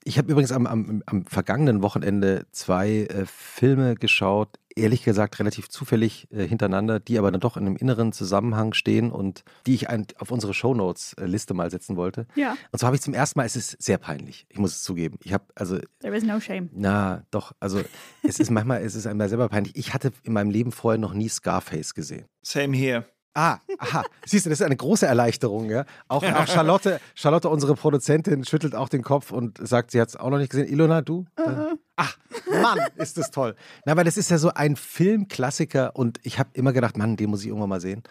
Ich 0.04 0.16
habe 0.16 0.30
übrigens 0.32 0.52
am, 0.52 0.66
am, 0.66 1.02
am, 1.06 1.26
vergangenen 1.26 1.82
Wochenende 1.82 2.46
zwei 2.52 3.04
äh, 3.04 3.26
Filme 3.26 3.96
geschaut, 3.96 4.58
ehrlich 4.76 5.02
gesagt 5.02 5.38
relativ 5.38 5.68
zufällig 5.68 6.28
äh, 6.30 6.46
hintereinander, 6.46 7.00
die 7.00 7.18
aber 7.18 7.30
dann 7.30 7.40
doch 7.40 7.56
in 7.56 7.66
einem 7.66 7.76
inneren 7.76 8.12
Zusammenhang 8.12 8.72
stehen 8.72 9.10
und 9.10 9.44
die 9.66 9.74
ich 9.74 9.88
ein, 9.88 10.06
auf 10.18 10.30
unsere 10.30 10.54
Shownotes-Liste 10.54 11.54
mal 11.54 11.70
setzen 11.70 11.96
wollte. 11.96 12.26
Ja. 12.34 12.56
Und 12.72 12.78
zwar 12.78 12.88
habe 12.88 12.96
ich 12.96 13.02
zum 13.02 13.14
ersten 13.14 13.38
Mal, 13.38 13.46
es 13.46 13.56
ist 13.56 13.82
sehr 13.82 13.98
peinlich, 13.98 14.46
ich 14.48 14.58
muss 14.58 14.72
es 14.72 14.82
zugeben. 14.82 15.18
Ich 15.22 15.32
habe 15.32 15.44
also. 15.54 15.78
There 16.00 16.16
is 16.16 16.24
no 16.24 16.40
shame. 16.40 16.70
Na, 16.72 17.24
doch, 17.30 17.52
also 17.60 17.80
es 18.22 18.38
ist 18.38 18.50
manchmal, 18.50 18.82
es 18.82 18.94
ist 18.94 19.06
einmal 19.06 19.28
selber 19.28 19.48
peinlich. 19.48 19.76
Ich 19.76 19.94
hatte 19.94 20.12
in 20.22 20.32
meinem 20.32 20.50
Leben 20.50 20.72
vorher 20.72 20.98
noch 20.98 21.14
nie 21.14 21.28
Scarface 21.28 21.94
gesehen. 21.94 22.26
Same 22.42 22.76
here. 22.76 23.04
Ah, 23.34 23.58
aha. 23.78 24.02
Siehst 24.26 24.46
du, 24.46 24.50
das 24.50 24.60
ist 24.60 24.66
eine 24.66 24.76
große 24.76 25.06
Erleichterung, 25.06 25.70
ja. 25.70 25.84
Auch, 26.08 26.22
auch 26.22 26.46
Charlotte, 26.48 27.00
Charlotte, 27.14 27.48
unsere 27.48 27.76
Produzentin, 27.76 28.44
schüttelt 28.44 28.74
auch 28.74 28.88
den 28.88 29.02
Kopf 29.02 29.30
und 29.30 29.56
sagt, 29.66 29.92
sie 29.92 30.00
hat 30.00 30.08
es 30.08 30.16
auch 30.16 30.30
noch 30.30 30.38
nicht 30.38 30.50
gesehen. 30.50 30.68
Ilona, 30.68 31.00
du? 31.00 31.26
Uh 31.38 31.42
-huh. 31.42 31.78
Ach, 31.94 32.16
Mann, 32.50 32.78
ist 32.96 33.18
das 33.18 33.30
toll. 33.30 33.54
Na, 33.84 33.96
weil 33.96 34.04
das 34.04 34.16
ist 34.16 34.30
ja 34.30 34.38
so 34.38 34.52
ein 34.54 34.74
Filmklassiker 34.74 35.94
und 35.94 36.18
ich 36.22 36.38
habe 36.38 36.50
immer 36.54 36.72
gedacht, 36.72 36.96
Mann, 36.96 37.16
den 37.16 37.30
muss 37.30 37.42
ich 37.42 37.48
irgendwann 37.48 37.68
mal 37.68 37.80
sehen. 37.80 38.02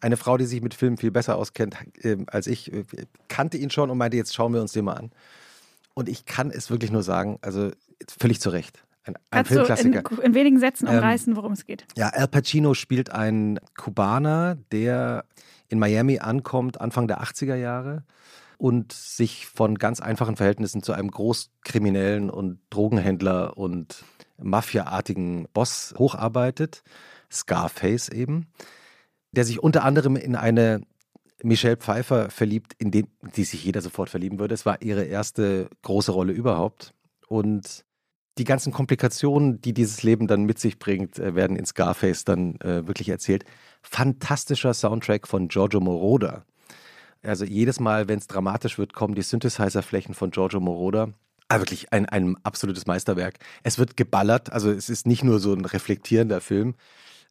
Eine 0.00 0.16
Frau, 0.16 0.38
die 0.38 0.46
sich 0.46 0.62
mit 0.62 0.72
Filmen 0.72 0.96
viel 0.96 1.10
besser 1.10 1.36
auskennt 1.36 1.76
äh, 2.02 2.16
als 2.28 2.46
ich, 2.46 2.72
äh, 2.72 2.84
kannte 3.28 3.58
ihn 3.58 3.70
schon 3.70 3.90
und 3.90 3.98
meinte, 3.98 4.16
jetzt 4.16 4.34
schauen 4.34 4.54
wir 4.54 4.60
uns 4.60 4.72
den 4.72 4.86
mal 4.86 4.94
an. 4.94 5.10
Und 5.94 6.08
ich 6.08 6.24
kann 6.24 6.50
es 6.50 6.70
wirklich 6.70 6.90
nur 6.90 7.02
sagen, 7.02 7.38
also 7.42 7.70
völlig 8.18 8.40
zu 8.40 8.50
Recht. 8.50 8.82
Ein, 9.04 9.14
ein 9.30 9.44
Filmklassiker. 9.44 10.02
In, 10.10 10.18
in, 10.18 10.34
wenigen 10.34 10.58
Sätzen 10.58 10.88
umreißen, 10.88 11.36
worum 11.36 11.52
es 11.52 11.66
geht. 11.66 11.86
Ja, 11.96 12.08
Al 12.08 12.28
Pacino 12.28 12.74
spielt 12.74 13.10
einen 13.10 13.60
Kubaner, 13.76 14.56
der 14.72 15.26
in 15.68 15.78
Miami 15.78 16.18
ankommt, 16.18 16.80
Anfang 16.80 17.06
der 17.06 17.22
80er 17.22 17.54
Jahre 17.54 18.04
und 18.56 18.92
sich 18.92 19.46
von 19.46 19.76
ganz 19.76 20.00
einfachen 20.00 20.36
Verhältnissen 20.36 20.82
zu 20.82 20.92
einem 20.92 21.10
Großkriminellen 21.10 22.30
und 22.30 22.60
Drogenhändler 22.70 23.58
und 23.58 24.04
Mafia-artigen 24.38 25.48
Boss 25.52 25.94
hocharbeitet. 25.98 26.82
Scarface 27.30 28.08
eben, 28.10 28.46
der 29.32 29.44
sich 29.44 29.62
unter 29.62 29.84
anderem 29.84 30.16
in 30.16 30.36
eine 30.36 30.82
Michelle 31.42 31.76
Pfeiffer 31.76 32.30
verliebt, 32.30 32.74
in 32.78 32.90
den, 32.90 33.08
die 33.36 33.44
sich 33.44 33.64
jeder 33.64 33.82
sofort 33.82 34.08
verlieben 34.08 34.38
würde. 34.38 34.54
Es 34.54 34.64
war 34.64 34.80
ihre 34.80 35.04
erste 35.04 35.68
große 35.82 36.12
Rolle 36.12 36.32
überhaupt. 36.32 36.94
Und 37.28 37.84
die 38.38 38.44
ganzen 38.44 38.72
Komplikationen, 38.72 39.60
die 39.60 39.72
dieses 39.72 40.02
Leben 40.02 40.26
dann 40.26 40.44
mit 40.44 40.58
sich 40.58 40.78
bringt, 40.78 41.18
äh, 41.18 41.34
werden 41.34 41.56
in 41.56 41.66
Scarface 41.66 42.24
dann 42.24 42.56
äh, 42.60 42.86
wirklich 42.86 43.08
erzählt. 43.08 43.44
Fantastischer 43.82 44.74
Soundtrack 44.74 45.28
von 45.28 45.48
Giorgio 45.48 45.80
Moroder. 45.80 46.44
Also 47.22 47.44
jedes 47.44 47.80
Mal, 47.80 48.08
wenn 48.08 48.18
es 48.18 48.26
dramatisch 48.26 48.78
wird, 48.78 48.92
kommen 48.92 49.14
die 49.14 49.22
Synthesizer-Flächen 49.22 50.14
von 50.14 50.30
Giorgio 50.30 50.60
Moroder. 50.60 51.14
Aber 51.48 51.62
wirklich 51.62 51.92
ein, 51.92 52.06
ein 52.06 52.36
absolutes 52.42 52.86
Meisterwerk. 52.86 53.36
Es 53.62 53.78
wird 53.78 53.96
geballert, 53.96 54.52
also 54.52 54.70
es 54.70 54.88
ist 54.88 55.06
nicht 55.06 55.24
nur 55.24 55.38
so 55.38 55.52
ein 55.52 55.64
reflektierender 55.64 56.40
Film. 56.40 56.74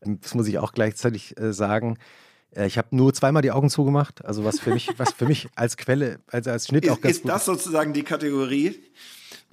Das 0.01 0.35
muss 0.35 0.47
ich 0.47 0.59
auch 0.59 0.71
gleichzeitig 0.71 1.37
äh, 1.39 1.53
sagen. 1.53 1.97
Äh, 2.55 2.67
ich 2.67 2.77
habe 2.77 2.95
nur 2.95 3.13
zweimal 3.13 3.41
die 3.41 3.51
Augen 3.51 3.69
zugemacht, 3.69 4.23
also 4.23 4.43
was 4.43 4.59
für 4.59 4.73
mich, 4.73 4.89
was 4.97 5.13
für 5.13 5.25
mich 5.25 5.47
als 5.55 5.77
Quelle, 5.77 6.19
also 6.27 6.51
als 6.51 6.67
Schnitt 6.67 6.85
ist, 6.85 6.91
auch 6.91 7.01
ganz 7.01 7.17
ist 7.17 7.23
gut 7.23 7.31
ist. 7.31 7.37
Ist 7.37 7.45
das 7.45 7.45
sozusagen 7.45 7.93
die 7.93 8.03
Kategorie? 8.03 8.79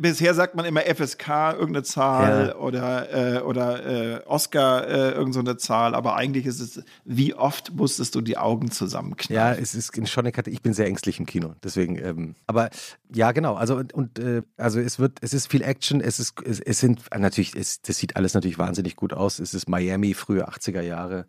Bisher 0.01 0.35
sagt 0.35 0.55
man 0.55 0.65
immer 0.65 0.81
FSK, 0.81 1.29
irgendeine 1.53 1.83
Zahl 1.83 2.49
ja. 2.49 2.57
oder, 2.57 3.37
äh, 3.37 3.41
oder 3.43 3.87
äh, 3.87 4.27
Oscar, 4.27 4.87
äh, 4.87 5.11
irgendeine 5.13 5.57
Zahl, 5.57 5.95
aber 5.95 6.17
eigentlich 6.17 6.47
ist 6.47 6.61
es, 6.61 6.83
wie 7.05 7.35
oft 7.35 7.73
musstest 7.75 8.15
du 8.15 8.21
die 8.21 8.37
Augen 8.37 8.71
zusammenknallen? 8.71 9.57
Ja, 9.57 9.61
es 9.61 9.75
ist 9.75 9.95
schon 10.09 10.25
eine 10.25 10.33
Kategorie, 10.33 10.57
ich 10.57 10.63
bin 10.63 10.73
sehr 10.73 10.87
ängstlich 10.87 11.19
im 11.19 11.27
Kino, 11.27 11.55
deswegen, 11.63 11.97
ähm, 11.99 12.35
aber 12.47 12.71
ja, 13.15 13.33
genau, 13.33 13.55
also 13.55 13.77
und, 13.77 13.93
und 13.93 14.19
äh, 14.19 14.43
also 14.57 14.81
es 14.81 14.99
wird, 14.99 15.19
es 15.21 15.35
ist 15.35 15.47
viel 15.47 15.63
Action, 15.63 16.01
es 16.01 16.19
ist, 16.19 16.35
es, 16.45 16.61
es 16.61 16.81
sind 16.81 17.03
natürlich, 17.17 17.55
es, 17.55 17.83
das 17.83 17.99
sieht 17.99 18.17
alles 18.17 18.35
natürlich 18.35 18.59
wahnsinnig 18.59 18.97
gut 18.97 19.13
aus, 19.13 19.39
es 19.39 19.55
ist 19.55 19.69
Miami, 19.69 20.15
frühe 20.15 20.49
80er 20.49 20.83
Jahre, 20.83 21.27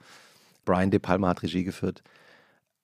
Brian 0.66 0.92
De 0.92 1.00
Palma 1.00 1.30
hat 1.30 1.44
Regie 1.44 1.64
geführt 1.64 2.02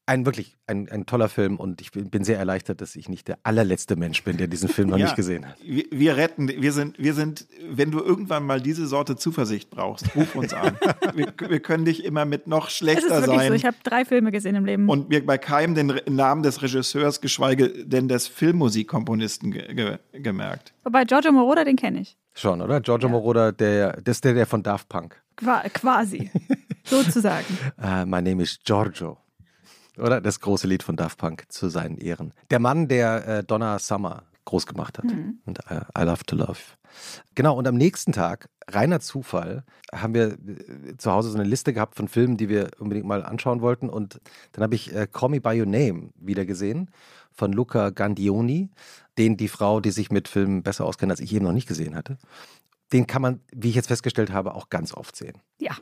ein 0.08 0.26
wirklich 0.26 0.56
ein, 0.68 0.90
ein 0.90 1.06
toller 1.06 1.28
Film 1.28 1.58
und 1.58 1.82
ich 1.82 1.92
bin, 1.92 2.24
sehr 2.24 2.40
erleichtert, 2.40 2.80
dass 2.80 2.96
ich 2.96 3.10
nicht 3.10 3.28
der 3.28 3.40
allerletzte 3.44 3.98
Mensch 3.98 4.24
bin, 4.24 4.38
der 4.38 4.48
diesen 4.48 4.70
Film 4.70 4.90
noch 4.90 4.98
ja, 4.98 5.06
nicht 5.06 5.18
gesehen 5.18 5.46
hat. 5.46 5.58
Wir, 5.62 5.84
wir, 5.92 6.16
retten, 6.16 6.48
wir 6.48 6.72
sind, 6.72 6.98
wir 6.98 7.14
sind, 7.14 7.46
wenn 7.70 7.92
du 7.92 8.00
irgendwann 8.00 8.46
mal 8.46 8.62
diese 8.62 8.88
Sorte 8.88 9.18
Zuversicht 9.18 9.70
brauchst, 9.70 10.16
ruf 10.16 10.34
uns 10.36 10.54
an. 10.54 10.78
wir, 11.14 11.34
wir, 11.38 11.60
können 11.60 11.84
dich 11.84 12.06
immer 12.06 12.24
mit 12.24 12.48
noch 12.48 12.70
schlechter 12.70 13.22
sein. 13.22 13.50
So. 13.50 13.54
Ich 13.54 13.66
habe 13.66 13.76
drei 13.84 14.06
Filme 14.06 14.32
gesehen 14.32 14.56
im 14.56 14.64
Leben. 14.64 14.88
Und 14.88 15.10
mir 15.10 15.26
bei 15.26 15.38
keinem 15.38 15.76
den 15.76 16.00
Namen 16.08 16.42
des 16.42 16.62
Regisseurs, 16.62 17.20
geschweige 17.20 17.86
denn 17.86 18.08
des 18.08 18.28
Filmmusikkomponisten 18.28 19.52
ge 19.52 19.74
ge 19.74 19.98
gemerkt. 20.14 20.74
Wobei 20.86 21.04
Giorgio 21.04 21.34
Moroder, 21.34 21.66
den 21.66 21.76
kenne 21.76 22.00
ich. 22.00 22.18
Schon, 22.34 22.62
oder? 22.62 22.80
Giorgio 22.80 23.10
ja. 23.10 23.12
Moroder, 23.12 23.52
der, 23.52 24.02
das 24.02 24.18
ist 24.18 24.24
der, 24.24 24.34
der 24.34 24.46
von 24.46 24.64
Daft 24.64 24.88
Punk. 24.88 25.22
Qua 25.36 25.64
quasi, 25.74 26.32
sozusagen. 26.86 27.58
Uh, 27.78 28.06
my 28.06 28.22
name 28.22 28.42
is 28.42 28.58
Giorgio. 28.64 29.18
Oder? 29.98 30.22
Das 30.22 30.40
große 30.40 30.68
Lied 30.68 30.84
von 30.84 30.96
Daft 30.96 31.18
Punk 31.18 31.46
zu 31.50 31.70
seinen 31.70 31.98
Ehren. 31.98 32.34
Der 32.50 32.60
Mann, 32.60 32.88
der 32.88 33.28
äh, 33.28 33.44
Donna 33.44 33.80
Summer 33.80 34.24
groß 34.46 34.66
gemacht 34.66 34.98
hat. 34.98 35.06
Mhm. 35.06 35.40
Und 35.46 35.60
äh, 35.70 35.82
I 35.98 36.04
Love 36.04 36.24
to 36.26 36.36
Love. 36.36 36.60
Genau, 37.36 37.58
und 37.58 37.68
am 37.68 37.76
nächsten 37.76 38.14
Tag, 38.14 38.50
reiner 38.70 39.00
Zufall, 39.00 39.64
haben 39.94 40.14
wir 40.14 40.34
äh, 40.34 40.98
zu 40.98 41.12
Hause 41.12 41.30
so 41.30 41.38
eine 41.38 41.48
Liste 41.48 41.74
gehabt 41.74 41.96
von 41.96 42.08
Filmen, 42.08 42.38
die 42.38 42.50
wir 42.50 42.72
unbedingt 42.80 43.06
mal 43.06 43.24
anschauen 43.24 43.62
wollten. 43.62 43.90
Und 43.90 44.20
dann 44.54 44.64
habe 44.64 44.76
ich 44.76 44.96
äh, 44.96 45.08
Call 45.12 45.30
Me 45.30 45.42
By 45.42 45.60
Your 45.60 45.68
Name 45.68 46.10
wieder 46.16 46.46
gesehen 46.46 46.90
von 47.34 47.54
Luca 47.54 47.92
Gandioni, 47.92 48.70
den 49.18 49.38
die 49.38 49.48
Frau, 49.48 49.80
die 49.80 49.92
sich 49.92 50.10
mit 50.10 50.28
Filmen 50.28 50.64
besser 50.64 50.86
auskennt, 50.86 51.12
als 51.12 51.20
ich 51.20 51.34
eben 51.34 51.46
noch 51.46 51.54
nicht 51.54 51.68
gesehen 51.68 51.96
hatte. 51.96 52.18
Den 52.94 53.06
kann 53.06 53.22
man, 53.22 53.42
wie 53.54 53.70
ich 53.70 53.76
jetzt 53.76 53.88
festgestellt 53.88 54.32
habe, 54.32 54.56
auch 54.56 54.70
ganz 54.70 54.94
oft 54.94 55.16
sehen. 55.16 55.42
Ja. 55.60 55.76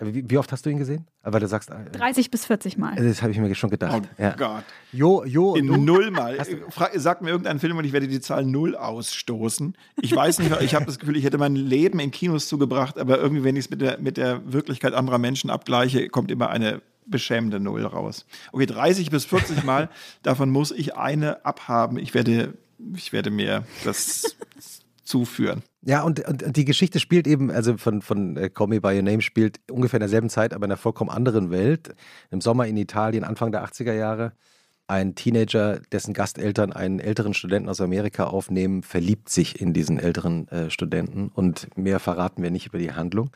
Wie, 0.00 0.30
wie, 0.30 0.38
oft 0.38 0.52
hast 0.52 0.64
du 0.64 0.70
ihn 0.70 0.78
gesehen? 0.78 1.06
Weil 1.22 1.40
du 1.40 1.48
sagst. 1.48 1.70
30 1.70 2.26
äh, 2.26 2.30
bis 2.30 2.46
40 2.46 2.78
Mal. 2.78 2.94
Das 2.96 3.22
habe 3.22 3.32
ich 3.32 3.38
mir 3.38 3.52
schon 3.54 3.70
gedacht. 3.70 4.02
Oh 4.02 4.22
ja. 4.22 4.34
Gott. 4.34 4.64
Jo, 4.92 5.24
jo. 5.24 5.56
In 5.56 5.66
null 5.84 6.10
Mal. 6.10 6.38
Sag 6.94 7.20
mir 7.22 7.30
irgendeinen 7.30 7.58
Film 7.58 7.76
und 7.76 7.84
ich 7.84 7.92
werde 7.92 8.06
die 8.06 8.20
Zahl 8.20 8.44
null 8.44 8.76
ausstoßen. 8.76 9.76
Ich 10.00 10.14
weiß 10.14 10.38
nicht, 10.38 10.60
ich 10.60 10.74
habe 10.74 10.86
das 10.86 10.98
Gefühl, 10.98 11.16
ich 11.16 11.24
hätte 11.24 11.38
mein 11.38 11.56
Leben 11.56 11.98
in 11.98 12.10
Kinos 12.10 12.48
zugebracht, 12.48 12.98
aber 12.98 13.18
irgendwie, 13.18 13.44
wenn 13.44 13.56
ich 13.56 13.66
es 13.66 13.70
mit 13.70 13.80
der, 13.80 13.98
mit 13.98 14.16
der 14.16 14.52
Wirklichkeit 14.52 14.94
anderer 14.94 15.18
Menschen 15.18 15.50
abgleiche, 15.50 16.08
kommt 16.08 16.30
immer 16.30 16.50
eine 16.50 16.80
beschämende 17.06 17.58
Null 17.58 17.84
raus. 17.84 18.26
Okay, 18.52 18.66
30 18.66 19.10
bis 19.10 19.24
40 19.24 19.64
Mal, 19.64 19.88
davon 20.22 20.50
muss 20.50 20.70
ich 20.70 20.96
eine 20.96 21.44
abhaben. 21.44 21.98
Ich 21.98 22.14
werde, 22.14 22.54
ich 22.94 23.12
werde 23.12 23.30
mir 23.30 23.64
das 23.84 24.36
zuführen. 25.02 25.62
Ja, 25.82 26.02
und, 26.02 26.26
und, 26.26 26.56
die 26.56 26.64
Geschichte 26.64 26.98
spielt 26.98 27.26
eben, 27.26 27.50
also 27.50 27.76
von, 27.76 28.02
von 28.02 28.36
äh, 28.36 28.50
Call 28.50 28.66
Me 28.66 28.80
By 28.80 28.96
Your 28.96 29.02
Name 29.02 29.22
spielt 29.22 29.60
ungefähr 29.70 29.98
in 29.98 30.02
derselben 30.02 30.28
Zeit, 30.28 30.52
aber 30.52 30.66
in 30.66 30.72
einer 30.72 30.76
vollkommen 30.76 31.10
anderen 31.10 31.50
Welt. 31.50 31.94
Im 32.30 32.40
Sommer 32.40 32.66
in 32.66 32.76
Italien, 32.76 33.24
Anfang 33.24 33.52
der 33.52 33.64
80er 33.64 33.92
Jahre. 33.92 34.32
Ein 34.88 35.14
Teenager, 35.14 35.80
dessen 35.92 36.14
Gasteltern 36.14 36.72
einen 36.72 36.98
älteren 36.98 37.34
Studenten 37.34 37.68
aus 37.68 37.80
Amerika 37.80 38.24
aufnehmen, 38.24 38.82
verliebt 38.82 39.28
sich 39.28 39.60
in 39.60 39.72
diesen 39.72 39.98
älteren 39.98 40.48
äh, 40.48 40.70
Studenten 40.70 41.28
und 41.28 41.68
mehr 41.76 42.00
verraten 42.00 42.42
wir 42.42 42.50
nicht 42.50 42.66
über 42.66 42.78
die 42.78 42.92
Handlung. 42.92 43.30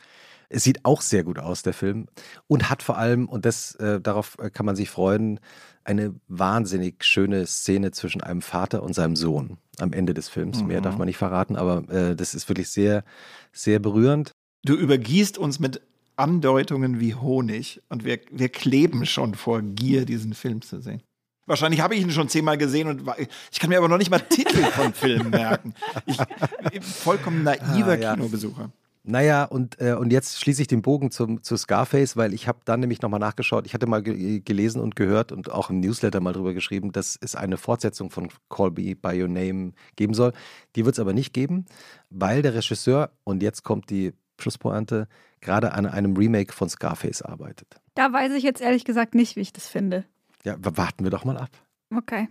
Es 0.53 0.63
sieht 0.63 0.85
auch 0.85 1.01
sehr 1.01 1.23
gut 1.23 1.39
aus, 1.39 1.63
der 1.63 1.73
Film, 1.73 2.07
und 2.47 2.69
hat 2.69 2.83
vor 2.83 2.97
allem, 2.97 3.27
und 3.27 3.45
das, 3.45 3.75
äh, 3.75 3.99
darauf 3.99 4.37
äh, 4.39 4.49
kann 4.49 4.65
man 4.65 4.75
sich 4.75 4.89
freuen, 4.89 5.39
eine 5.83 6.15
wahnsinnig 6.27 7.03
schöne 7.03 7.45
Szene 7.45 7.91
zwischen 7.91 8.21
einem 8.21 8.41
Vater 8.41 8.83
und 8.83 8.93
seinem 8.93 9.15
Sohn 9.15 9.57
am 9.79 9.91
Ende 9.93 10.13
des 10.13 10.29
Films. 10.29 10.61
Mhm. 10.61 10.67
Mehr 10.67 10.81
darf 10.81 10.97
man 10.97 11.07
nicht 11.07 11.17
verraten, 11.17 11.55
aber 11.55 11.89
äh, 11.89 12.15
das 12.15 12.35
ist 12.35 12.47
wirklich 12.47 12.69
sehr, 12.69 13.03
sehr 13.51 13.79
berührend. 13.79 14.31
Du 14.63 14.75
übergießt 14.75 15.37
uns 15.37 15.59
mit 15.59 15.81
Andeutungen 16.15 16.99
wie 16.99 17.15
Honig 17.15 17.81
und 17.89 18.05
wir, 18.05 18.19
wir 18.31 18.49
kleben 18.49 19.05
schon 19.05 19.33
vor 19.33 19.61
Gier, 19.61 20.05
diesen 20.05 20.33
Film 20.33 20.61
zu 20.61 20.79
sehen. 20.79 21.01
Wahrscheinlich 21.45 21.81
habe 21.81 21.95
ich 21.95 22.01
ihn 22.01 22.11
schon 22.11 22.29
zehnmal 22.29 22.57
gesehen 22.57 22.87
und 22.87 23.03
ich 23.51 23.59
kann 23.59 23.69
mir 23.69 23.77
aber 23.77 23.89
noch 23.89 23.97
nicht 23.97 24.09
mal 24.09 24.19
Titel 24.19 24.63
von 24.63 24.93
Filmen 24.93 25.31
merken. 25.31 25.73
Ich, 26.05 26.81
vollkommen 26.81 27.43
naiver 27.43 27.91
ah, 27.91 27.95
ja. 27.95 28.15
Kinobesucher. 28.15 28.71
Naja, 29.05 29.43
und, 29.43 29.81
äh, 29.81 29.95
und 29.95 30.13
jetzt 30.13 30.39
schließe 30.39 30.61
ich 30.61 30.67
den 30.69 30.81
Bogen 30.81 31.11
zum, 31.11 31.43
zu 31.43 31.57
Scarface, 31.57 32.15
weil 32.15 32.33
ich 32.33 32.47
habe 32.47 32.59
dann 32.63 32.79
nämlich 32.79 33.01
nochmal 33.01 33.19
nachgeschaut. 33.19 33.65
Ich 33.65 33.73
hatte 33.73 33.85
mal 33.85 34.01
ge 34.01 34.39
gelesen 34.39 34.81
und 34.81 34.95
gehört 34.95 35.33
und 35.33 35.51
auch 35.51 35.69
im 35.69 35.81
Newsletter 35.81 36.21
mal 36.21 36.31
drüber 36.31 36.53
geschrieben, 36.53 36.93
dass 36.93 37.17
es 37.19 37.35
eine 37.35 37.57
Fortsetzung 37.57 38.09
von 38.09 38.29
Call 38.49 38.71
Me 38.71 38.95
By 38.95 39.21
Your 39.21 39.27
Name 39.27 39.73
geben 39.97 40.13
soll. 40.13 40.31
Die 40.77 40.85
wird 40.85 40.95
es 40.95 40.99
aber 40.99 41.11
nicht 41.11 41.33
geben, 41.33 41.65
weil 42.09 42.41
der 42.41 42.55
Regisseur, 42.55 43.11
und 43.25 43.43
jetzt 43.43 43.63
kommt 43.63 43.89
die 43.89 44.13
Schlusspointe, 44.39 45.09
gerade 45.41 45.73
an 45.73 45.85
einem 45.85 46.15
Remake 46.15 46.53
von 46.53 46.69
Scarface 46.69 47.21
arbeitet. 47.21 47.81
Da 47.95 48.13
weiß 48.13 48.31
ich 48.33 48.43
jetzt 48.43 48.61
ehrlich 48.61 48.85
gesagt 48.85 49.15
nicht, 49.15 49.35
wie 49.35 49.41
ich 49.41 49.51
das 49.51 49.67
finde. 49.67 50.05
Ja, 50.45 50.55
warten 50.59 51.03
wir 51.03 51.11
doch 51.11 51.25
mal 51.25 51.37
ab. 51.37 51.51
Okay. 51.93 52.29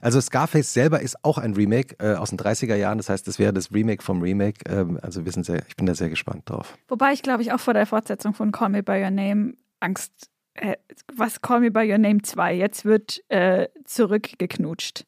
Also 0.00 0.20
Scarface 0.20 0.72
selber 0.72 1.00
ist 1.00 1.24
auch 1.24 1.38
ein 1.38 1.54
Remake 1.54 1.96
äh, 1.98 2.14
aus 2.14 2.30
den 2.30 2.38
30er 2.38 2.74
Jahren. 2.74 2.98
Das 2.98 3.08
heißt, 3.08 3.28
es 3.28 3.38
wäre 3.38 3.52
das 3.52 3.72
Remake 3.72 4.02
vom 4.02 4.22
Remake. 4.22 4.58
Ähm, 4.68 4.98
also 5.02 5.24
wir 5.24 5.32
sind 5.32 5.44
sehr, 5.44 5.62
ich 5.68 5.76
bin 5.76 5.86
da 5.86 5.94
sehr 5.94 6.08
gespannt 6.08 6.48
drauf. 6.48 6.76
Wobei 6.88 7.12
ich 7.12 7.22
glaube 7.22 7.42
ich 7.42 7.52
auch 7.52 7.60
vor 7.60 7.74
der 7.74 7.86
Fortsetzung 7.86 8.34
von 8.34 8.50
Call 8.52 8.70
Me 8.70 8.82
By 8.82 9.02
Your 9.02 9.10
Name 9.10 9.54
Angst, 9.80 10.12
äh, 10.54 10.76
was 11.14 11.40
Call 11.42 11.60
Me 11.60 11.70
By 11.70 11.90
Your 11.90 11.98
Name 11.98 12.22
2, 12.22 12.54
jetzt 12.54 12.84
wird 12.84 13.22
äh, 13.28 13.68
zurückgeknutscht. 13.84 15.06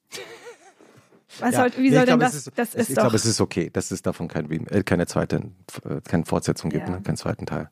Was 1.41 1.53
Ja, 1.55 1.61
soll, 1.63 1.73
wie 1.79 1.89
nee, 1.89 1.97
soll 1.97 2.07
denn 2.07 2.19
glaube, 2.19 2.25
das? 2.25 2.35
es 2.35 2.47
ist, 2.47 2.59
das 2.59 2.75
ist 2.75 2.89
ich 2.91 2.95
glaube, 2.97 3.17
es 3.17 3.25
ist 3.25 3.41
okay, 3.41 3.71
dass 3.71 3.91
es 3.91 4.03
davon 4.03 4.29
kein, 4.29 4.51
äh, 4.69 4.83
keine 4.83 5.07
zweite, 5.07 5.37
äh, 5.85 6.01
keine 6.07 6.27
Fortsetzung 6.27 6.71
gibt, 6.71 6.89
Ja. 6.89 6.97
ne? 6.97 7.03
keinen 7.03 7.17
zweiten 7.17 7.47
Teil. 7.47 7.71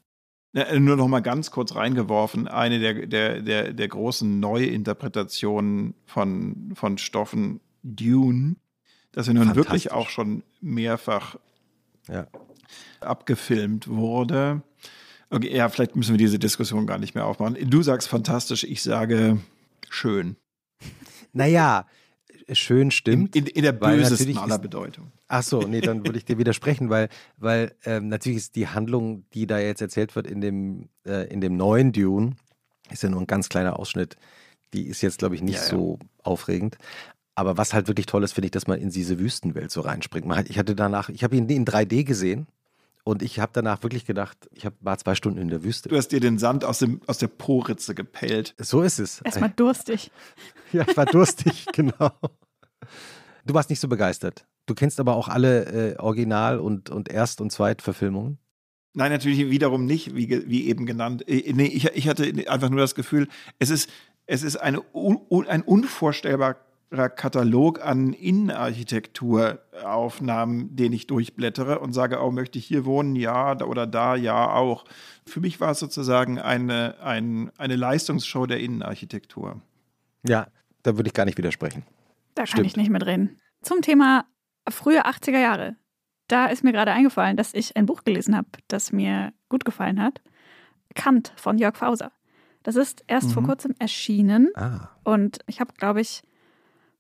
Ja, 0.53 0.79
nur 0.81 0.97
noch 0.97 1.07
mal 1.07 1.21
ganz 1.21 1.53
kurz 1.53 1.77
reingeworfen, 1.77 2.49
eine 2.49 2.81
der, 2.81 3.07
der, 3.07 3.41
der, 3.41 3.73
der 3.73 3.89
großen 3.89 4.41
Neuinterpretationen 4.41 5.95
von, 6.07 6.73
von 6.75 6.99
Stoffen 6.99 7.61
Dune, 7.85 8.57
das 9.13 9.29
ja 9.29 9.33
nun 9.33 9.55
wirklich 9.55 9.93
auch 9.93 10.09
schon 10.09 10.43
mehrfach 10.61 11.37
Ja. 12.09 12.27
abgefilmt 13.01 13.87
wurde. 13.89 14.63
Okay, 15.31 15.55
ja, 15.57 15.69
vielleicht 15.69 15.95
müssen 15.95 16.13
wir 16.13 16.19
diese 16.19 16.41
Diskussion 16.41 16.87
gar 16.87 16.99
nicht 16.99 17.15
mehr 17.15 17.27
aufmachen. 17.27 17.57
Du 17.71 17.83
sagst 17.83 18.09
fantastisch, 18.09 18.65
ich 18.65 18.83
sage 18.83 19.39
schön. 19.89 20.35
Naja, 21.33 21.87
schön 22.55 22.91
stimmt. 22.91 23.37
in, 23.37 23.47
in 23.47 23.63
der 23.63 23.73
bösesten 23.73 24.37
aller 24.39 24.59
Bedeutung. 24.59 25.13
Ach 25.29 25.43
so, 25.43 25.63
nee, 25.63 25.81
dann 25.81 26.05
würde 26.05 26.19
ich 26.19 26.25
dir 26.25 26.39
widersprechen, 26.39 26.91
weil, 26.91 27.09
weil 27.37 27.75
ähm, 27.85 28.09
natürlich 28.09 28.39
ist 28.39 28.57
die 28.57 28.69
Handlung, 28.69 29.25
die 29.35 29.47
da 29.47 29.59
jetzt 29.59 29.81
erzählt 29.81 30.17
wird 30.17 30.27
in 30.27 30.41
dem, 30.41 30.89
äh, 31.07 31.27
in 31.33 31.41
dem 31.41 31.57
neuen 31.57 31.93
Dune, 31.93 32.37
ist 32.91 33.03
ja 33.03 33.09
nur 33.09 33.21
ein 33.21 33.27
ganz 33.27 33.49
kleiner 33.49 33.79
Ausschnitt. 33.79 34.17
Die 34.75 34.87
ist 34.87 35.03
jetzt, 35.03 35.19
glaube 35.19 35.35
ich, 35.35 35.43
nicht 35.43 35.57
Ja, 35.57 35.63
ja. 35.63 35.69
so 35.69 35.99
aufregend. 36.23 36.77
Aber 37.35 37.57
was 37.57 37.73
halt 37.73 37.89
wirklich 37.89 38.07
toll 38.07 38.23
ist, 38.25 38.33
finde 38.33 38.47
ich, 38.47 38.53
dass 38.53 38.67
man 38.67 38.81
in 38.81 38.91
diese 38.91 39.19
Wüstenwelt 39.19 39.71
so 39.71 39.81
reinspringt. 39.81 40.29
Hat, 40.35 40.51
ich 40.51 40.59
hatte 40.59 40.75
danach, 40.75 41.09
ich 41.09 41.25
habe 41.25 41.37
ihn 41.37 41.49
in 41.49 41.65
3D 41.65 42.05
gesehen 42.05 42.47
und 43.05 43.23
ich 43.23 43.39
habe 43.41 43.51
danach 43.55 43.83
wirklich 43.83 44.05
gedacht, 44.05 44.49
ich 44.53 44.67
hab, 44.67 44.75
war 44.81 44.99
zwei 44.99 45.15
Stunden 45.15 45.39
in 45.39 45.49
der 45.49 45.63
Wüste. 45.65 45.89
Du 45.89 45.97
hast 45.97 46.09
dir 46.09 46.21
den 46.21 46.39
Sand 46.39 46.65
aus, 46.65 46.79
dem, 46.79 47.01
aus 47.07 47.19
der 47.19 47.29
Po-Ritze 47.29 47.95
gepellt. 47.95 48.55
So 48.59 48.83
ist 48.83 48.99
es. 48.99 49.21
Erstmal 49.23 49.51
durstig. 49.51 50.11
Ja, 50.73 50.85
ich 50.89 50.97
war 50.97 51.07
durstig, 51.07 51.67
genau. 51.73 52.13
Du 53.45 53.55
warst 53.55 53.71
nicht 53.71 53.81
so 53.81 53.89
begeistert. 53.89 54.47
Du 54.67 54.75
kennst 54.77 55.01
aber 55.01 55.17
auch 55.17 55.27
alle 55.27 55.95
äh, 55.95 55.99
Original- 55.99 56.61
und, 56.61 56.91
und 56.91 57.09
Erst- 57.09 57.41
und 57.41 57.51
Zweitverfilmungen. 57.51 58.39
Nein, 58.95 59.11
natürlich 59.11 59.51
wiederum 59.51 59.85
nicht, 59.85 60.15
wie, 60.15 60.49
wie 60.49 60.69
eben 60.69 60.87
genannt. 60.87 61.29
Äh, 61.29 61.53
Nee, 61.55 61.67
ich, 61.67 61.87
ich 61.87 62.09
hatte 62.09 62.33
einfach 62.47 62.71
nur 62.71 62.79
das 62.79 62.95
Gefühl, 62.95 63.27
es 63.59 63.71
ist, 63.71 63.91
es 64.27 64.45
ist 64.45 64.59
eine, 64.59 64.81
un, 64.95 65.19
un, 65.29 65.49
ein 65.49 65.63
unvorstellbarer 65.63 66.57
Katalog 66.91 67.85
an 67.85 68.13
Innenarchitekturaufnahmen, 68.13 70.77
den 70.77 70.93
ich 70.93 71.07
durchblättere 71.07 71.79
und 71.79 71.93
sage, 71.93 72.21
oh, 72.23 72.31
möchte 72.31 72.59
ich 72.59 72.67
hier 72.67 72.85
wohnen? 72.85 73.17
Ja, 73.17 73.55
da 73.55 73.65
oder 73.67 73.87
da, 73.87 74.15
ja, 74.17 74.51
auch. 74.53 74.85
Für 75.27 75.41
mich 75.41 75.59
war 75.61 75.71
es 75.71 75.79
sozusagen 75.79 76.39
eine, 76.39 76.97
ein, 77.03 77.51
eine 77.59 77.77
Leistungsshow 77.77 78.47
der 78.47 78.61
Innenarchitektur. 78.61 79.61
Ja, 80.27 80.49
da 80.83 80.97
würde 80.97 81.09
ich 81.09 81.15
gar 81.15 81.25
nicht 81.27 81.39
widersprechen. 81.39 81.85
Da 82.35 82.43
kann 82.43 82.47
Stimmt. 82.49 82.67
ich 82.67 82.77
nicht 82.77 82.91
mitreden. 82.91 83.39
Zum 83.63 83.81
Thema 83.83 84.25
frühe 84.69 85.07
80er 85.07 85.41
Jahre. 85.41 85.77
Da 86.29 86.47
ist 86.47 86.63
mir 86.65 86.73
gerade 86.73 86.93
eingefallen, 86.93 87.37
dass 87.37 87.55
ich 87.55 87.77
ein 87.77 87.87
Buch 87.87 88.03
gelesen 88.05 88.37
habe, 88.37 88.49
das 88.69 88.93
mir 88.93 89.33
gut 89.49 89.65
gefallen 89.65 90.01
hat. 90.03 90.21
Kant 90.95 91.33
von 91.37 91.59
Jörg 91.59 91.77
Fauser. 91.77 92.13
Das 92.63 92.77
ist 92.77 93.05
erst 93.07 93.33
vor 93.33 93.43
Mhm. 93.43 93.47
kurzem 93.47 93.75
erschienen 93.79 94.51
Ah, 94.55 94.91
und 95.03 95.39
ich 95.47 95.61
habe, 95.61 95.73
glaube 95.75 96.01
ich, 96.03 96.23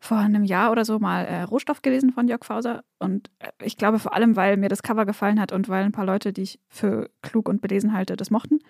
vor 0.01 0.17
einem 0.17 0.45
Jahr 0.45 0.73
oder 0.73 0.85
so 0.87 0.99
mal 0.99 1.25
äh, 1.27 1.43
Rohstoff 1.43 1.83
gelesen 1.83 2.11
von 2.11 2.27
Jörg 2.27 2.45
Fauser. 2.45 2.83
Und 2.99 3.31
äh, 3.39 3.51
ich 3.63 3.77
glaube 3.77 3.99
vor 3.99 4.15
allem, 4.15 4.35
weil 4.35 4.57
mir 4.57 4.71
das 4.71 4.83
Cover 4.83 5.05
gefallen 5.05 5.39
hat 5.39 5.53
und 5.53 5.69
weil 5.69 5.85
ein 5.85 5.93
paar 5.93 6.07
Leute, 6.07 6.33
die 6.33 6.43
ich 6.43 6.61
für 6.69 7.11
klug 7.23 7.49
und 7.49 7.61
belesen 7.61 7.93
halte, 7.93 8.17
das 8.17 8.31
mochten. 8.31 8.61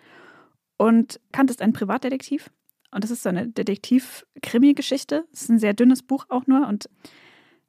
Und 0.76 1.20
Kant 1.32 1.50
ist 1.50 1.62
ein 1.62 1.72
Privatdetektiv. 1.72 2.50
Und 2.90 3.04
das 3.04 3.12
ist 3.12 3.22
so 3.22 3.28
eine 3.28 3.46
Detektiv-Krimi-Geschichte. 3.46 5.24
Es 5.32 5.42
ist 5.42 5.50
ein 5.50 5.60
sehr 5.60 5.74
dünnes 5.74 6.02
Buch 6.02 6.26
auch 6.28 6.48
nur. 6.48 6.66
Und 6.66 6.90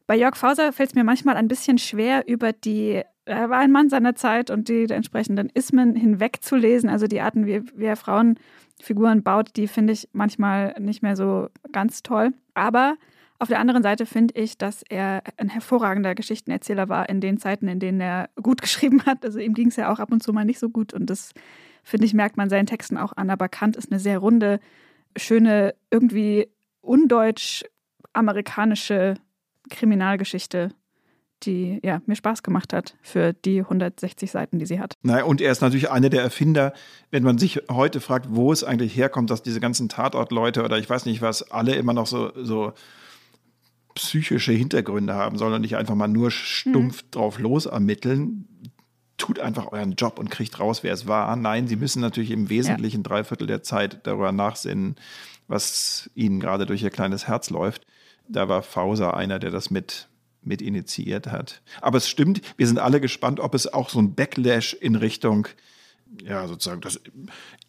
bei 0.07 0.17
Jörg 0.17 0.35
Fauser 0.35 0.73
fällt 0.73 0.89
es 0.89 0.95
mir 0.95 1.03
manchmal 1.03 1.35
ein 1.35 1.47
bisschen 1.47 1.77
schwer, 1.77 2.27
über 2.27 2.53
die, 2.53 3.03
er 3.25 3.49
war 3.51 3.59
ein 3.59 3.71
Mann 3.71 3.89
seiner 3.89 4.15
Zeit 4.15 4.49
und 4.49 4.69
die 4.69 4.89
entsprechenden 4.89 5.49
Ismen 5.49 5.95
hinwegzulesen. 5.95 6.89
Also 6.89 7.05
die 7.05 7.21
Arten, 7.21 7.45
wie, 7.45 7.61
wie 7.75 7.85
er 7.85 7.95
Frauenfiguren 7.95 9.21
baut, 9.21 9.55
die 9.55 9.67
finde 9.67 9.93
ich 9.93 10.09
manchmal 10.13 10.75
nicht 10.79 11.03
mehr 11.03 11.15
so 11.15 11.49
ganz 11.71 12.01
toll. 12.01 12.33
Aber 12.55 12.95
auf 13.41 13.47
der 13.47 13.59
anderen 13.59 13.81
Seite 13.81 14.05
finde 14.05 14.35
ich, 14.39 14.59
dass 14.59 14.83
er 14.87 15.23
ein 15.37 15.49
hervorragender 15.49 16.13
Geschichtenerzähler 16.13 16.89
war 16.89 17.09
in 17.09 17.21
den 17.21 17.39
Zeiten, 17.39 17.67
in 17.67 17.79
denen 17.79 17.99
er 17.99 18.29
gut 18.41 18.61
geschrieben 18.61 19.03
hat. 19.07 19.25
Also 19.25 19.39
ihm 19.39 19.55
ging 19.55 19.69
es 19.69 19.77
ja 19.77 19.91
auch 19.91 19.97
ab 19.97 20.11
und 20.11 20.21
zu 20.21 20.31
mal 20.31 20.45
nicht 20.45 20.59
so 20.59 20.69
gut 20.69 20.93
und 20.93 21.09
das, 21.09 21.31
finde 21.83 22.05
ich, 22.05 22.13
merkt 22.13 22.37
man 22.37 22.51
seinen 22.51 22.67
Texten 22.67 22.97
auch 22.97 23.17
an. 23.17 23.31
Aber 23.31 23.49
Kant 23.49 23.77
ist 23.77 23.91
eine 23.91 23.99
sehr 23.99 24.19
runde, 24.19 24.59
schöne, 25.17 25.73
irgendwie 25.89 26.49
undeutsch-amerikanische 26.81 29.15
Kriminalgeschichte, 29.71 30.69
die 31.41 31.79
ja, 31.83 32.03
mir 32.05 32.15
Spaß 32.15 32.43
gemacht 32.43 32.73
hat 32.73 32.95
für 33.01 33.33
die 33.33 33.61
160 33.61 34.29
Seiten, 34.29 34.59
die 34.59 34.67
sie 34.67 34.79
hat. 34.79 34.93
Naja, 35.01 35.23
und 35.23 35.41
er 35.41 35.51
ist 35.51 35.61
natürlich 35.61 35.89
einer 35.89 36.09
der 36.09 36.21
Erfinder, 36.21 36.73
wenn 37.09 37.23
man 37.23 37.39
sich 37.39 37.63
heute 37.71 38.01
fragt, 38.01 38.27
wo 38.29 38.51
es 38.51 38.63
eigentlich 38.63 38.95
herkommt, 38.95 39.31
dass 39.31 39.41
diese 39.41 39.59
ganzen 39.59 39.89
Tatortleute 39.89 40.63
oder 40.63 40.77
ich 40.77 40.87
weiß 40.87 41.07
nicht 41.07 41.23
was, 41.23 41.51
alle 41.51 41.73
immer 41.73 41.93
noch 41.93 42.05
so, 42.05 42.31
so 42.35 42.73
psychische 43.95 44.51
Hintergründe 44.51 45.13
haben, 45.13 45.37
sondern 45.37 45.61
nicht 45.61 45.75
einfach 45.75 45.95
mal 45.95 46.07
nur 46.07 46.31
stumpf 46.31 47.03
drauf 47.11 47.39
los 47.39 47.65
ermitteln. 47.65 48.47
Tut 49.17 49.39
einfach 49.39 49.71
euren 49.71 49.93
Job 49.93 50.17
und 50.17 50.31
kriegt 50.31 50.59
raus, 50.59 50.83
wer 50.83 50.93
es 50.93 51.07
war. 51.07 51.35
Nein, 51.35 51.67
sie 51.67 51.75
müssen 51.75 52.01
natürlich 52.01 52.31
im 52.31 52.49
Wesentlichen 52.49 53.03
drei 53.03 53.23
Viertel 53.23 53.47
der 53.47 53.61
Zeit 53.61 53.99
darüber 54.03 54.31
nachsinnen, 54.31 54.95
was 55.47 56.09
ihnen 56.15 56.39
gerade 56.39 56.65
durch 56.65 56.81
ihr 56.81 56.89
kleines 56.89 57.27
Herz 57.27 57.49
läuft. 57.49 57.85
Da 58.27 58.49
war 58.49 58.63
Fauser 58.63 59.15
einer, 59.15 59.37
der 59.37 59.51
das 59.51 59.69
mit, 59.69 60.07
mit 60.41 60.61
initiiert 60.61 61.27
hat. 61.27 61.61
Aber 61.81 61.97
es 61.97 62.09
stimmt, 62.09 62.41
wir 62.57 62.65
sind 62.65 62.79
alle 62.79 63.01
gespannt, 63.01 63.39
ob 63.39 63.53
es 63.53 63.71
auch 63.71 63.89
so 63.89 63.99
ein 63.99 64.15
Backlash 64.15 64.73
in 64.73 64.95
Richtung, 64.95 65.47
ja, 66.23 66.47
sozusagen 66.47 66.81
das 66.81 66.99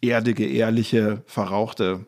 erdige, 0.01 0.47
ehrliche, 0.47 1.21
verrauchte 1.27 2.05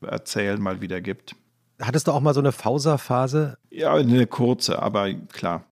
Erzählen 0.00 0.60
mal 0.60 0.80
wieder 0.80 1.00
gibt. 1.00 1.34
Hattest 1.80 2.06
du 2.08 2.12
auch 2.12 2.20
mal 2.20 2.34
so 2.34 2.40
eine 2.40 2.52
Fauser-Phase? 2.52 3.58
Ja, 3.70 3.94
eine 3.94 4.26
kurze, 4.26 4.80
aber 4.80 5.12
klar. 5.14 5.64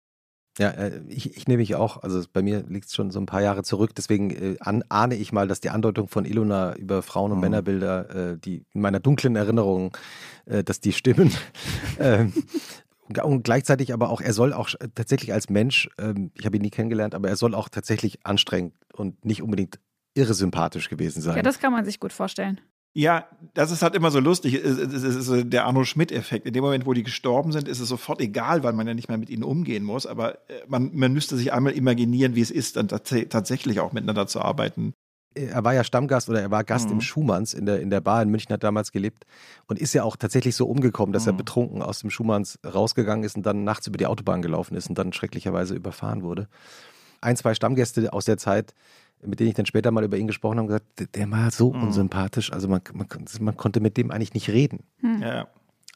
Ja, 0.59 0.71
äh, 0.71 1.03
ich, 1.09 1.37
ich 1.37 1.47
nehme 1.49 1.59
mich 1.59 1.75
auch, 1.75 2.03
also 2.03 2.23
bei 2.33 2.41
mir 2.43 2.63
liegt 2.67 2.87
es 2.87 2.95
schon 2.95 3.11
so 3.11 3.21
ein 3.21 3.27
paar 3.27 3.43
Jahre 3.43 3.63
zurück, 3.63 3.95
deswegen 3.95 4.31
äh, 4.31 4.57
an, 4.61 4.85
ahne 4.89 5.15
ich 5.17 5.31
mal, 5.31 5.47
dass 5.49 5.61
die 5.61 5.69
Andeutung 5.69 6.09
von 6.09 6.25
Ilona 6.25 6.75
über 6.77 7.03
Frauen- 7.03 7.31
und 7.33 7.39
Mhm. 7.39 7.43
Männerbilder, 7.43 8.33
äh, 8.33 8.39
die 8.39 8.65
in 8.73 8.81
meiner 8.81 8.99
dunklen 9.01 9.37
Erinnerung, 9.37 9.95
äh, 10.47 10.65
dass 10.65 10.81
die 10.81 10.93
stimmen. 10.95 11.31
ähm, 12.01 12.33
und- 13.23 13.45
gleichzeitig 13.45 13.93
aber 13.93 14.09
auch, 14.09 14.23
er 14.23 14.33
soll 14.33 14.55
auch 14.55 14.69
sch- 14.69 14.79
tatsächlich 14.95 15.33
als 15.35 15.51
Mensch, 15.51 15.91
ähm, 15.99 16.31
ich 16.35 16.47
habe 16.47 16.57
ihn 16.57 16.63
nie 16.63 16.71
kennengelernt, 16.71 17.15
aber 17.15 17.29
er 17.29 17.37
soll 17.37 17.55
auch 17.55 17.69
tatsächlich 17.69 18.25
anstrengend 18.25 18.75
und 18.95 19.25
nicht 19.27 19.43
unbedingt 19.43 19.79
irre 20.15 20.33
sympathisch 20.33 20.89
gewesen 20.89 21.21
sein. 21.21 21.37
Ja, 21.37 21.43
das 21.43 21.59
kann 21.59 21.73
man 21.73 21.85
sich 21.85 22.01
gut 22.01 22.15
vorstellen. 22.15 22.61
Ja, 22.99 23.27
das 23.53 23.71
ist 23.73 23.83
halt 23.83 23.95
immer 23.95 24.11
so 24.11 24.21
lustig. 24.21 24.55
Es 24.55 24.79
ist 24.79 25.53
der 25.53 25.67
Arno 25.67 25.85
Schmidt-Effekt. 25.85 26.47
In 26.47 26.55
dem 26.55 26.65
Moment, 26.65 26.87
wo 26.87 26.95
die 26.95 27.03
gestorben 27.03 27.53
sind, 27.53 27.69
ist 27.69 27.79
es 27.79 27.91
sofort 27.91 28.23
egal, 28.23 28.63
weil 28.63 28.73
man 28.73 28.87
ja 28.87 28.95
nicht 28.95 29.09
mehr 29.09 29.19
mit 29.19 29.29
ihnen 29.29 29.43
umgehen 29.43 29.85
muss. 29.85 30.07
Aber 30.07 30.37
äh, 30.49 30.63
man, 30.67 30.93
man 30.95 31.13
müsste 31.13 31.37
sich 31.37 31.53
einmal 31.53 31.75
imaginieren, 31.75 32.35
wie 32.35 32.41
es 32.41 32.51
ist, 32.51 32.77
dann 32.77 32.89
tats 32.89 33.15
tatsächlich 33.29 33.81
auch 33.81 33.93
miteinander 33.93 34.27
zu 34.27 34.41
arbeiten. 34.41 34.95
er 35.35 35.63
war 35.63 35.75
ja 35.75 35.85
Stammgast 35.85 36.31
oder 36.31 36.41
er 36.41 36.51
war 36.51 36.65
Gast 36.65 36.87
Mhm. 36.87 36.93
im 36.95 37.01
Schumanns 37.03 37.53
in 37.53 37.67
der, 37.67 37.81
in 37.81 37.91
der 37.91 38.01
Bar 38.01 38.23
in 38.23 38.31
München, 38.31 38.51
hat 38.55 38.65
damals 38.65 38.93
gelebt 38.93 39.27
und 39.67 39.79
ist 39.79 39.93
ja 39.93 40.03
auch 40.03 40.17
tatsächlich 40.17 40.57
so 40.57 40.67
umgekommen, 40.67 41.13
dass 41.13 41.27
er 41.27 41.35
Mhm. 41.35 41.37
betrunken 41.37 41.83
aus 41.83 41.99
dem 41.99 42.09
Schumanns 42.09 42.59
rausgegangen 42.65 43.25
ist 43.25 43.37
und 43.37 43.45
dann 43.45 43.63
nachts 43.63 43.87
über 43.89 43.99
die 43.99 44.07
Autobahn 44.07 44.41
gelaufen 44.41 44.75
ist 44.75 44.89
und 44.89 44.97
dann 44.97 45.13
schrecklicherweise 45.13 45.75
überfahren 45.75 46.23
wurde. 46.23 46.49
Ein, 47.21 47.37
zwei 47.37 47.53
Stammgäste 47.55 48.15
aus 48.15 48.25
der 48.25 48.39
Zeit, 48.39 48.75
mit 49.25 49.41
denen 49.41 49.49
ich 49.51 49.55
dann 49.57 49.67
später 49.67 49.91
mal 49.91 50.05
über 50.05 50.17
ihn 50.17 50.27
gesprochen 50.27 50.59
habe, 50.59 50.69
gesagt, 50.69 50.87
der- 50.99 51.07
der 51.07 51.31
war 51.31 51.51
so 51.51 51.73
Mhm. 51.73 51.85
unsympathisch, 51.85 52.53
also 52.53 52.69
man, 52.69 52.81
man, 52.93 53.07
man 53.41 53.57
konnte 53.57 53.81
mit 53.81 53.97
dem 53.97 54.11
eigentlich 54.11 54.35
nicht 54.35 54.49
reden. 54.51 54.81
Hm. 55.01 55.23
Ja. 55.23 55.49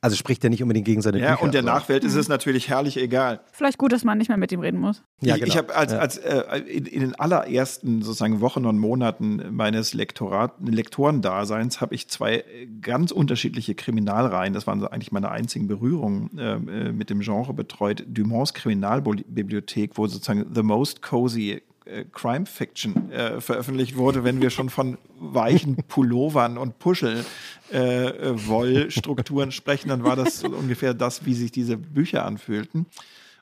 Also 0.02 0.16
spricht 0.16 0.42
er 0.44 0.48
nicht 0.48 0.62
unbedingt 0.62 0.86
gegen 0.86 1.02
seine 1.02 1.18
ja, 1.20 1.32
Bücher. 1.32 1.42
und 1.42 1.52
der 1.52 1.60
Nachwelt 1.62 2.04
ist 2.04 2.14
es 2.14 2.26
natürlich 2.26 2.70
herrlich 2.70 2.96
egal. 2.96 3.40
Vielleicht 3.52 3.76
gut, 3.76 3.92
dass 3.92 4.02
man 4.02 4.16
nicht 4.16 4.28
mehr 4.28 4.38
mit 4.38 4.50
ihm 4.50 4.60
reden 4.60 4.80
muss. 4.80 5.02
Ja, 5.20 5.34
ich 5.34 5.42
genau. 5.42 5.52
ich 5.52 5.58
habe 5.58 5.76
als, 5.76 5.92
Ja. 5.92 5.98
als 5.98 6.16
äh, 6.16 6.58
in, 6.60 6.86
in 6.86 7.00
den 7.00 7.14
allerersten 7.16 8.00
sozusagen 8.00 8.40
Wochen 8.40 8.64
und 8.64 8.78
Monaten 8.78 9.42
meines 9.54 9.92
Lektorat, 9.92 10.54
Lektorendaseins 10.66 11.82
habe 11.82 11.94
ich 11.94 12.08
zwei 12.08 12.44
ganz 12.80 13.10
unterschiedliche 13.12 13.74
Kriminalreihen, 13.74 14.54
das 14.54 14.66
waren 14.66 14.82
eigentlich 14.86 15.12
meine 15.12 15.30
einzigen 15.30 15.66
Berührungen 15.68 16.30
äh, 16.38 16.54
äh, 16.54 16.92
mit 16.92 17.10
dem 17.10 17.20
Genre 17.20 17.52
betreut. 17.52 18.02
Dumonts 18.08 18.54
Kriminalbibliothek, 18.54 19.98
wo 19.98 20.06
sozusagen 20.06 20.46
The 20.54 20.62
Most 20.62 21.02
Cozy 21.02 21.62
äh, 21.90 22.04
Crime 22.12 22.46
Fiction 22.46 23.10
äh, 23.10 23.40
veröffentlicht 23.40 23.96
wurde, 23.96 24.24
wenn 24.24 24.40
wir 24.40 24.50
schon 24.50 24.70
von 24.70 24.98
weichen 25.18 25.76
Pullovern 25.76 26.58
und 26.58 26.78
Puschel 26.78 27.24
äh, 27.72 28.06
äh, 28.06 28.46
Wollstrukturen 28.46 29.52
sprechen, 29.52 29.88
dann 29.88 30.04
war 30.04 30.16
das 30.16 30.44
ungefähr 30.44 30.94
das, 30.94 31.26
wie 31.26 31.34
sich 31.34 31.52
diese 31.52 31.76
Bücher 31.76 32.24
anfühlten. 32.24 32.86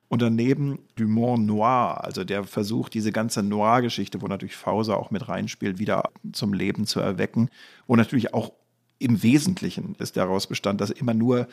Und 0.08 0.22
daneben 0.22 0.78
Dumont 0.96 1.46
Noir, 1.46 2.02
also 2.02 2.24
der 2.24 2.44
versucht, 2.44 2.94
diese 2.94 3.12
ganze 3.12 3.42
Noir-Geschichte, 3.42 4.22
wo 4.22 4.26
natürlich 4.26 4.56
Fauser 4.56 4.96
auch 4.96 5.10
mit 5.10 5.28
reinspielt, 5.28 5.78
wieder 5.78 6.10
zum 6.32 6.54
Leben 6.54 6.86
zu 6.86 7.00
erwecken. 7.00 7.50
Wo 7.86 7.94
natürlich 7.94 8.32
auch 8.32 8.52
im 8.98 9.22
Wesentlichen 9.22 9.94
ist 9.98 10.16
daraus 10.16 10.46
bestand, 10.46 10.80
dass 10.80 10.90
immer 10.90 11.14
nur 11.14 11.46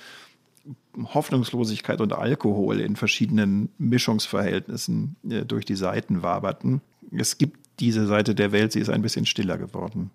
Hoffnungslosigkeit 0.97 2.01
und 2.01 2.13
Alkohol 2.13 2.79
in 2.79 2.95
verschiedenen 2.95 3.69
Mischungsverhältnissen 3.77 5.15
äh, 5.29 5.45
durch 5.45 5.65
die 5.65 5.75
Seiten 5.75 6.21
waberten. 6.21 6.81
Es 7.11 7.37
gibt 7.37 7.59
diese 7.79 8.07
Seite 8.07 8.35
der 8.35 8.51
Welt, 8.51 8.71
sie 8.71 8.79
ist 8.79 8.89
ein 8.89 9.01
bisschen 9.01 9.25
stiller 9.25 9.57
geworden. 9.57 10.11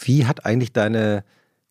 Wie 0.00 0.26
hat 0.26 0.44
eigentlich 0.44 0.72
deine 0.72 1.24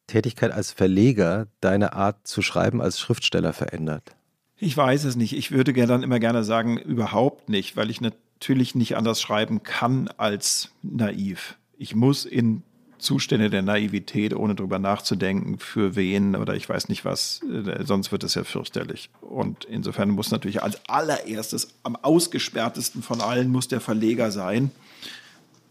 Tätigkeit 0.07 0.51
als 0.51 0.71
Verleger 0.71 1.47
deine 1.61 1.93
Art 1.93 2.27
zu 2.27 2.41
schreiben 2.41 2.81
als 2.81 2.99
Schriftsteller 2.99 3.53
verändert? 3.53 4.15
Ich 4.57 4.75
weiß 4.75 5.03
es 5.03 5.15
nicht. 5.15 5.33
Ich 5.33 5.51
würde 5.51 5.73
gerne 5.73 5.93
dann 5.93 6.03
immer 6.03 6.19
gerne 6.19 6.43
sagen, 6.43 6.77
überhaupt 6.77 7.49
nicht, 7.49 7.77
weil 7.77 7.91
ich 7.91 8.01
natürlich 8.01 8.73
nicht 8.73 8.97
anders 8.97 9.21
schreiben 9.21 9.63
kann 9.63 10.09
als 10.17 10.71
naiv. 10.81 11.57
Ich 11.77 11.93
muss 11.93 12.25
in 12.25 12.63
Zustände 12.99 13.49
der 13.49 13.61
Naivität, 13.61 14.35
ohne 14.35 14.55
drüber 14.55 14.79
nachzudenken, 14.79 15.59
für 15.59 15.95
wen 15.95 16.35
oder 16.35 16.55
ich 16.55 16.67
weiß 16.67 16.89
nicht 16.89 17.05
was, 17.05 17.41
äh, 17.43 17.83
sonst 17.83 18.11
wird 18.11 18.23
es 18.23 18.35
ja 18.35 18.43
fürchterlich. 18.43 19.09
Und 19.21 19.65
insofern 19.65 20.09
muss 20.09 20.31
natürlich 20.31 20.63
als 20.63 20.79
allererstes, 20.87 21.75
am 21.83 21.95
ausgesperrtesten 21.95 23.03
von 23.03 23.21
allen, 23.21 23.49
muss 23.49 23.67
der 23.67 23.81
Verleger 23.81 24.31
sein. 24.31 24.71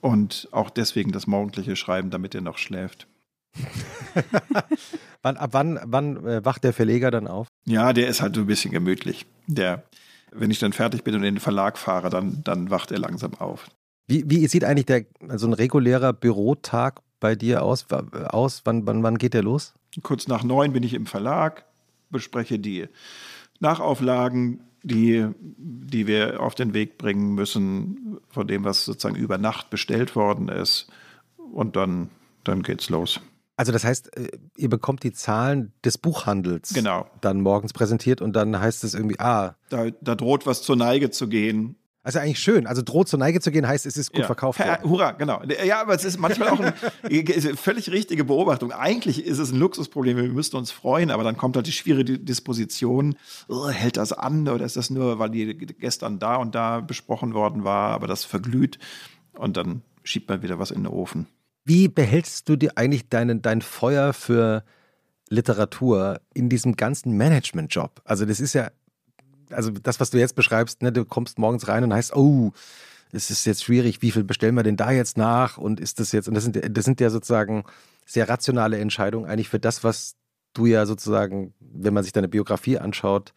Und 0.00 0.48
auch 0.52 0.70
deswegen 0.70 1.12
das 1.12 1.26
morgendliche 1.26 1.74
Schreiben, 1.74 2.10
damit 2.10 2.34
er 2.34 2.40
noch 2.42 2.58
schläft. 2.58 3.06
Wann, 5.22 5.38
ab 5.38 5.50
wann, 5.54 5.80
wann 5.82 6.24
äh, 6.24 6.44
wacht 6.44 6.62
der 6.62 6.72
Verleger 6.72 7.10
dann 7.10 7.26
auf? 7.26 7.48
Ja, 7.66 7.92
der 7.92 8.06
ist 8.06 8.22
halt 8.22 8.36
so 8.36 8.42
ein 8.42 8.46
bisschen 8.46 8.70
gemütlich. 8.70 9.26
Der, 9.48 9.82
wenn 10.30 10.52
ich 10.52 10.60
dann 10.60 10.72
fertig 10.72 11.02
bin 11.02 11.16
und 11.16 11.24
in 11.24 11.34
den 11.34 11.40
Verlag 11.40 11.78
fahre, 11.78 12.10
dann, 12.10 12.44
dann 12.44 12.70
wacht 12.70 12.92
er 12.92 13.00
langsam 13.00 13.34
auf. 13.34 13.68
Wie, 14.06 14.22
wie 14.30 14.46
sieht 14.46 14.62
eigentlich 14.62 14.86
der, 14.86 15.04
also 15.28 15.48
ein 15.48 15.52
regulärer 15.52 16.12
Bürotag 16.12 17.00
bei 17.20 17.34
dir 17.34 17.62
aus? 17.62 17.86
Aus? 17.90 18.62
Wann, 18.64 18.86
wann, 18.86 19.02
wann 19.02 19.18
geht 19.18 19.34
der 19.34 19.42
los? 19.42 19.74
Kurz 20.02 20.28
nach 20.28 20.42
neun 20.44 20.72
bin 20.72 20.82
ich 20.82 20.94
im 20.94 21.06
Verlag, 21.06 21.64
bespreche 22.10 22.58
die 22.58 22.88
Nachauflagen, 23.60 24.60
die, 24.82 25.26
die 25.38 26.06
wir 26.06 26.40
auf 26.40 26.54
den 26.54 26.74
Weg 26.74 26.98
bringen 26.98 27.34
müssen, 27.34 28.18
von 28.28 28.46
dem, 28.46 28.64
was 28.64 28.84
sozusagen 28.84 29.16
über 29.16 29.38
Nacht 29.38 29.70
bestellt 29.70 30.14
worden 30.14 30.48
ist. 30.48 30.88
Und 31.52 31.76
dann, 31.76 32.10
dann 32.44 32.62
geht's 32.62 32.90
los. 32.90 33.20
Also 33.56 33.72
das 33.72 33.84
heißt, 33.84 34.16
äh, 34.16 34.28
ihr 34.56 34.68
bekommt 34.68 35.02
die 35.02 35.12
Zahlen 35.12 35.72
des 35.84 35.96
Buchhandels 35.96 36.74
Genau. 36.74 37.06
dann 37.22 37.40
morgens 37.40 37.72
präsentiert 37.72 38.20
und 38.20 38.34
dann 38.36 38.60
heißt 38.60 38.84
es 38.84 38.94
irgendwie, 38.94 39.18
ah, 39.18 39.56
Da, 39.70 39.86
da 40.02 40.14
droht 40.14 40.44
was 40.46 40.62
zur 40.62 40.76
Neige 40.76 41.10
zu 41.10 41.26
gehen. 41.28 41.76
Also 42.06 42.20
eigentlich 42.20 42.38
schön. 42.38 42.68
Also 42.68 42.82
droht 42.82 43.08
zur 43.08 43.18
Neige 43.18 43.40
zu 43.40 43.50
gehen, 43.50 43.66
heißt, 43.66 43.84
es 43.84 43.96
ist 43.96 44.12
gut 44.12 44.20
ja. 44.20 44.26
verkauft 44.26 44.60
Ja, 44.60 44.66
worden. 44.66 44.88
Hurra, 44.88 45.10
genau. 45.10 45.42
Ja, 45.64 45.80
aber 45.80 45.92
es 45.94 46.04
ist 46.04 46.20
manchmal 46.20 46.50
auch 46.50 46.60
eine 46.60 46.72
völlig 47.56 47.90
richtige 47.90 48.22
Beobachtung. 48.22 48.70
Eigentlich 48.70 49.26
ist 49.26 49.38
es 49.38 49.50
ein 49.50 49.58
Luxusproblem, 49.58 50.16
wir 50.16 50.28
müssten 50.28 50.56
uns 50.56 50.70
freuen, 50.70 51.10
aber 51.10 51.24
dann 51.24 51.36
kommt 51.36 51.56
halt 51.56 51.66
die 51.66 51.72
schwierige 51.72 52.16
Disposition. 52.20 53.16
Oh, 53.48 53.68
hält 53.70 53.96
das 53.96 54.12
an 54.12 54.46
oder 54.46 54.64
ist 54.64 54.76
das 54.76 54.88
nur, 54.88 55.18
weil 55.18 55.30
die 55.30 55.56
gestern 55.56 56.20
da 56.20 56.36
und 56.36 56.54
da 56.54 56.78
besprochen 56.78 57.34
worden 57.34 57.64
war, 57.64 57.90
aber 57.90 58.06
das 58.06 58.24
verglüht 58.24 58.78
und 59.32 59.56
dann 59.56 59.82
schiebt 60.04 60.28
man 60.28 60.42
wieder 60.42 60.60
was 60.60 60.70
in 60.70 60.84
den 60.84 60.92
Ofen. 60.92 61.26
Wie 61.64 61.88
behältst 61.88 62.48
du 62.48 62.54
dir 62.54 62.70
eigentlich 62.76 63.08
deinen, 63.08 63.42
dein 63.42 63.62
Feuer 63.62 64.12
für 64.12 64.62
Literatur 65.28 66.20
in 66.34 66.48
diesem 66.48 66.76
ganzen 66.76 67.16
Management-Job? 67.16 68.00
Also 68.04 68.26
das 68.26 68.38
ist 68.38 68.52
ja, 68.52 68.70
also 69.50 69.70
das, 69.70 70.00
was 70.00 70.10
du 70.10 70.18
jetzt 70.18 70.34
beschreibst, 70.34 70.82
ne, 70.82 70.92
du 70.92 71.04
kommst 71.04 71.38
morgens 71.38 71.68
rein 71.68 71.84
und 71.84 71.92
heißt, 71.92 72.14
oh, 72.14 72.52
es 73.12 73.30
ist 73.30 73.46
jetzt 73.46 73.64
schwierig, 73.64 74.02
wie 74.02 74.10
viel 74.10 74.24
bestellen 74.24 74.54
wir 74.54 74.62
denn 74.62 74.76
da 74.76 74.90
jetzt 74.90 75.16
nach 75.16 75.58
und 75.58 75.80
ist 75.80 76.00
das 76.00 76.12
jetzt, 76.12 76.28
und 76.28 76.34
das 76.34 76.44
sind, 76.44 76.76
das 76.76 76.84
sind 76.84 77.00
ja 77.00 77.10
sozusagen 77.10 77.64
sehr 78.04 78.28
rationale 78.28 78.78
Entscheidungen 78.78 79.26
eigentlich 79.28 79.48
für 79.48 79.60
das, 79.60 79.84
was 79.84 80.16
du 80.52 80.66
ja 80.66 80.86
sozusagen, 80.86 81.54
wenn 81.60 81.94
man 81.94 82.02
sich 82.02 82.12
deine 82.12 82.28
Biografie 82.28 82.78
anschaut, 82.78 83.34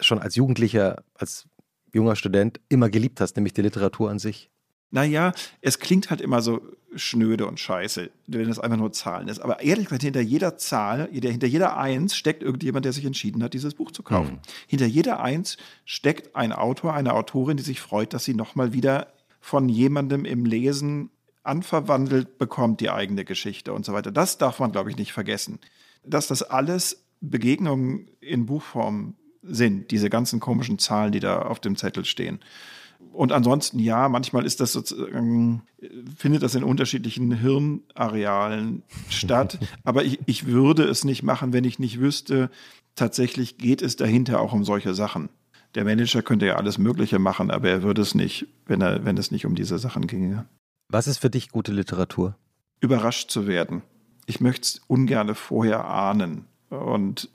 schon 0.00 0.18
als 0.18 0.34
Jugendlicher, 0.34 1.02
als 1.14 1.48
junger 1.92 2.16
Student 2.16 2.60
immer 2.68 2.90
geliebt 2.90 3.20
hast, 3.20 3.36
nämlich 3.36 3.54
die 3.54 3.62
Literatur 3.62 4.10
an 4.10 4.18
sich. 4.18 4.50
Naja, 4.90 5.32
es 5.60 5.78
klingt 5.78 6.10
halt 6.10 6.20
immer 6.20 6.40
so 6.42 6.62
schnöde 6.94 7.46
und 7.46 7.60
scheiße, 7.60 8.10
wenn 8.26 8.48
es 8.48 8.58
einfach 8.58 8.78
nur 8.78 8.92
Zahlen 8.92 9.28
ist. 9.28 9.40
Aber 9.40 9.60
ehrlich 9.60 9.86
gesagt, 9.86 10.02
hinter 10.02 10.20
jeder 10.20 10.56
Zahl, 10.56 11.08
hinter 11.10 11.46
jeder 11.46 11.76
Eins 11.76 12.16
steckt 12.16 12.42
irgendjemand, 12.42 12.84
der 12.84 12.92
sich 12.92 13.04
entschieden 13.04 13.42
hat, 13.42 13.54
dieses 13.54 13.74
Buch 13.74 13.90
zu 13.90 14.02
kaufen. 14.02 14.34
Mhm. 14.34 14.40
Hinter 14.66 14.86
jeder 14.86 15.20
Eins 15.20 15.56
steckt 15.84 16.34
ein 16.36 16.52
Autor, 16.52 16.94
eine 16.94 17.14
Autorin, 17.14 17.56
die 17.56 17.62
sich 17.62 17.80
freut, 17.80 18.14
dass 18.14 18.24
sie 18.24 18.34
nochmal 18.34 18.72
wieder 18.72 19.08
von 19.40 19.68
jemandem 19.68 20.24
im 20.24 20.44
Lesen 20.44 21.10
anverwandelt 21.42 22.38
bekommt, 22.38 22.80
die 22.80 22.90
eigene 22.90 23.24
Geschichte 23.24 23.72
und 23.72 23.84
so 23.84 23.92
weiter. 23.92 24.10
Das 24.10 24.38
darf 24.38 24.58
man, 24.58 24.72
glaube 24.72 24.90
ich, 24.90 24.96
nicht 24.96 25.12
vergessen. 25.12 25.60
Dass 26.04 26.26
das 26.26 26.42
alles 26.42 27.04
Begegnungen 27.20 28.08
in 28.20 28.46
Buchform 28.46 29.14
sind, 29.42 29.90
diese 29.90 30.10
ganzen 30.10 30.40
komischen 30.40 30.78
Zahlen, 30.78 31.12
die 31.12 31.20
da 31.20 31.42
auf 31.42 31.60
dem 31.60 31.76
Zettel 31.76 32.04
stehen. 32.04 32.40
Und 33.16 33.32
ansonsten, 33.32 33.78
ja, 33.78 34.10
manchmal 34.10 34.44
ist 34.44 34.60
das 34.60 34.72
sozusagen, 34.72 35.62
findet 36.18 36.42
das 36.42 36.54
in 36.54 36.62
unterschiedlichen 36.62 37.32
Hirnarealen 37.32 38.82
statt. 39.08 39.58
Aber 39.84 40.04
ich, 40.04 40.20
ich 40.26 40.46
würde 40.46 40.84
es 40.84 41.04
nicht 41.04 41.22
machen, 41.22 41.54
wenn 41.54 41.64
ich 41.64 41.78
nicht 41.78 41.98
wüsste, 41.98 42.50
tatsächlich 42.94 43.56
geht 43.56 43.80
es 43.80 43.96
dahinter 43.96 44.40
auch 44.40 44.52
um 44.52 44.64
solche 44.64 44.94
Sachen. 44.94 45.30
Der 45.74 45.84
Manager 45.84 46.22
könnte 46.22 46.46
ja 46.46 46.56
alles 46.56 46.78
Mögliche 46.78 47.18
machen, 47.18 47.50
aber 47.50 47.68
er 47.68 47.82
würde 47.82 48.00
es 48.00 48.14
nicht, 48.14 48.46
wenn, 48.64 48.80
er, 48.80 49.04
wenn 49.04 49.18
es 49.18 49.30
nicht 49.30 49.44
um 49.44 49.54
diese 49.54 49.78
Sachen 49.78 50.06
ginge. 50.06 50.46
Was 50.88 51.06
ist 51.06 51.18
für 51.18 51.28
dich 51.28 51.50
gute 51.50 51.72
Literatur? 51.72 52.36
Überrascht 52.80 53.30
zu 53.30 53.46
werden. 53.46 53.82
Ich 54.26 54.40
möchte 54.40 54.62
es 54.62 54.80
ungern 54.86 55.34
vorher 55.34 55.84
ahnen. 55.84 56.46
Und 56.70 57.28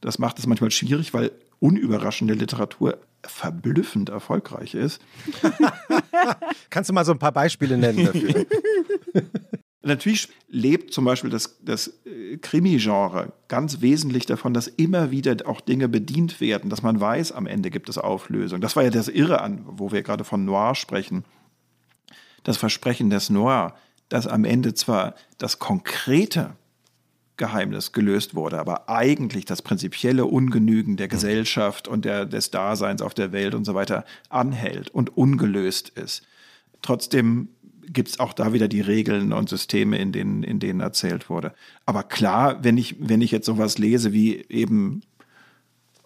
das 0.00 0.18
macht 0.18 0.38
es 0.38 0.46
manchmal 0.46 0.70
schwierig, 0.70 1.14
weil 1.14 1.30
unüberraschende 1.60 2.34
Literatur 2.34 2.98
verblüffend 3.26 4.08
erfolgreich 4.08 4.74
ist. 4.74 5.00
Kannst 6.70 6.90
du 6.90 6.94
mal 6.94 7.04
so 7.04 7.12
ein 7.12 7.18
paar 7.18 7.32
Beispiele 7.32 7.78
nennen 7.78 8.06
dafür? 8.06 8.46
Natürlich 9.84 10.28
lebt 10.48 10.92
zum 10.92 11.04
Beispiel 11.04 11.30
das, 11.30 11.58
das 11.60 11.92
äh, 12.06 12.36
Krimi-Genre 12.36 13.32
ganz 13.48 13.80
wesentlich 13.80 14.26
davon, 14.26 14.54
dass 14.54 14.68
immer 14.68 15.10
wieder 15.10 15.36
auch 15.46 15.60
Dinge 15.60 15.88
bedient 15.88 16.40
werden, 16.40 16.70
dass 16.70 16.82
man 16.82 17.00
weiß, 17.00 17.32
am 17.32 17.46
Ende 17.46 17.70
gibt 17.70 17.88
es 17.88 17.98
Auflösung. 17.98 18.60
Das 18.60 18.76
war 18.76 18.84
ja 18.84 18.90
das 18.90 19.08
Irre 19.08 19.40
an, 19.40 19.64
wo 19.66 19.90
wir 19.90 20.02
gerade 20.02 20.22
von 20.22 20.44
Noir 20.44 20.76
sprechen. 20.76 21.24
Das 22.44 22.56
Versprechen 22.56 23.10
des 23.10 23.28
Noir, 23.28 23.74
dass 24.08 24.28
am 24.28 24.44
Ende 24.44 24.74
zwar 24.74 25.14
das 25.38 25.58
konkrete 25.58 26.56
Geheimnis 27.42 27.90
gelöst 27.90 28.36
wurde, 28.36 28.60
aber 28.60 28.88
eigentlich 28.88 29.44
das 29.44 29.62
prinzipielle 29.62 30.26
Ungenügen 30.26 30.96
der 30.96 31.08
Gesellschaft 31.08 31.88
und 31.88 32.04
der, 32.04 32.24
des 32.24 32.52
Daseins 32.52 33.02
auf 33.02 33.14
der 33.14 33.32
Welt 33.32 33.56
und 33.56 33.64
so 33.64 33.74
weiter 33.74 34.04
anhält 34.28 34.90
und 34.90 35.16
ungelöst 35.16 35.88
ist. 35.88 36.22
Trotzdem 36.82 37.48
gibt 37.84 38.10
es 38.10 38.20
auch 38.20 38.32
da 38.32 38.52
wieder 38.52 38.68
die 38.68 38.80
Regeln 38.80 39.32
und 39.32 39.48
Systeme, 39.48 39.98
in 39.98 40.12
denen, 40.12 40.44
in 40.44 40.60
denen 40.60 40.78
erzählt 40.78 41.28
wurde. 41.28 41.52
Aber 41.84 42.04
klar, 42.04 42.62
wenn 42.62 42.78
ich, 42.78 42.94
wenn 43.00 43.20
ich 43.20 43.32
jetzt 43.32 43.46
sowas 43.46 43.76
lese 43.76 44.12
wie 44.12 44.44
eben 44.48 45.00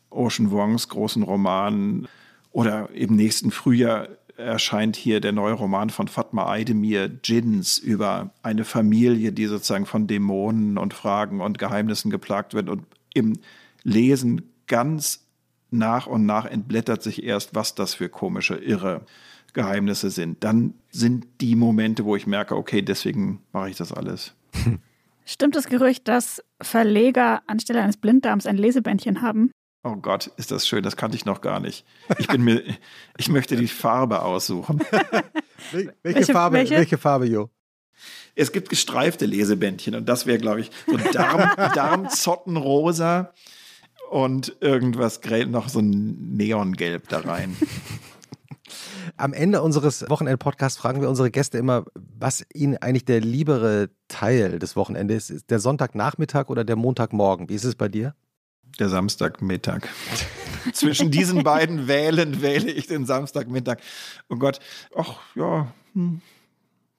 Ocean 0.08 0.50
Wongs 0.50 0.88
großen 0.88 1.22
Roman 1.22 2.08
oder 2.50 2.88
im 2.94 3.14
nächsten 3.14 3.50
Frühjahr 3.50 4.08
erscheint 4.36 4.96
hier 4.96 5.20
der 5.20 5.32
neue 5.32 5.54
Roman 5.54 5.90
von 5.90 6.08
Fatma 6.08 6.50
Aydemir, 6.50 7.08
Djinns, 7.08 7.78
über 7.78 8.30
eine 8.42 8.64
Familie, 8.64 9.32
die 9.32 9.46
sozusagen 9.46 9.86
von 9.86 10.06
Dämonen 10.06 10.78
und 10.78 10.94
Fragen 10.94 11.40
und 11.40 11.58
Geheimnissen 11.58 12.10
geplagt 12.10 12.54
wird. 12.54 12.68
Und 12.68 12.84
im 13.14 13.38
Lesen 13.82 14.42
ganz 14.66 15.26
nach 15.70 16.06
und 16.06 16.26
nach 16.26 16.44
entblättert 16.44 17.02
sich 17.02 17.22
erst, 17.22 17.54
was 17.54 17.74
das 17.74 17.94
für 17.94 18.08
komische, 18.08 18.56
irre 18.56 19.02
Geheimnisse 19.52 20.10
sind. 20.10 20.44
Dann 20.44 20.74
sind 20.90 21.26
die 21.40 21.56
Momente, 21.56 22.04
wo 22.04 22.14
ich 22.14 22.26
merke, 22.26 22.56
okay, 22.56 22.82
deswegen 22.82 23.40
mache 23.52 23.70
ich 23.70 23.76
das 23.76 23.92
alles. 23.92 24.34
Stimmt 25.24 25.56
das 25.56 25.66
Gerücht, 25.66 26.06
dass 26.06 26.42
Verleger 26.60 27.42
anstelle 27.46 27.82
eines 27.82 27.96
Blinddarms 27.96 28.46
ein 28.46 28.56
Lesebändchen 28.56 29.22
haben? 29.22 29.50
Oh 29.86 29.94
Gott, 29.94 30.26
ist 30.36 30.50
das 30.50 30.66
schön, 30.66 30.82
das 30.82 30.96
kannte 30.96 31.16
ich 31.16 31.26
noch 31.26 31.40
gar 31.40 31.60
nicht. 31.60 31.86
Ich 32.18 32.26
bin 32.26 32.42
mir, 32.42 32.60
ich 33.18 33.28
möchte 33.28 33.54
die 33.54 33.68
Farbe 33.68 34.22
aussuchen. 34.22 34.80
welche, 35.70 35.94
welche, 36.02 36.32
Farbe, 36.32 36.56
welche? 36.56 36.74
welche 36.74 36.98
Farbe, 36.98 37.26
Jo? 37.26 37.50
Es 38.34 38.50
gibt 38.50 38.68
gestreifte 38.68 39.26
Lesebändchen 39.26 39.94
und 39.94 40.08
das 40.08 40.26
wäre, 40.26 40.38
glaube 40.38 40.60
ich, 40.60 40.72
so 40.88 40.96
Darm, 40.96 41.52
Darmzottenrosa 41.74 43.32
und 44.10 44.56
irgendwas 44.60 45.20
grell, 45.20 45.46
noch 45.46 45.68
so 45.68 45.78
ein 45.78 46.34
Neongelb 46.34 47.08
da 47.08 47.20
rein. 47.20 47.56
Am 49.16 49.32
Ende 49.32 49.62
unseres 49.62 50.04
Wochenend-Podcasts 50.10 50.78
fragen 50.78 51.00
wir 51.00 51.08
unsere 51.08 51.30
Gäste 51.30 51.58
immer, 51.58 51.84
was 51.94 52.44
ihnen 52.52 52.76
eigentlich 52.78 53.04
der 53.04 53.20
liebere 53.20 53.90
Teil 54.08 54.58
des 54.58 54.74
Wochenendes 54.74 55.30
ist. 55.30 55.48
Der 55.48 55.60
Sonntagnachmittag 55.60 56.48
oder 56.48 56.64
der 56.64 56.74
Montagmorgen? 56.74 57.48
Wie 57.48 57.54
ist 57.54 57.64
es 57.64 57.76
bei 57.76 57.88
dir? 57.88 58.16
Der 58.78 58.88
Samstagmittag. 58.88 59.88
Zwischen 60.72 61.10
diesen 61.10 61.42
beiden 61.44 61.88
Wählen 61.88 62.42
wähle 62.42 62.70
ich 62.70 62.86
den 62.86 63.06
Samstagmittag. 63.06 63.78
Oh 64.28 64.36
Gott, 64.36 64.60
ach 64.96 65.18
ja, 65.34 65.72
hm. 65.94 66.20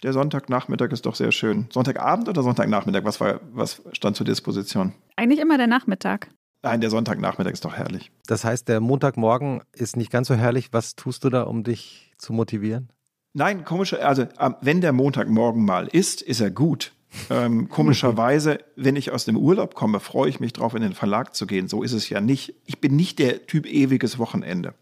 der 0.04 0.14
Sonntagnachmittag 0.14 0.92
ist 0.92 1.06
doch 1.06 1.16
sehr 1.16 1.32
schön. 1.32 1.68
Sonntagabend 1.72 2.30
oder 2.30 2.44
Sonntagnachmittag? 2.44 3.04
Was, 3.04 3.20
war, 3.20 3.42
was 3.52 3.82
stand 3.92 4.16
zur 4.16 4.26
Disposition? 4.26 4.94
Eigentlich 5.16 5.40
immer 5.40 5.58
der 5.58 5.68
Nachmittag. 5.68 6.30
Nein, 6.64 6.82
der 6.82 6.90
Sonntagnachmittag 6.90 7.54
ist 7.54 7.66
doch 7.66 7.76
herrlich. 7.76 8.12
Das 8.26 8.44
heißt, 8.44 8.68
der 8.68 8.80
Montagmorgen 8.80 9.62
ist 9.74 9.96
nicht 9.96 10.12
ganz 10.12 10.28
so 10.28 10.36
herrlich. 10.36 10.70
Was 10.72 10.96
tust 10.96 11.24
du 11.24 11.30
da, 11.30 11.44
um 11.44 11.64
dich 11.64 12.14
zu 12.18 12.34
motivieren? 12.34 12.90
Nein, 13.34 13.64
komische, 13.66 14.04
also 14.04 14.26
wenn 14.62 14.82
der 14.82 14.94
Montagmorgen 14.94 15.64
mal 15.64 15.88
ist, 15.88 16.24
ist 16.24 16.42
er 16.42 16.50
gut. 16.50 16.94
Ähm, 17.30 17.70
komischerweise, 17.70 18.60
wenn 18.76 18.96
ich 18.96 19.12
aus 19.12 19.26
dem 19.26 19.38
Urlaub 19.38 19.76
komme, 19.76 20.00
freue 20.00 20.30
ich 20.30 20.40
mich 20.40 20.54
drauf, 20.54 20.74
in 20.74 20.82
den 20.82 20.94
Verlag 20.94 21.36
zu 21.36 21.48
gehen. 21.48 21.68
So 21.68 21.84
ist 21.84 21.94
es 21.94 22.10
ja 22.10 22.22
nicht. 22.22 22.54
Ich 22.66 22.80
bin 22.80 22.96
nicht 22.96 23.20
der 23.20 23.46
Typ 23.48 23.66
ewiges 23.66 24.20
Wochenende. 24.20 24.74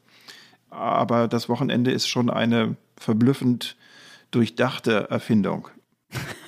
Aber 0.70 1.28
das 1.28 1.48
Wochenende 1.50 1.92
ist 1.92 2.08
schon 2.08 2.30
eine 2.30 2.76
verblüffend 2.98 3.78
durchdachte 4.32 5.10
Erfindung. 5.10 5.70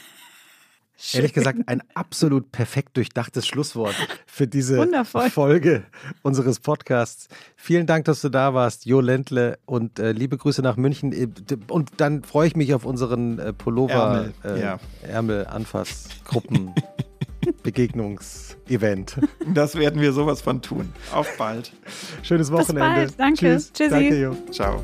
Ehrlich 1.13 1.33
gesagt, 1.33 1.59
ein 1.67 1.83
absolut 1.93 2.51
perfekt 2.51 2.97
durchdachtes 2.97 3.45
Schlusswort 3.45 3.95
für 4.25 4.47
diese 4.47 4.77
Wundervoll. 4.77 5.29
Folge 5.29 5.83
unseres 6.23 6.59
Podcasts. 6.59 7.27
Vielen 7.55 7.85
Dank, 7.85 8.05
dass 8.05 8.21
du 8.21 8.29
da 8.29 8.53
warst, 8.53 8.85
Jo 8.85 8.99
Ländle, 8.99 9.59
und 9.65 9.99
äh, 9.99 10.11
liebe 10.11 10.37
Grüße 10.37 10.61
nach 10.61 10.75
München. 10.75 11.13
Äh, 11.13 11.27
und 11.67 11.91
dann 11.97 12.23
freue 12.23 12.47
ich 12.47 12.55
mich 12.55 12.73
auf 12.73 12.83
unseren 12.83 13.37
äh, 13.37 13.53
Pullover, 13.53 13.93
Ärmel, 13.93 14.33
äh, 14.43 14.61
ja. 14.61 14.79
Ärmel 15.03 15.45
Anfassgruppen. 15.45 16.73
Begegnungsevent. 17.63 19.19
Das 19.53 19.75
werden 19.75 20.01
wir 20.01 20.11
sowas 20.11 20.41
von 20.41 20.61
tun. 20.61 20.91
Auf 21.13 21.37
bald. 21.37 21.71
Schönes 22.23 22.51
Wochenende. 22.51 23.03
Bis 23.03 23.11
bald. 23.13 23.19
Danke. 23.19 23.39
Tschüss. 23.39 23.71
Tschüssi. 23.71 23.89
Danke, 23.89 24.19
Jo. 24.19 24.37
Ciao. 24.51 24.83